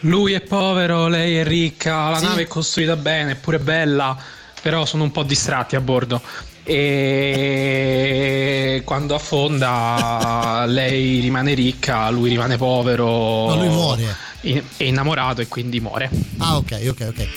Lui 0.00 0.34
è 0.34 0.42
povero, 0.42 1.08
lei 1.08 1.36
è 1.36 1.44
ricca, 1.44 2.10
la 2.10 2.18
Sì. 2.18 2.24
nave 2.26 2.42
è 2.42 2.46
costruita 2.46 2.96
bene, 2.96 3.30
è 3.32 3.36
pure 3.36 3.58
bella, 3.58 4.14
però 4.60 4.84
sono 4.84 5.04
un 5.04 5.12
po' 5.12 5.22
distratti 5.22 5.76
a 5.76 5.80
bordo. 5.80 6.20
E 6.64 8.02
quando 8.84 9.14
affonda 9.14 10.64
lei 10.66 11.20
rimane 11.20 11.54
ricca, 11.54 12.08
lui 12.10 12.30
rimane 12.30 12.56
povero. 12.56 13.48
No, 13.48 13.56
lui 13.56 13.68
muore. 13.68 14.16
È 14.40 14.84
innamorato 14.84 15.40
e 15.40 15.48
quindi 15.48 15.80
muore. 15.80 16.10
Ah, 16.38 16.56
ok, 16.56 16.86
ok, 16.90 17.06
ok. 17.08 17.28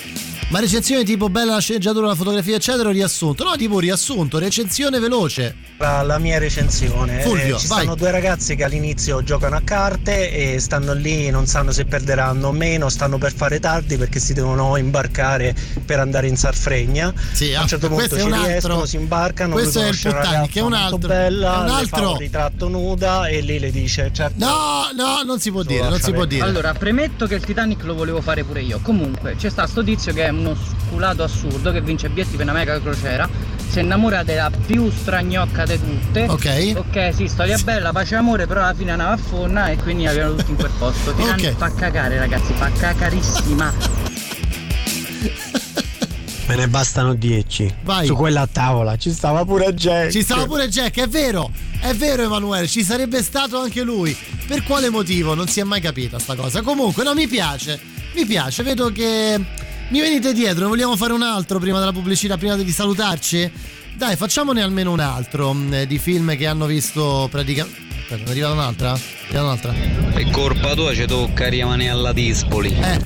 Ma 0.48 0.60
recensione 0.60 1.04
tipo 1.04 1.28
bella 1.28 1.54
la 1.56 1.60
sceneggiatura, 1.60 2.06
la 2.06 2.14
fotografia, 2.16 2.56
eccetera, 2.56 2.88
o 2.90 2.92
riassunto? 2.92 3.44
No, 3.44 3.56
tipo 3.56 3.80
riassunto, 3.80 4.38
recensione 4.38 5.00
veloce. 5.00 5.56
La, 5.78 6.04
la 6.04 6.20
mia 6.20 6.38
recensione. 6.38 7.22
Fulvio, 7.22 7.56
Eh, 7.56 7.60
ci 7.60 7.68
vai. 7.68 7.80
stanno 7.80 7.96
due 7.96 8.12
ragazzi 8.12 8.56
che 8.56 8.64
all'inizio 8.64 9.24
giocano 9.24 9.56
a 9.56 9.62
carte 9.66 10.32
e 10.54 10.60
stanno 10.60 10.94
lì, 10.94 11.32
non 11.32 11.48
sanno 11.48 11.72
se 11.72 11.86
perderanno 11.86 12.50
o 12.50 12.52
meno, 12.52 12.90
stanno 12.90 13.18
per 13.18 13.34
fare 13.34 13.60
tardi 13.60 13.98
perché 13.98 14.20
si 14.20 14.34
devono 14.34 14.78
imbarcare 14.78 15.56
per 15.84 16.00
andare 16.00 16.28
in 16.28 16.38
Sarfregna. 16.38 17.12
Sì, 17.34 17.54
a 17.56 17.62
un 17.62 17.68
certo 17.68 17.88
punto 17.88 18.04
questo 18.08 18.16
è 18.16 18.20
ci 18.22 18.26
un 18.28 18.34
altro- 18.34 18.52
riescono, 18.52 18.86
si 18.86 18.96
imbarcano, 18.98 19.54
questo 19.54 19.82
è 19.82 19.88
il 19.88 19.96
Titanic, 19.98 20.24
ragazza 20.24 20.60
è 20.60 20.62
un 20.62 20.74
altro- 20.74 20.98
bella, 21.08 21.54
è 21.56 21.64
un 21.64 21.70
altro- 21.76 22.12
un 22.12 22.18
ritratto 22.20 22.68
nuda 22.70 23.28
e 23.28 23.42
lei 23.42 23.58
le 23.60 23.72
dice 23.72 24.12
certo. 24.14 24.46
No, 24.46 24.90
no, 24.96 25.24
non 25.26 25.40
si 25.40 25.50
può 25.52 25.64
dire, 25.64 25.90
non 25.90 26.00
si 26.00 26.12
può 26.14 26.26
dire. 26.26 26.44
Allora, 26.46 26.72
premetto 26.74 27.26
che 27.26 27.34
il 27.36 27.44
Titanic 27.44 27.84
lo 27.84 27.96
volevo 27.96 28.22
fare 28.22 28.44
pure 28.44 28.62
io. 28.62 28.80
Comunque, 28.84 29.36
c'è 29.36 29.50
sta 29.50 29.66
sto 29.66 29.84
tizio 29.84 30.14
che 30.14 30.26
è 30.26 30.32
uno 30.40 30.56
sculato 30.56 31.24
assurdo 31.24 31.72
che 31.72 31.82
vince 31.82 32.10
biglietti 32.10 32.36
per 32.36 32.46
una 32.46 32.54
mega 32.54 32.80
crociera. 32.80 33.28
Si 33.68 33.80
innamora 33.80 34.24
della 34.24 34.50
più 34.66 34.90
stragnocca 34.92 35.66
di 35.66 35.80
tutte. 35.80 36.26
Ok. 36.30 36.74
Ok, 36.76 37.14
sì, 37.14 37.28
storia 37.28 37.58
bella, 37.58 37.92
pace 37.92 38.14
e 38.16 38.18
amore, 38.18 38.48
però 38.48 38.62
alla 38.62 38.74
fine 38.74 38.92
andava 38.92 39.12
a 39.14 39.18
fonna 39.18 39.68
e 39.68 39.76
quindi 39.78 40.08
abbiamo 40.08 40.36
tutti 40.36 40.52
in 40.52 40.58
quel 40.58 40.72
posto. 40.78 41.14
Titanic 41.14 41.52
Ok. 41.52 41.58
fa 41.58 41.74
cagare, 41.74 42.18
ragazzi, 42.18 42.54
fa 42.54 42.72
cacarissima. 42.72 43.74
Me 46.48 46.56
ne 46.56 46.68
bastano 46.68 47.16
10. 47.16 47.76
Vai. 47.84 48.06
Su 48.06 48.16
quella 48.16 48.48
tavola 48.50 48.98
ci 48.98 49.12
stava 49.12 49.44
pure 49.44 49.74
Jack. 49.74 50.12
Ci 50.12 50.22
stava 50.22 50.46
pure 50.46 50.70
Jack, 50.70 51.00
è 51.00 51.08
vero, 51.08 51.50
è 51.82 51.92
vero 51.96 52.22
Emanuele, 52.22 52.68
ci 52.68 52.84
sarebbe 52.84 53.24
stato 53.24 53.60
anche 53.60 53.82
lui. 53.82 54.16
Per 54.48 54.64
quale 54.64 54.90
motivo? 54.90 55.34
Non 55.34 55.48
si 55.48 55.60
è 55.60 55.64
mai 55.64 55.82
capita 55.82 56.20
sta 56.20 56.36
cosa. 56.36 56.62
Comunque, 56.62 57.04
no, 57.04 57.16
mi 57.16 57.28
piace, 57.28 57.80
mi 58.14 58.26
piace, 58.28 58.62
vedo 58.62 58.92
che 58.92 59.44
mi 59.90 60.00
venite 60.00 60.34
dietro, 60.34 60.64
ne 60.64 60.70
vogliamo 60.70 60.96
fare 60.96 61.14
un 61.14 61.22
altro 61.22 61.60
prima 61.60 61.80
della 61.80 61.92
pubblicità, 61.92 62.38
prima 62.38 62.56
di 62.56 62.72
salutarci? 62.72 63.52
Dai, 63.96 64.16
facciamone 64.16 64.62
almeno 64.62 64.92
un 64.92 65.00
altro 65.00 65.54
mh, 65.54 65.84
di 65.86 66.00
film 66.00 66.36
che 66.36 66.48
hanno 66.48 66.66
visto 66.66 67.28
praticamente... 67.32 67.84
Aspetta, 68.02 68.28
è 68.28 68.30
arrivata 68.32 68.54
un'altra? 68.54 68.94
È 68.94 69.36
arrivata 69.36 69.70
un'altra? 69.70 70.20
E 70.20 70.30
colpa 70.32 70.74
tua 70.74 70.94
ci 70.94 71.06
tocca 71.06 71.48
rimanere 71.48 71.92
alla 71.92 72.14
Dispoli. 72.14 72.76
Eh. 72.78 73.00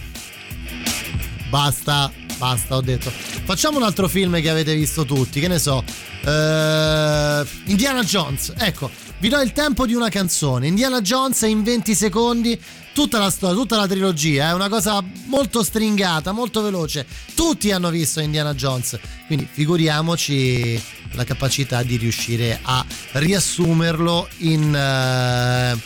Basta, 1.50 2.12
basta, 2.38 2.76
ho 2.76 2.82
detto. 2.82 3.10
Facciamo 3.12 3.78
un 3.78 3.84
altro 3.84 4.08
film 4.08 4.40
che 4.42 4.50
avete 4.50 4.74
visto 4.76 5.06
tutti, 5.06 5.40
che 5.40 5.48
ne 5.48 5.60
so. 5.60 5.84
Eh, 6.26 7.46
Indiana 7.66 8.04
Jones, 8.04 8.54
ecco, 8.58 8.90
vi 9.20 9.28
do 9.30 9.40
il 9.42 9.52
tempo 9.52 9.86
di 9.86 9.94
una 9.94 10.10
canzone. 10.10 10.68
Indiana 10.68 11.02
Jones 11.02 11.42
in 11.42 11.62
20 11.62 11.94
secondi, 11.94 12.60
tutta 12.94 13.20
la 13.20 13.30
storia, 13.30 13.56
tutta 13.56 13.76
la 13.78 13.88
trilogia, 13.88 14.50
è 14.50 14.54
una 14.54 14.70
cosa 14.70 15.04
molto 15.26 15.62
stringata, 15.62 16.32
molto 16.32 16.62
veloce. 16.62 17.06
Tutti 17.36 17.72
hanno 17.72 17.90
visto 17.90 18.22
Indiana 18.22 18.54
Jones, 18.54 18.98
quindi 19.28 19.48
figuriamoci 19.50 20.82
la 21.14 21.24
capacità 21.26 21.84
di 21.84 21.98
riuscire 21.98 22.60
a 22.62 22.86
riassumerlo 23.14 24.28
in 24.40 24.74
eh, 24.74 25.78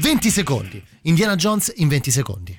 20 0.00 0.30
secondi. 0.30 0.82
Indiana 1.02 1.36
Jones 1.36 1.72
in 1.76 1.88
20 1.88 2.10
secondi. 2.10 2.58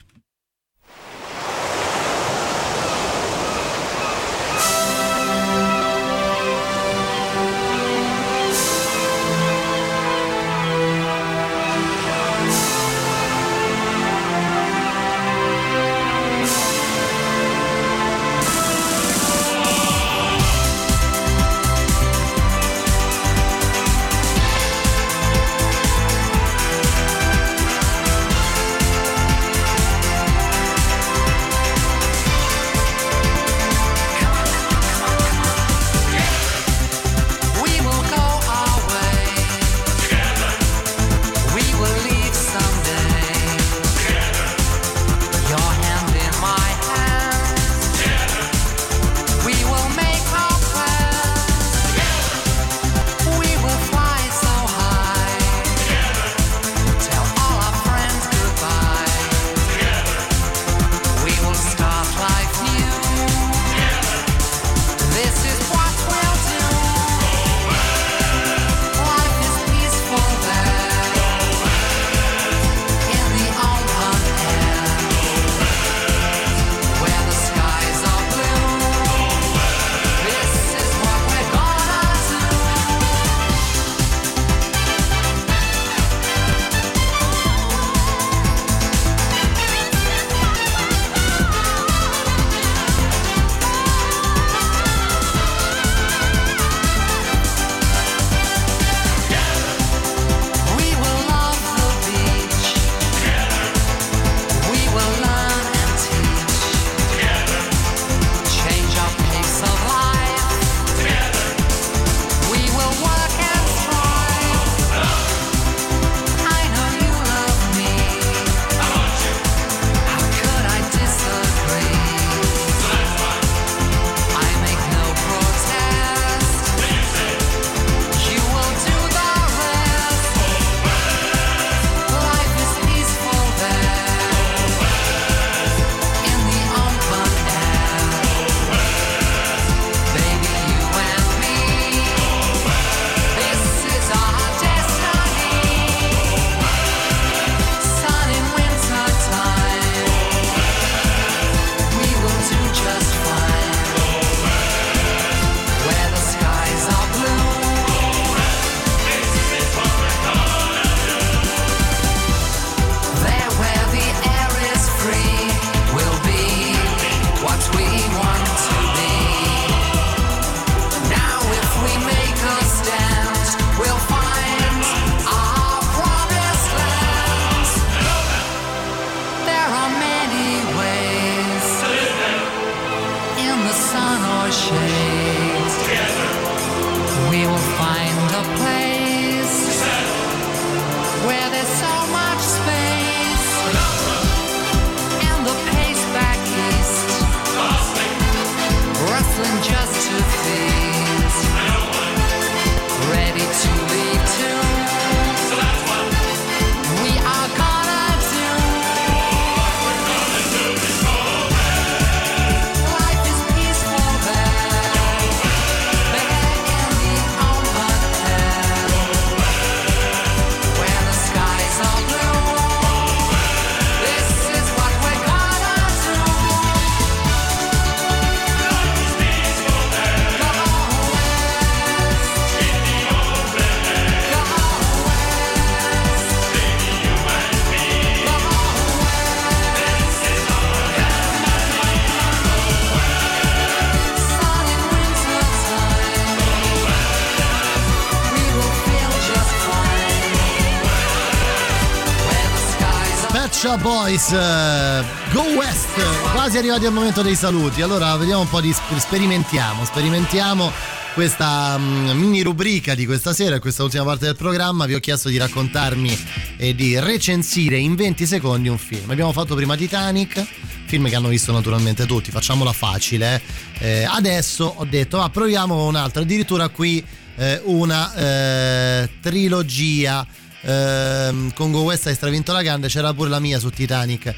Boys, 253.81 254.31
eh, 254.31 255.03
Go 255.33 255.41
West, 255.55 255.87
quasi 256.33 256.57
arrivati 256.57 256.85
al 256.85 256.93
momento 256.93 257.23
dei 257.23 257.35
saluti. 257.35 257.81
Allora 257.81 258.15
vediamo 258.15 258.41
un 258.41 258.49
po' 258.49 258.61
di 258.61 258.71
sp- 258.71 258.95
sperimentiamo, 258.95 259.83
sperimentiamo 259.85 260.71
questa 261.15 261.77
mm, 261.79 262.09
mini 262.11 262.41
rubrica 262.43 262.93
di 262.93 263.07
questa 263.07 263.33
sera, 263.33 263.59
questa 263.59 263.81
ultima 263.83 264.03
parte 264.03 264.25
del 264.25 264.35
programma. 264.35 264.85
Vi 264.85 264.93
ho 264.93 264.99
chiesto 264.99 265.29
di 265.29 265.37
raccontarmi 265.37 266.15
e 266.57 266.75
di 266.75 266.99
recensire 266.99 267.77
in 267.77 267.95
20 267.95 268.25
secondi 268.27 268.67
un 268.69 268.77
film. 268.77 269.09
Abbiamo 269.09 269.31
fatto 269.31 269.55
prima 269.55 269.75
Titanic, 269.75 270.45
film 270.85 271.09
che 271.09 271.15
hanno 271.15 271.29
visto 271.29 271.51
naturalmente 271.51 272.05
tutti, 272.05 272.29
facciamola 272.29 272.73
facile. 272.73 273.41
eh. 273.79 274.01
Eh, 274.01 274.03
adesso 274.03 274.73
ho 274.77 274.85
detto, 274.85 275.17
ma 275.17 275.29
proviamo 275.29 275.87
un 275.87 275.95
altro, 275.95 276.21
addirittura 276.21 276.69
qui 276.69 277.03
eh, 277.35 277.59
una 277.65 278.13
eh, 278.13 279.09
trilogia. 279.21 280.25
Ehm, 280.61 281.53
con 281.53 281.71
Go 281.71 281.81
West 281.81 282.07
hai 282.07 282.15
stravinto 282.15 282.51
la 282.51 282.61
grande, 282.61 282.87
c'era 282.87 283.13
pure 283.13 283.29
la 283.29 283.39
mia 283.39 283.59
su 283.59 283.69
Titanic. 283.69 284.33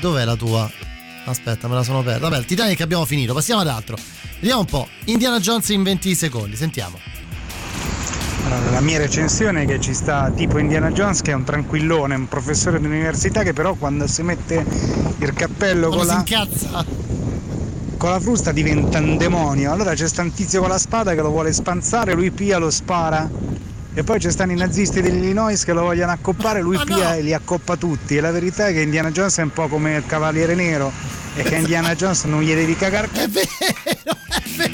Dov'è 0.00 0.24
la 0.24 0.36
tua? 0.36 0.70
Aspetta, 1.26 1.68
me 1.68 1.74
la 1.74 1.82
sono 1.82 2.02
persa. 2.02 2.28
Vabbè, 2.28 2.44
Titanic 2.44 2.80
abbiamo 2.80 3.04
finito, 3.04 3.32
passiamo 3.32 3.60
ad 3.60 3.68
altro. 3.68 3.96
Vediamo 4.40 4.60
un 4.60 4.66
po'. 4.66 4.88
Indiana 5.06 5.40
Jones 5.40 5.68
in 5.70 5.82
20 5.82 6.14
secondi, 6.14 6.56
sentiamo. 6.56 6.98
Allora, 8.46 8.72
la 8.72 8.80
mia 8.80 8.98
recensione 8.98 9.64
che 9.64 9.80
ci 9.80 9.94
sta 9.94 10.30
tipo 10.30 10.58
Indiana 10.58 10.90
Jones 10.90 11.22
che 11.22 11.30
è 11.30 11.34
un 11.34 11.44
tranquillone, 11.44 12.14
un 12.14 12.28
professore 12.28 12.78
d'università 12.78 13.42
che 13.42 13.54
però 13.54 13.74
quando 13.74 14.06
si 14.06 14.22
mette 14.22 14.64
il 15.18 15.32
cappello 15.32 15.88
con 15.88 16.04
la, 16.04 16.16
incazza? 16.16 16.84
con 17.96 18.10
la 18.10 18.20
frusta 18.20 18.52
diventa 18.52 18.98
un 18.98 19.16
demonio. 19.16 19.72
Allora 19.72 19.94
c'è 19.94 20.06
sta 20.06 20.20
un 20.20 20.30
tizio 20.30 20.60
con 20.60 20.68
la 20.68 20.76
spada 20.76 21.14
che 21.14 21.22
lo 21.22 21.30
vuole 21.30 21.54
spanzare, 21.54 22.12
lui 22.12 22.30
pia 22.30 22.58
lo 22.58 22.70
spara. 22.70 23.30
E 23.96 24.02
poi 24.02 24.18
ci 24.20 24.28
stanno 24.30 24.50
i 24.52 24.56
nazisti 24.56 25.00
dell'Illinois 25.00 25.62
che 25.64 25.72
lo 25.72 25.82
vogliono 25.82 26.10
accoppare, 26.10 26.60
lui 26.60 26.78
pia 26.84 27.14
e 27.14 27.22
li 27.22 27.32
accoppa 27.32 27.76
tutti. 27.76 28.16
E 28.16 28.20
la 28.20 28.32
verità 28.32 28.66
è 28.66 28.72
che 28.72 28.80
Indiana 28.80 29.10
Jones 29.12 29.38
è 29.38 29.42
un 29.42 29.52
po' 29.52 29.68
come 29.68 29.94
il 29.96 30.04
Cavaliere 30.06 30.54
Nero 30.56 30.90
e 31.36 31.42
che 31.44 31.54
Indiana 31.56 31.94
Jones 31.94 32.24
non 32.24 32.42
gli 32.42 32.52
devi 32.52 32.74
cagare. 32.76 33.08
È 33.12 33.28
vero, 33.28 33.46
è 34.56 34.70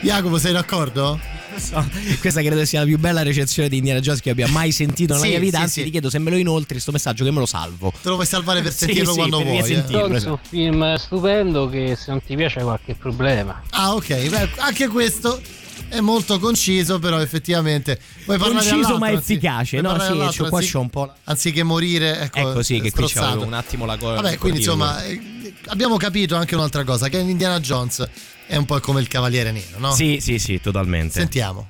Jacopo, 0.00 0.38
sei 0.38 0.52
d'accordo? 0.52 1.18
So, 1.56 1.84
questa 2.20 2.42
credo 2.42 2.64
sia 2.66 2.80
la 2.80 2.84
più 2.86 2.98
bella 2.98 3.22
recensione 3.22 3.68
di 3.68 3.78
Indiana 3.78 3.98
Jones 3.98 4.20
che 4.20 4.30
abbia 4.30 4.46
mai 4.46 4.70
sentito 4.72 5.14
nella 5.14 5.24
Sì, 5.24 5.30
mia 5.30 5.40
vita. 5.40 5.56
sì, 5.56 5.62
Anzi, 5.62 5.78
sì. 5.80 5.84
ti 5.86 5.90
chiedo 5.90 6.10
se 6.10 6.18
me 6.18 6.30
lo 6.30 6.36
inoltri 6.36 6.74
questo 6.74 6.92
messaggio 6.92 7.24
che 7.24 7.30
me 7.32 7.38
lo 7.38 7.46
salvo. 7.46 7.90
Te 8.02 8.08
lo 8.10 8.14
puoi 8.14 8.26
salvare 8.26 8.60
per 8.62 8.72
sentirlo 8.74 9.10
sì, 9.12 9.16
quando 9.18 9.38
per 9.38 9.46
vuoi. 9.46 9.58
eh. 9.58 9.62
risentirlo, 9.66 10.00
Jones 10.06 10.24
è 10.24 10.28
un 10.28 10.38
film 10.48 10.94
stupendo 10.96 11.68
che 11.68 11.96
se 11.96 12.04
non 12.10 12.22
ti 12.24 12.36
piace 12.36 12.58
hai 12.58 12.64
qualche 12.66 12.94
problema. 12.94 13.62
Ah, 13.70 13.94
ok, 13.94 14.28
beh, 14.28 14.50
anche 14.58 14.86
questo 14.88 15.40
è 15.88 16.00
molto 16.00 16.38
conciso, 16.38 16.98
però 16.98 17.20
effettivamente 17.20 17.98
vuoi 18.24 18.38
Conciso 18.38 18.98
ma 18.98 19.10
efficace, 19.10 19.80
no? 19.80 19.98
Sì, 20.00 20.38
c'ho- 20.38 20.48
qua 20.48 20.58
anzi- 20.58 20.72
c'ho 20.72 20.80
un 20.80 20.90
po'. 20.90 21.12
Anziché 21.24 21.62
morire, 21.62 22.20
ecco, 22.20 22.38
Ecco 22.38 22.62
sì, 22.62 22.80
che 22.80 22.90
qui 22.90 23.06
c'è 23.06 23.20
un 23.32 23.52
attimo 23.52 23.84
la 23.84 23.96
cosa. 23.96 24.20
Vabbè, 24.20 24.38
quindi 24.38 24.58
insomma, 24.58 25.02
eh, 25.04 25.54
abbiamo 25.66 25.96
capito 25.96 26.36
anche 26.36 26.54
un'altra 26.54 26.84
cosa, 26.84 27.08
che 27.08 27.18
Indiana 27.18 27.60
Jones 27.60 28.08
è 28.46 28.56
un 28.56 28.64
po' 28.64 28.78
come 28.80 29.00
il 29.00 29.08
Cavaliere 29.08 29.52
Nero, 29.52 29.78
no? 29.78 29.92
Sì, 29.92 30.18
sì, 30.20 30.38
sì, 30.38 30.60
totalmente. 30.60 31.18
Sentiamo. 31.18 31.68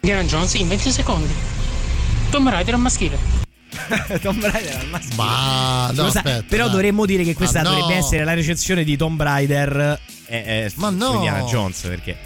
Indiana 0.00 0.26
Jones 0.26 0.54
in 0.54 0.68
20 0.68 0.90
secondi. 0.90 1.32
Tomb 2.30 2.48
Raider 2.48 2.74
al 2.74 2.80
maschile. 2.80 3.18
Tomb 4.22 4.42
Raider 4.42 4.76
al 4.76 4.88
maschile. 4.88 5.14
Ma 5.16 5.90
no, 5.92 6.10
però 6.48 6.64
dai. 6.64 6.72
dovremmo 6.72 7.06
dire 7.06 7.24
che 7.24 7.34
questa 7.34 7.62
Ma 7.62 7.70
no. 7.70 7.76
dovrebbe 7.76 7.98
essere 7.98 8.24
la 8.24 8.34
recensione 8.34 8.84
di 8.84 8.96
Tomb 8.96 9.20
Raider 9.20 10.00
eh, 10.26 10.36
eh, 10.36 10.72
Ma 10.76 10.90
su 10.90 10.96
no. 10.96 11.14
Indiana 11.14 11.42
Jones 11.42 11.80
perché 11.80 12.16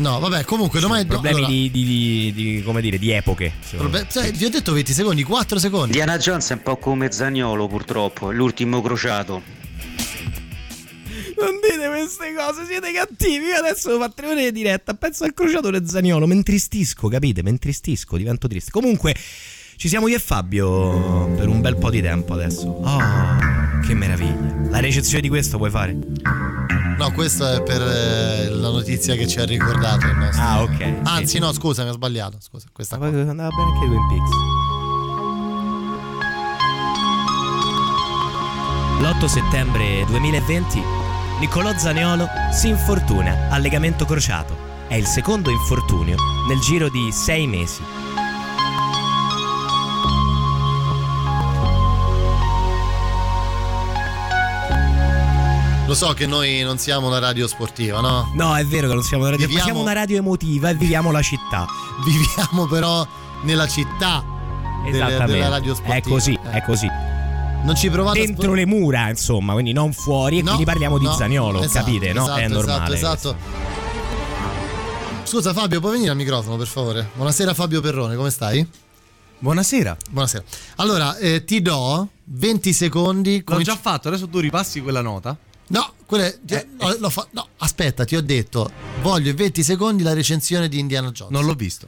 No, 0.00 0.18
vabbè, 0.18 0.44
comunque 0.44 0.80
domani 0.80 1.04
problemi 1.04 1.36
allora, 1.36 1.52
di, 1.52 1.70
di- 1.70 1.84
di- 1.84 2.32
di- 2.32 2.62
come 2.62 2.80
dire 2.80 2.98
di 2.98 3.10
epoche 3.10 3.52
probe- 3.76 4.06
sai, 4.08 4.32
vi 4.32 4.46
ho 4.46 4.50
detto 4.50 4.72
20 4.72 4.92
secondi, 4.94 5.22
4 5.22 5.58
secondi. 5.58 5.88
Indiana 5.88 6.16
Jones 6.16 6.48
è 6.48 6.54
un 6.54 6.62
po' 6.62 6.76
come 6.78 7.12
Zagnolo 7.12 7.66
purtroppo, 7.68 8.30
è 8.30 8.34
l'ultimo 8.34 8.80
crociato. 8.80 9.42
Non 11.38 11.58
dite 11.62 11.88
queste 11.88 12.34
cose, 12.34 12.64
siete 12.66 12.92
cattivi. 12.92 13.46
Io 13.46 13.56
adesso 13.56 13.98
fate 13.98 14.26
ore 14.26 14.44
di 14.44 14.52
diretta. 14.52 14.92
Penso 14.94 15.24
al 15.24 15.32
crociatore 15.32 15.86
Zagnolo. 15.86 16.26
Mi 16.26 16.34
intristisco, 16.34 17.08
capite? 17.08 17.42
Mi 17.42 17.48
intristisco, 17.50 18.18
divento 18.18 18.46
triste. 18.46 18.70
Comunque, 18.70 19.14
ci 19.76 19.88
siamo 19.88 20.08
io 20.08 20.16
e 20.16 20.18
Fabio 20.18 21.28
per 21.36 21.48
un 21.48 21.60
bel 21.62 21.76
po' 21.76 21.88
di 21.88 22.02
tempo 22.02 22.34
adesso. 22.34 22.66
Oh, 22.68 22.98
che 23.86 23.94
meraviglia. 23.94 24.59
La 24.70 24.80
recensione 24.80 25.20
di 25.20 25.28
questo 25.28 25.58
puoi 25.58 25.70
fare? 25.70 25.96
No, 26.96 27.12
questa 27.12 27.56
è 27.56 27.62
per 27.62 27.82
eh, 27.82 28.48
la 28.48 28.70
notizia 28.70 29.14
che 29.14 29.26
ci 29.26 29.38
ha 29.38 29.44
ricordato 29.44 30.06
il 30.06 30.16
nostro. 30.16 30.42
Ah, 30.42 30.62
ok. 30.62 31.00
Anzi, 31.02 31.38
no, 31.38 31.52
scusa, 31.52 31.82
mi 31.82 31.90
ho 31.90 31.92
sbagliato. 31.92 32.38
Scusa, 32.40 32.66
questa 32.72 32.96
qua. 32.96 33.06
Andava 33.06 33.48
bene 33.48 33.72
anche 33.72 33.86
Twin 33.86 34.06
Peaks. 34.08 34.30
L'8 39.00 39.24
settembre 39.26 40.04
2020 40.06 41.00
Niccolò 41.40 41.74
Zaniolo 41.74 42.28
si 42.52 42.68
infortuna 42.68 43.48
al 43.48 43.62
legamento 43.62 44.04
crociato. 44.04 44.54
È 44.86 44.94
il 44.94 45.06
secondo 45.06 45.48
infortunio 45.48 46.16
nel 46.46 46.58
giro 46.58 46.90
di 46.90 47.10
sei 47.12 47.46
mesi. 47.46 47.82
Lo 55.90 55.96
so 55.96 56.12
che 56.12 56.24
noi 56.24 56.62
non 56.62 56.78
siamo 56.78 57.08
una 57.08 57.18
radio 57.18 57.48
sportiva, 57.48 57.98
no? 58.00 58.30
No, 58.36 58.54
è 58.56 58.64
vero 58.64 58.86
che 58.86 58.94
non 58.94 59.02
siamo 59.02 59.24
una 59.24 59.32
radio, 59.32 59.46
ma 59.46 59.48
Viviamo- 59.48 59.70
siamo 59.72 59.82
una 59.90 59.92
radio 59.92 60.18
emotiva 60.18 60.68
e 60.70 60.74
viviamo 60.76 61.10
la 61.10 61.20
città. 61.20 61.66
Viviamo 62.06 62.66
però 62.66 63.04
nella 63.42 63.66
città 63.66 64.24
delle- 64.84 64.96
Esattamente. 64.98 65.32
della 65.32 65.48
radio 65.48 65.74
sportiva. 65.74 65.96
È 65.98 66.08
così, 66.08 66.38
è 66.48 66.62
così. 66.62 66.86
Non 67.64 67.74
ci 67.74 67.90
provate 67.90 68.20
a 68.20 68.24
Dentro 68.24 68.54
le 68.54 68.66
mura, 68.66 69.08
insomma, 69.08 69.52
quindi 69.54 69.72
non 69.72 69.92
fuori. 69.92 70.38
E 70.38 70.42
No, 70.42 70.50
quindi 70.50 70.64
parliamo 70.64 70.96
di 70.96 71.06
no, 71.06 71.12
Zaniolo, 71.12 71.60
esatto, 71.60 71.84
capite, 71.84 72.12
no? 72.12 72.22
esatto, 72.22 72.38
è 72.38 72.46
normale. 72.46 72.94
Esatto, 72.94 73.14
esatto. 73.30 73.36
Scusa 75.24 75.52
Fabio, 75.52 75.80
puoi 75.80 75.94
venire 75.94 76.10
al 76.12 76.16
microfono 76.16 76.56
per 76.56 76.68
favore? 76.68 77.10
Buonasera 77.14 77.52
Fabio 77.52 77.80
Perrone, 77.80 78.14
come 78.14 78.30
stai? 78.30 78.64
Buonasera. 79.40 79.96
Buonasera. 80.08 80.44
Allora, 80.76 81.16
eh, 81.16 81.42
ti 81.44 81.60
do 81.60 82.06
20 82.26 82.72
secondi. 82.72 83.38
L'ho 83.38 83.42
cominci- 83.44 83.72
già 83.72 83.76
fatto, 83.76 84.06
adesso 84.06 84.28
tu 84.28 84.38
ripassi 84.38 84.80
quella 84.82 85.00
nota. 85.00 85.36
No, 85.72 85.92
quelle, 86.06 86.40
Eh, 86.48 86.66
oh, 86.78 86.96
lo 86.98 87.10
fa- 87.10 87.28
no, 87.30 87.46
aspetta, 87.58 88.04
ti 88.04 88.16
ho 88.16 88.20
detto, 88.22 88.68
voglio 89.02 89.30
in 89.30 89.36
20 89.36 89.62
secondi 89.62 90.02
la 90.02 90.12
recensione 90.12 90.68
di 90.68 90.80
Indiana 90.80 91.10
Jones. 91.12 91.32
Non 91.32 91.44
l'ho 91.44 91.54
visto. 91.54 91.86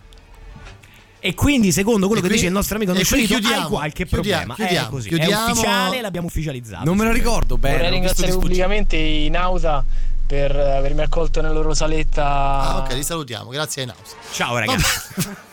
E 1.25 1.35
quindi, 1.35 1.71
secondo 1.73 2.07
quello 2.07 2.21
E 2.21 2.23
che 2.23 2.29
qui- 2.29 2.37
dice 2.37 2.49
il 2.49 2.55
nostro 2.55 2.77
amico 2.77 2.93
Nocciolito, 2.93 3.35
hai 3.35 3.41
chiudiamo, 3.41 3.69
qualche 3.69 4.07
chiudiamo, 4.07 4.45
problema. 4.45 4.55
chiudiamo, 4.55 4.87
è 4.87 4.91
così. 4.91 5.09
chiudiamo. 5.09 5.47
È 5.47 5.51
ufficiale, 5.51 6.01
l'abbiamo 6.01 6.27
ufficializzato. 6.27 6.85
Non 6.85 6.97
me 6.97 7.05
la 7.05 7.13
ricordo 7.13 7.59
bene. 7.59 7.77
Vorrei 7.77 7.91
ringraziare 7.91 8.33
pubblicamente 8.33 8.97
i 8.97 9.29
Nauta 9.31 9.85
per 10.27 10.55
avermi 10.57 11.03
accolto 11.03 11.41
nella 11.41 11.55
loro 11.55 11.75
saletta. 11.75 12.25
Ah, 12.25 12.79
ok, 12.79 12.93
li 12.95 13.03
salutiamo, 13.05 13.51
grazie 13.51 13.83
ai 13.83 13.89
Naus. 13.89 14.15
Ciao 14.33 14.57
ragazzi. 14.59 15.41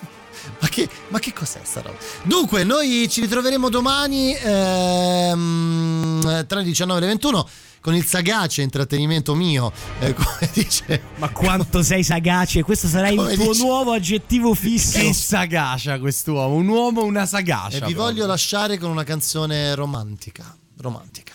Ma 0.61 0.68
che, 0.68 0.89
ma 1.10 1.19
che 1.19 1.31
cos'è 1.31 1.60
sta 1.64 1.80
roba? 1.81 1.95
Dunque, 2.23 2.64
noi 2.65 3.07
ci 3.10 3.22
ritroveremo 3.22 3.69
domani 3.69 4.35
ehm, 4.35 6.45
tra 6.47 6.57
le 6.60 6.65
19 6.65 6.97
e 6.97 7.01
le 7.01 7.07
21 7.07 7.49
con 7.90 7.98
il 7.98 8.06
sagace 8.06 8.61
intrattenimento 8.61 9.34
mio, 9.34 9.72
eh, 9.98 10.14
come 10.14 10.49
dice... 10.53 11.02
Ma 11.16 11.30
quanto 11.30 11.82
sei 11.82 12.03
sagace, 12.03 12.61
questo 12.61 12.88
sarà 12.88 13.07
il 13.10 13.16
tuo 13.34 13.52
dice- 13.52 13.64
nuovo 13.64 13.94
aggettivo 13.94 14.53
fisso. 14.53 14.99
Che 14.99 15.11
sagacia 15.11 15.98
quest'uomo, 15.98 16.53
un 16.53 16.68
uomo, 16.68 17.03
una 17.03 17.26
sagacia. 17.26 17.68
E 17.68 17.72
vi 17.72 17.94
proprio. 17.94 17.98
voglio 18.03 18.26
lasciare 18.28 18.78
con 18.78 18.91
una 18.91 19.03
canzone 19.03 19.74
romantica. 19.74 20.56
Romantica. 20.78 21.34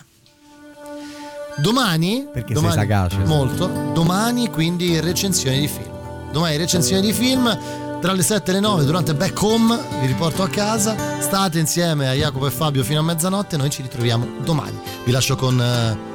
Domani. 1.57 2.25
Perché 2.31 2.53
domani, 2.53 2.73
sei 2.73 2.81
sagace. 2.83 3.17
Molto. 3.25 3.67
Domani, 3.93 4.49
quindi, 4.49 4.99
recensioni 5.01 5.59
di 5.59 5.67
film. 5.67 6.31
Domani, 6.31 6.55
recensioni 6.55 7.01
di 7.01 7.11
film. 7.11 7.59
Tra 7.99 8.13
le 8.13 8.21
7 8.21 8.51
e 8.51 8.53
le 8.53 8.59
9 8.59 8.85
durante 8.85 9.13
Back 9.13 9.41
Home 9.41 9.77
vi 9.99 10.07
riporto 10.07 10.41
a 10.43 10.47
casa. 10.47 10.95
State 11.19 11.59
insieme 11.59 12.07
a 12.07 12.13
Jacopo 12.13 12.47
e 12.47 12.51
Fabio 12.51 12.83
fino 12.83 12.99
a 12.99 13.03
mezzanotte. 13.03 13.57
Noi 13.57 13.69
ci 13.69 13.81
ritroviamo 13.81 14.25
domani. 14.43 14.77
Vi 15.03 15.11
lascio 15.11 15.35
con 15.35 15.59
eh, 15.59 16.14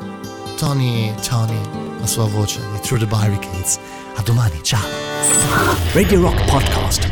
Tony, 0.60 1.10
Tony, 1.26 1.58
la 1.98 2.06
sua 2.06 2.26
voce 2.26 2.60
di 2.60 2.80
Through 2.80 3.00
the 3.00 3.06
Barricades. 3.06 3.78
A 4.16 4.20
domani, 4.20 4.62
ciao. 4.62 4.86
Radio 5.94 6.20
Rock 6.20 6.44
Podcast. 6.44 7.08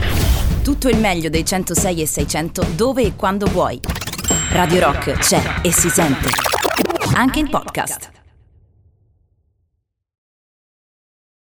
Tutto 0.62 0.90
il 0.90 0.98
meglio 0.98 1.30
dei 1.30 1.46
106 1.46 2.02
e 2.02 2.06
600 2.06 2.66
dove 2.76 3.04
e 3.04 3.16
quando 3.16 3.46
vuoi. 3.46 3.80
Radio 4.50 4.80
Rock 4.80 5.12
c'è 5.12 5.60
e 5.62 5.72
si 5.72 5.88
sente. 5.88 6.28
Anche 7.14 7.38
in 7.38 7.48
podcast. 7.48 8.17